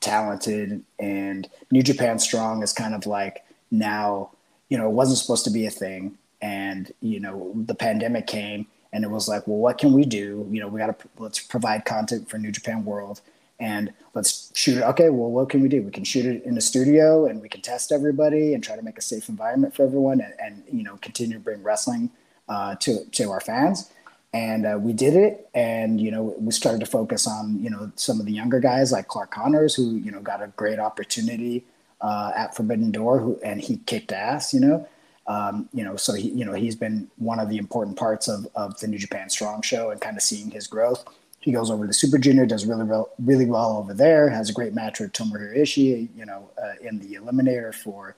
talented, 0.00 0.84
and 0.98 1.48
New 1.70 1.82
Japan 1.82 2.18
Strong 2.18 2.62
is 2.62 2.72
kind 2.72 2.94
of 2.94 3.06
like 3.06 3.44
now, 3.70 4.30
you 4.68 4.76
know, 4.76 4.86
it 4.86 4.92
wasn't 4.92 5.18
supposed 5.18 5.44
to 5.44 5.50
be 5.50 5.66
a 5.66 5.70
thing, 5.70 6.18
and 6.42 6.92
you 7.00 7.18
know, 7.18 7.52
the 7.54 7.74
pandemic 7.74 8.26
came 8.26 8.66
and 8.96 9.04
it 9.04 9.08
was 9.08 9.28
like, 9.28 9.46
well, 9.46 9.58
what 9.58 9.76
can 9.76 9.92
we 9.92 10.06
do? 10.06 10.48
You 10.50 10.58
know, 10.58 10.68
we 10.68 10.80
got 10.80 10.98
to 10.98 11.08
let's 11.18 11.38
provide 11.38 11.84
content 11.84 12.30
for 12.30 12.38
New 12.38 12.50
Japan 12.50 12.82
World, 12.82 13.20
and 13.60 13.92
let's 14.14 14.50
shoot 14.54 14.78
it. 14.78 14.84
Okay, 14.84 15.10
well, 15.10 15.30
what 15.30 15.50
can 15.50 15.60
we 15.60 15.68
do? 15.68 15.82
We 15.82 15.90
can 15.90 16.02
shoot 16.02 16.24
it 16.24 16.44
in 16.44 16.56
a 16.56 16.62
studio, 16.62 17.26
and 17.26 17.42
we 17.42 17.50
can 17.50 17.60
test 17.60 17.92
everybody 17.92 18.54
and 18.54 18.64
try 18.64 18.74
to 18.74 18.80
make 18.80 18.96
a 18.96 19.02
safe 19.02 19.28
environment 19.28 19.74
for 19.74 19.82
everyone, 19.82 20.22
and, 20.22 20.32
and 20.40 20.62
you 20.72 20.82
know, 20.82 20.96
continue 21.02 21.34
to 21.34 21.40
bring 21.40 21.62
wrestling 21.62 22.08
uh, 22.48 22.76
to 22.76 23.04
to 23.04 23.30
our 23.30 23.40
fans. 23.40 23.92
And 24.32 24.64
uh, 24.64 24.78
we 24.80 24.94
did 24.94 25.14
it, 25.14 25.46
and 25.54 26.00
you 26.00 26.10
know, 26.10 26.34
we 26.38 26.50
started 26.52 26.80
to 26.80 26.86
focus 26.86 27.26
on 27.26 27.62
you 27.62 27.68
know 27.68 27.92
some 27.96 28.18
of 28.18 28.24
the 28.24 28.32
younger 28.32 28.60
guys 28.60 28.92
like 28.92 29.08
Clark 29.08 29.30
Connors, 29.30 29.74
who 29.74 29.96
you 29.96 30.10
know 30.10 30.20
got 30.20 30.42
a 30.42 30.46
great 30.56 30.78
opportunity 30.78 31.66
uh, 32.00 32.32
at 32.34 32.56
Forbidden 32.56 32.92
Door, 32.92 33.18
who 33.18 33.38
and 33.44 33.60
he 33.60 33.76
kicked 33.76 34.10
ass, 34.10 34.54
you 34.54 34.60
know. 34.60 34.88
Um, 35.28 35.68
you 35.72 35.84
know, 35.84 35.96
so 35.96 36.14
he, 36.14 36.30
you 36.30 36.44
know, 36.44 36.52
he's 36.52 36.76
been 36.76 37.08
one 37.16 37.40
of 37.40 37.48
the 37.48 37.56
important 37.56 37.96
parts 37.96 38.28
of, 38.28 38.46
of 38.54 38.78
the 38.78 38.86
New 38.86 38.98
Japan 38.98 39.28
Strong 39.28 39.62
show 39.62 39.90
and 39.90 40.00
kind 40.00 40.16
of 40.16 40.22
seeing 40.22 40.50
his 40.50 40.66
growth. 40.66 41.04
He 41.40 41.52
goes 41.52 41.70
over 41.70 41.86
to 41.86 41.92
Super 41.92 42.18
Junior, 42.18 42.46
does 42.46 42.66
really 42.66 42.84
well, 42.84 43.10
really 43.18 43.46
well 43.46 43.76
over 43.76 43.94
there. 43.94 44.28
Has 44.28 44.50
a 44.50 44.52
great 44.52 44.74
match 44.74 45.00
with 45.00 45.12
Tomohiro 45.12 45.56
Ishii, 45.56 46.08
you 46.16 46.26
know, 46.26 46.50
uh, 46.62 46.74
in 46.80 46.98
the 46.98 47.16
Eliminator 47.16 47.74
for 47.74 48.16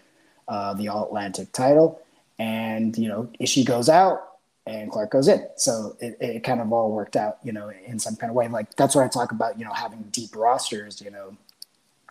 uh, 0.49 0.75
the 0.75 0.89
All 0.89 1.07
Atlantic 1.07 1.53
title, 1.53 2.01
and 2.39 2.97
you 2.97 3.09
know, 3.09 3.29
Ishii 3.41 3.67
goes 3.67 3.89
out 3.89 4.29
and 4.69 4.91
Clark 4.91 5.11
goes 5.11 5.29
in. 5.29 5.47
So 5.57 5.97
it, 6.01 6.17
it 6.21 6.45
kind 6.45 6.61
of 6.61 6.73
all 6.73 6.91
worked 6.93 7.17
out, 7.17 7.39
you 7.43 7.53
know, 7.53 7.71
in 7.87 7.99
some 7.99 8.17
kind 8.17 8.31
of 8.31 8.37
way. 8.37 8.49
Like 8.49 8.75
that's 8.77 8.95
what 8.95 9.05
I 9.05 9.09
talk 9.09 9.33
about, 9.33 9.59
you 9.59 9.65
know, 9.65 9.73
having 9.73 10.03
deep 10.11 10.37
rosters. 10.37 11.01
You 11.01 11.11
know, 11.11 11.37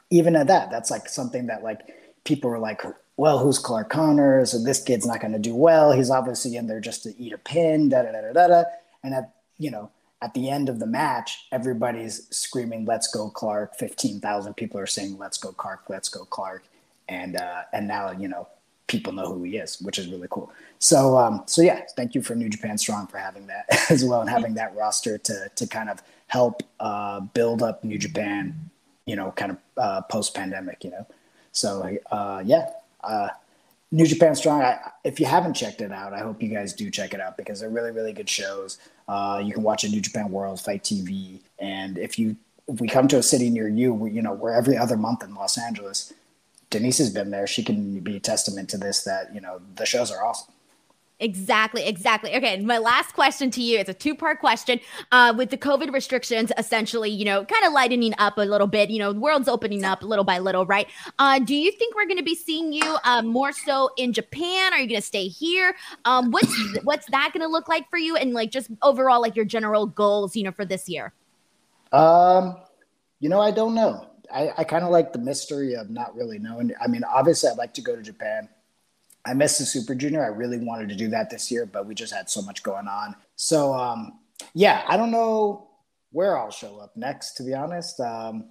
even 0.10 0.36
at 0.36 0.48
that, 0.48 0.72
that's 0.72 0.90
like 0.90 1.08
something 1.08 1.48
that 1.48 1.64
like 1.64 1.82
people 2.24 2.50
were 2.50 2.60
like, 2.60 2.82
well, 3.18 3.40
who's 3.40 3.58
Clark 3.58 3.90
Connors? 3.90 4.54
And 4.54 4.66
this 4.66 4.82
kid's 4.82 5.06
not 5.06 5.20
going 5.20 5.34
to 5.34 5.40
do 5.40 5.56
well. 5.56 5.92
He's 5.92 6.12
obviously 6.12 6.56
in 6.56 6.68
there 6.68 6.80
just 6.80 7.04
to 7.04 7.20
eat 7.20 7.34
a 7.34 7.38
pin, 7.38 7.90
da 7.90 8.04
da 8.04 8.12
da 8.12 8.32
da 8.32 8.48
da. 8.48 8.64
And 9.04 9.14
at 9.14 9.34
you 9.58 9.72
know, 9.72 9.90
at 10.22 10.34
the 10.36 10.50
end 10.50 10.70
of 10.70 10.80
the 10.80 10.86
match, 10.86 11.48
everybody's 11.52 12.28
screaming, 12.36 12.86
"Let's 12.86 13.08
go, 13.08 13.30
Clark!" 13.30 13.76
Fifteen 13.76 14.20
thousand 14.20 14.54
people 14.54 14.80
are 14.80 14.88
saying, 14.88 15.18
"Let's 15.18 15.38
go, 15.38 15.52
Clark! 15.52 15.84
Let's 15.90 16.10
go, 16.10 16.26
Clark!" 16.26 16.64
And 17.10 17.36
uh, 17.36 17.64
and 17.74 17.88
now 17.88 18.12
you 18.12 18.28
know 18.28 18.48
people 18.86 19.14
know 19.14 19.34
who 19.34 19.44
he 19.44 19.58
is, 19.58 19.82
which 19.82 19.98
is 19.98 20.08
really 20.08 20.28
cool. 20.30 20.52
So 20.80 21.18
um, 21.18 21.44
so 21.48 21.62
yeah, 21.64 21.82
thank 21.96 22.14
you 22.14 22.22
for 22.22 22.36
New 22.36 22.50
Japan 22.50 22.78
Strong 22.78 23.08
for 23.08 23.18
having 23.18 23.48
that 23.48 23.66
as 23.90 24.06
well 24.06 24.22
and 24.22 24.30
having 24.30 24.54
that 24.56 24.76
roster 24.76 25.18
to 25.18 25.50
to 25.56 25.68
kind 25.68 25.90
of 25.90 26.04
help 26.28 26.62
uh, 26.80 27.20
build 27.22 27.64
up 27.64 27.84
New 27.84 27.98
Japan, 27.98 28.70
you 29.06 29.16
know, 29.16 29.32
kind 29.32 29.52
of 29.52 29.58
uh, 29.78 30.02
post 30.02 30.36
pandemic, 30.36 30.84
you 30.84 30.92
know. 30.92 31.08
So 31.52 31.98
uh, 32.12 32.44
yeah, 32.46 32.70
uh, 33.08 33.30
New 33.92 34.06
Japan 34.06 34.36
Strong. 34.36 34.62
I, 34.62 34.92
if 35.04 35.20
you 35.20 35.26
haven't 35.26 35.54
checked 35.54 35.82
it 35.82 35.92
out, 35.92 36.14
I 36.14 36.20
hope 36.20 36.42
you 36.42 36.50
guys 36.50 36.74
do 36.74 36.90
check 36.92 37.14
it 37.14 37.22
out 37.22 37.38
because 37.38 37.60
they're 37.60 37.70
really, 37.70 37.92
really 37.92 38.14
good 38.14 38.30
shows. 38.30 38.78
Uh, 39.08 39.42
you 39.44 39.54
can 39.54 39.64
watch 39.64 39.84
a 39.84 39.90
New 39.90 40.02
Japan 40.02 40.30
World 40.30 40.60
FITE 40.60 40.84
TV, 40.84 41.40
and 41.60 41.98
if 41.98 42.20
you 42.20 42.36
if 42.68 42.82
we 42.82 42.88
come 42.90 43.08
to 43.08 43.18
a 43.18 43.24
city 43.24 43.50
near 43.50 43.70
you, 43.70 43.94
we, 43.94 44.12
you 44.12 44.22
know 44.22 44.34
we're 44.34 44.54
every 44.54 44.78
other 44.78 44.98
month 44.98 45.24
in 45.24 45.34
Los 45.34 45.58
Angeles. 45.58 46.14
Denise 46.70 46.98
has 46.98 47.10
been 47.10 47.32
there; 47.32 47.48
she 47.48 47.64
can 47.64 48.02
be 48.02 48.18
a 48.18 48.20
testament 48.20 48.70
to 48.70 48.78
this. 48.78 49.04
That 49.04 49.34
you 49.34 49.40
know 49.40 49.62
the 49.76 49.86
shows 49.86 50.12
are 50.12 50.24
awesome. 50.24 50.54
Exactly, 51.20 51.84
exactly. 51.88 52.36
Okay, 52.36 52.60
my 52.60 52.78
last 52.78 53.14
question 53.14 53.50
to 53.52 53.62
you, 53.62 53.80
it's 53.80 53.90
a 53.90 53.94
two-part 53.94 54.40
question. 54.40 54.80
Uh, 55.12 55.34
with 55.36 55.50
the 55.50 55.58
COVID 55.58 55.92
restrictions 55.92 56.52
essentially, 56.60 57.10
you 57.10 57.26
know, 57.26 57.44
kind 57.44 57.66
of 57.66 57.74
lightening 57.74 58.14
up 58.20 58.38
a 58.38 58.42
little 58.42 58.68
bit, 58.68 58.92
you 58.92 59.00
know, 59.00 59.14
the 59.14 59.20
world's 59.20 59.48
opening 59.48 59.84
up 59.84 60.04
little 60.04 60.24
by 60.24 60.38
little, 60.38 60.68
right? 60.68 60.88
Uh, 61.18 61.40
do 61.40 61.56
you 61.56 61.72
think 61.72 61.96
we're 61.96 62.06
going 62.06 62.18
to 62.20 62.24
be 62.24 62.36
seeing 62.36 62.72
you 62.72 62.98
uh, 63.04 63.24
more 63.24 63.52
so 63.52 63.90
in 63.98 64.14
Japan? 64.14 64.74
Are 64.74 64.80
you 64.80 64.88
going 64.88 65.02
to 65.02 65.06
stay 65.06 65.28
here? 65.28 65.76
Um, 66.06 66.30
what's 66.30 66.56
what's 66.84 67.08
that 67.08 67.32
going 67.34 67.42
to 67.42 67.52
look 67.52 67.68
like 67.68 67.90
for 67.90 67.98
you 67.98 68.16
and 68.16 68.34
like 68.34 68.52
just 68.52 68.70
overall 68.84 69.20
like 69.20 69.36
your 69.36 69.46
general 69.46 69.88
goals, 69.88 70.36
you 70.36 70.44
know, 70.44 70.52
for 70.52 70.66
this 70.66 70.88
year? 70.88 71.14
Um, 71.92 72.58
you 73.20 73.30
know, 73.30 73.42
I 73.42 73.50
don't 73.50 73.74
know. 73.74 74.08
I, 74.32 74.52
I 74.60 74.64
kind 74.66 74.84
of 74.84 74.92
like 74.92 75.14
the 75.14 75.20
mystery 75.20 75.76
of 75.76 75.90
not 75.90 76.16
really 76.16 76.38
knowing. 76.38 76.74
I 76.80 76.88
mean, 76.88 77.04
obviously 77.04 77.50
I'd 77.50 77.58
like 77.58 77.74
to 77.76 77.82
go 77.82 77.96
to 77.96 78.04
Japan 78.04 78.50
I 79.28 79.34
missed 79.34 79.60
the 79.60 79.66
Super 79.66 79.94
Junior. 79.94 80.24
I 80.24 80.28
really 80.28 80.58
wanted 80.58 80.90
to 80.90 80.96
do 80.96 81.10
that 81.10 81.30
this 81.30 81.52
year, 81.52 81.66
but 81.66 81.86
we 81.86 81.94
just 81.94 82.14
had 82.14 82.30
so 82.30 82.42
much 82.42 82.64
going 82.64 82.88
on. 82.88 83.16
So 83.36 83.74
um, 83.74 84.20
yeah, 84.54 84.84
I 84.88 84.96
don't 84.96 85.12
know 85.12 85.68
where 86.12 86.38
I'll 86.38 86.52
show 86.52 86.78
up 86.78 86.96
next. 86.96 87.34
To 87.34 87.44
be 87.44 87.54
honest, 87.54 88.00
um, 88.00 88.46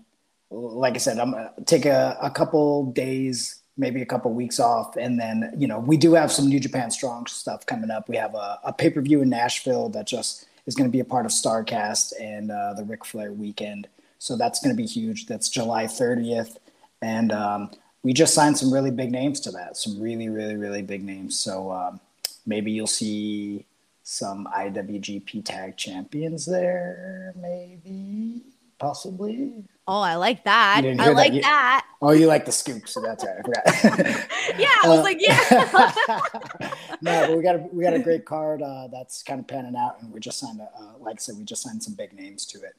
like 0.50 0.94
I 0.94 0.98
said, 0.98 1.18
I'm 1.18 1.32
gonna 1.32 1.52
take 1.64 1.86
a, 1.86 2.18
a 2.20 2.30
couple 2.30 2.92
days, 2.92 3.62
maybe 3.78 4.02
a 4.02 4.06
couple 4.06 4.32
weeks 4.32 4.60
off, 4.60 4.96
and 4.96 5.18
then 5.18 5.54
you 5.56 5.66
know 5.66 5.78
we 5.78 5.96
do 5.96 6.12
have 6.12 6.30
some 6.30 6.48
New 6.48 6.60
Japan 6.60 6.90
Strong 6.90 7.26
stuff 7.26 7.64
coming 7.64 7.90
up. 7.90 8.08
We 8.08 8.16
have 8.16 8.34
a, 8.34 8.60
a 8.64 8.72
pay 8.72 8.90
per 8.90 9.00
view 9.00 9.22
in 9.22 9.30
Nashville 9.30 9.88
that 9.90 10.06
just 10.06 10.46
is 10.66 10.74
going 10.74 10.88
to 10.88 10.92
be 10.92 11.00
a 11.00 11.04
part 11.04 11.24
of 11.24 11.32
Starrcast 11.32 12.12
and 12.20 12.50
uh, 12.50 12.74
the 12.74 12.84
Ric 12.84 13.04
Flair 13.04 13.32
weekend. 13.32 13.88
So 14.18 14.36
that's 14.36 14.60
going 14.60 14.74
to 14.74 14.82
be 14.82 14.86
huge. 14.86 15.26
That's 15.26 15.48
July 15.48 15.84
30th 15.84 16.56
and 17.02 17.32
um, 17.32 17.70
we 18.06 18.12
just 18.12 18.34
signed 18.34 18.56
some 18.56 18.72
really 18.72 18.92
big 18.92 19.10
names 19.10 19.40
to 19.40 19.50
that. 19.50 19.76
Some 19.76 20.00
really, 20.00 20.28
really, 20.28 20.54
really 20.54 20.80
big 20.80 21.02
names. 21.02 21.36
So 21.36 21.72
um, 21.72 21.98
maybe 22.46 22.70
you'll 22.70 22.86
see 22.86 23.66
some 24.04 24.46
IWGP 24.56 25.44
Tag 25.44 25.76
Champions 25.76 26.46
there. 26.46 27.34
Maybe, 27.34 28.42
possibly. 28.78 29.64
Oh, 29.88 30.00
I 30.02 30.14
like 30.14 30.44
that. 30.44 30.82
I 30.84 31.08
like 31.08 31.32
that. 31.32 31.42
that. 31.42 31.86
Oh, 32.00 32.12
you 32.12 32.28
like 32.28 32.44
the 32.44 32.52
scoop, 32.52 32.86
so 32.86 33.00
that's 33.00 33.24
right. 33.24 33.38
I 33.38 33.42
forgot. 33.42 33.64
yeah, 34.56 34.68
I 34.84 34.88
was 34.88 35.00
uh, 35.00 35.02
like, 35.02 35.18
yeah. 35.20 36.70
no, 37.02 37.26
but 37.26 37.36
we 37.36 37.42
got 37.42 37.56
a 37.56 37.58
we 37.72 37.82
got 37.82 37.94
a 37.94 37.98
great 37.98 38.24
card 38.24 38.62
uh, 38.62 38.86
that's 38.86 39.24
kind 39.24 39.40
of 39.40 39.48
panning 39.48 39.74
out, 39.74 40.00
and 40.00 40.12
we 40.12 40.20
just 40.20 40.38
signed 40.38 40.60
a 40.60 40.70
uh, 40.80 40.92
like 41.00 41.16
I 41.16 41.18
said, 41.18 41.38
we 41.38 41.44
just 41.44 41.62
signed 41.62 41.82
some 41.82 41.94
big 41.94 42.12
names 42.12 42.46
to 42.46 42.58
it. 42.58 42.76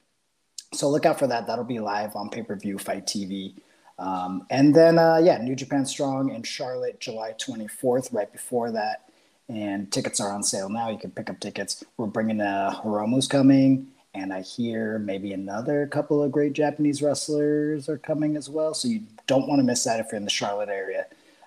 So 0.71 0.89
look 0.89 1.05
out 1.05 1.19
for 1.19 1.27
that. 1.27 1.47
That'll 1.47 1.65
be 1.65 1.79
live 1.79 2.15
on 2.15 2.29
pay 2.29 2.43
per 2.43 2.55
view 2.55 2.77
FITE 2.77 3.05
TV. 3.05 3.55
Um, 3.99 4.45
and 4.49 4.75
then 4.75 4.99
uh, 4.99 5.19
yeah, 5.23 5.37
New 5.39 5.55
Japan 5.55 5.85
Strong 5.85 6.33
in 6.33 6.43
Charlotte, 6.43 6.99
July 6.99 7.33
24th, 7.33 8.13
right 8.13 8.31
before 8.31 8.71
that. 8.71 9.09
And 9.49 9.91
tickets 9.91 10.19
are 10.19 10.31
on 10.31 10.43
sale 10.43 10.69
now. 10.69 10.89
You 10.89 10.97
can 10.97 11.11
pick 11.11 11.29
up 11.29 11.39
tickets. 11.39 11.83
We're 11.95 12.07
bringing 12.07 12.41
uh, 12.41 12.79
Hiromu's 12.83 13.27
coming 13.27 13.87
and 14.17 14.33
I 14.33 14.41
hear 14.41 14.99
maybe 14.99 15.33
another 15.33 15.85
couple 15.87 16.23
of 16.23 16.31
great 16.31 16.53
Japanese 16.53 17.01
wrestlers 17.01 17.87
are 17.87 17.97
coming 17.97 18.35
as 18.35 18.49
well. 18.49 18.73
So 18.73 18.87
you 18.87 19.03
don't 19.27 19.47
want 19.47 19.59
to 19.59 19.63
miss 19.63 19.83
that 19.83 19.99
if 19.99 20.07
you're 20.11 20.17
in 20.17 20.23
the 20.23 20.29
Charlotte 20.29 20.69
area. 20.69 21.05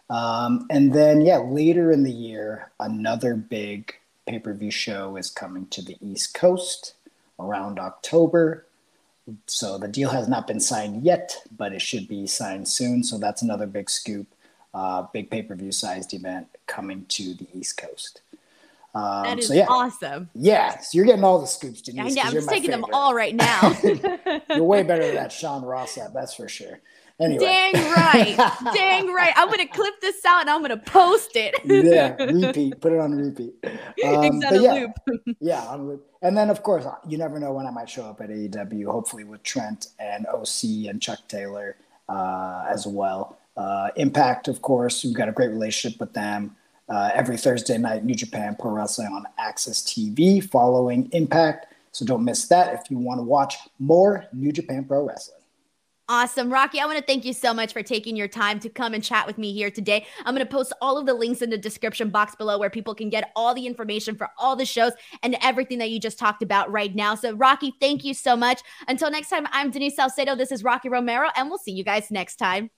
Um, 0.08 0.66
and 0.70 0.92
then, 0.92 1.20
yeah, 1.20 1.38
later 1.38 1.92
in 1.92 2.02
the 2.02 2.12
year, 2.12 2.70
another 2.80 3.34
big 3.34 3.94
pay 4.26 4.38
per 4.38 4.54
view 4.54 4.70
show 4.70 5.16
is 5.16 5.30
coming 5.30 5.66
to 5.68 5.82
the 5.82 5.96
East 6.00 6.34
Coast 6.34 6.94
around 7.38 7.78
October. 7.78 8.66
So 9.46 9.78
the 9.78 9.88
deal 9.88 10.10
has 10.10 10.28
not 10.28 10.46
been 10.46 10.60
signed 10.60 11.02
yet, 11.04 11.36
but 11.56 11.72
it 11.72 11.82
should 11.82 12.08
be 12.08 12.26
signed 12.26 12.66
soon. 12.66 13.02
So 13.02 13.18
that's 13.18 13.42
another 13.42 13.66
big 13.66 13.88
scoop, 13.90 14.26
uh, 14.74 15.06
big 15.12 15.30
pay 15.30 15.42
per 15.42 15.54
view 15.54 15.72
sized 15.72 16.14
event 16.14 16.48
coming 16.66 17.04
to 17.10 17.34
the 17.34 17.46
East 17.54 17.76
Coast. 17.76 18.22
Um, 18.94 19.22
that 19.22 19.38
is 19.38 19.48
so 19.48 19.54
yeah. 19.54 19.66
awesome. 19.68 20.30
Yeah, 20.34 20.78
so 20.78 20.96
you're 20.96 21.04
getting 21.04 21.22
all 21.22 21.40
the 21.40 21.46
scoops, 21.46 21.80
Denise. 21.80 22.16
I 22.16 22.26
am 22.26 22.32
just 22.32 22.48
taking 22.48 22.70
favorite. 22.70 22.86
them 22.86 22.94
all 22.94 23.14
right 23.14 23.34
now. 23.34 23.78
you're 24.50 24.64
way 24.64 24.82
better 24.82 25.06
than 25.06 25.14
that 25.14 25.32
Sean 25.32 25.62
Ross 25.62 25.94
Sapp, 25.94 26.12
that's 26.12 26.34
for 26.34 26.48
sure. 26.48 26.80
Anyway. 27.20 27.44
Dang 27.44 27.74
right. 27.74 28.36
Dang 28.72 29.12
right. 29.12 29.34
I'm 29.36 29.48
going 29.48 29.58
to 29.58 29.66
clip 29.66 30.00
this 30.00 30.24
out 30.24 30.40
and 30.40 30.50
I'm 30.50 30.60
going 30.60 30.70
to 30.70 30.90
post 30.90 31.32
it. 31.34 31.54
yeah, 31.64 32.14
repeat. 32.14 32.80
Put 32.80 32.92
it 32.92 32.98
on 32.98 33.12
repeat. 33.12 33.54
Um, 34.02 34.40
yeah, 34.40 34.72
loop. 34.72 34.92
yeah, 35.40 35.60
on 35.66 35.86
loop. 35.86 36.06
And 36.22 36.34
then, 36.34 36.48
of 36.48 36.62
course, 36.62 36.86
you 37.06 37.18
never 37.18 37.38
know 37.38 37.52
when 37.52 37.66
I 37.66 37.70
might 37.70 37.90
show 37.90 38.04
up 38.04 38.22
at 38.22 38.30
AEW, 38.30 38.86
hopefully 38.86 39.24
with 39.24 39.42
Trent 39.42 39.88
and 39.98 40.26
OC 40.26 40.88
and 40.88 41.02
Chuck 41.02 41.18
Taylor 41.28 41.76
uh, 42.08 42.64
as 42.66 42.86
well. 42.86 43.38
Uh, 43.58 43.90
Impact, 43.96 44.48
of 44.48 44.62
course, 44.62 45.04
we've 45.04 45.14
got 45.14 45.28
a 45.28 45.32
great 45.32 45.50
relationship 45.50 46.00
with 46.00 46.14
them 46.14 46.56
uh, 46.88 47.10
every 47.12 47.36
Thursday 47.36 47.76
night, 47.76 48.04
New 48.04 48.14
Japan 48.14 48.56
Pro 48.58 48.70
Wrestling 48.70 49.08
on 49.08 49.26
AXS 49.38 49.84
TV 49.84 50.42
following 50.42 51.10
Impact. 51.12 51.66
So 51.92 52.06
don't 52.06 52.24
miss 52.24 52.48
that 52.48 52.72
if 52.72 52.90
you 52.90 52.98
want 52.98 53.18
to 53.18 53.22
watch 53.22 53.56
more 53.78 54.24
New 54.32 54.52
Japan 54.52 54.84
Pro 54.84 55.04
Wrestling. 55.04 55.39
Awesome. 56.12 56.52
Rocky, 56.52 56.80
I 56.80 56.86
want 56.86 56.98
to 56.98 57.04
thank 57.04 57.24
you 57.24 57.32
so 57.32 57.54
much 57.54 57.72
for 57.72 57.84
taking 57.84 58.16
your 58.16 58.26
time 58.26 58.58
to 58.60 58.68
come 58.68 58.94
and 58.94 59.04
chat 59.04 59.28
with 59.28 59.38
me 59.38 59.52
here 59.52 59.70
today. 59.70 60.04
I'm 60.24 60.34
going 60.34 60.44
to 60.44 60.52
post 60.52 60.72
all 60.82 60.98
of 60.98 61.06
the 61.06 61.14
links 61.14 61.40
in 61.40 61.50
the 61.50 61.56
description 61.56 62.10
box 62.10 62.34
below 62.34 62.58
where 62.58 62.68
people 62.68 62.96
can 62.96 63.10
get 63.10 63.30
all 63.36 63.54
the 63.54 63.64
information 63.64 64.16
for 64.16 64.28
all 64.36 64.56
the 64.56 64.66
shows 64.66 64.90
and 65.22 65.36
everything 65.40 65.78
that 65.78 65.90
you 65.90 66.00
just 66.00 66.18
talked 66.18 66.42
about 66.42 66.68
right 66.68 66.96
now. 66.96 67.14
So, 67.14 67.36
Rocky, 67.36 67.74
thank 67.78 68.04
you 68.04 68.12
so 68.12 68.34
much. 68.34 68.60
Until 68.88 69.08
next 69.08 69.28
time, 69.28 69.46
I'm 69.52 69.70
Denise 69.70 69.94
Salcedo. 69.94 70.34
This 70.34 70.50
is 70.50 70.64
Rocky 70.64 70.88
Romero, 70.88 71.28
and 71.36 71.48
we'll 71.48 71.58
see 71.58 71.70
you 71.70 71.84
guys 71.84 72.10
next 72.10 72.38
time. 72.38 72.70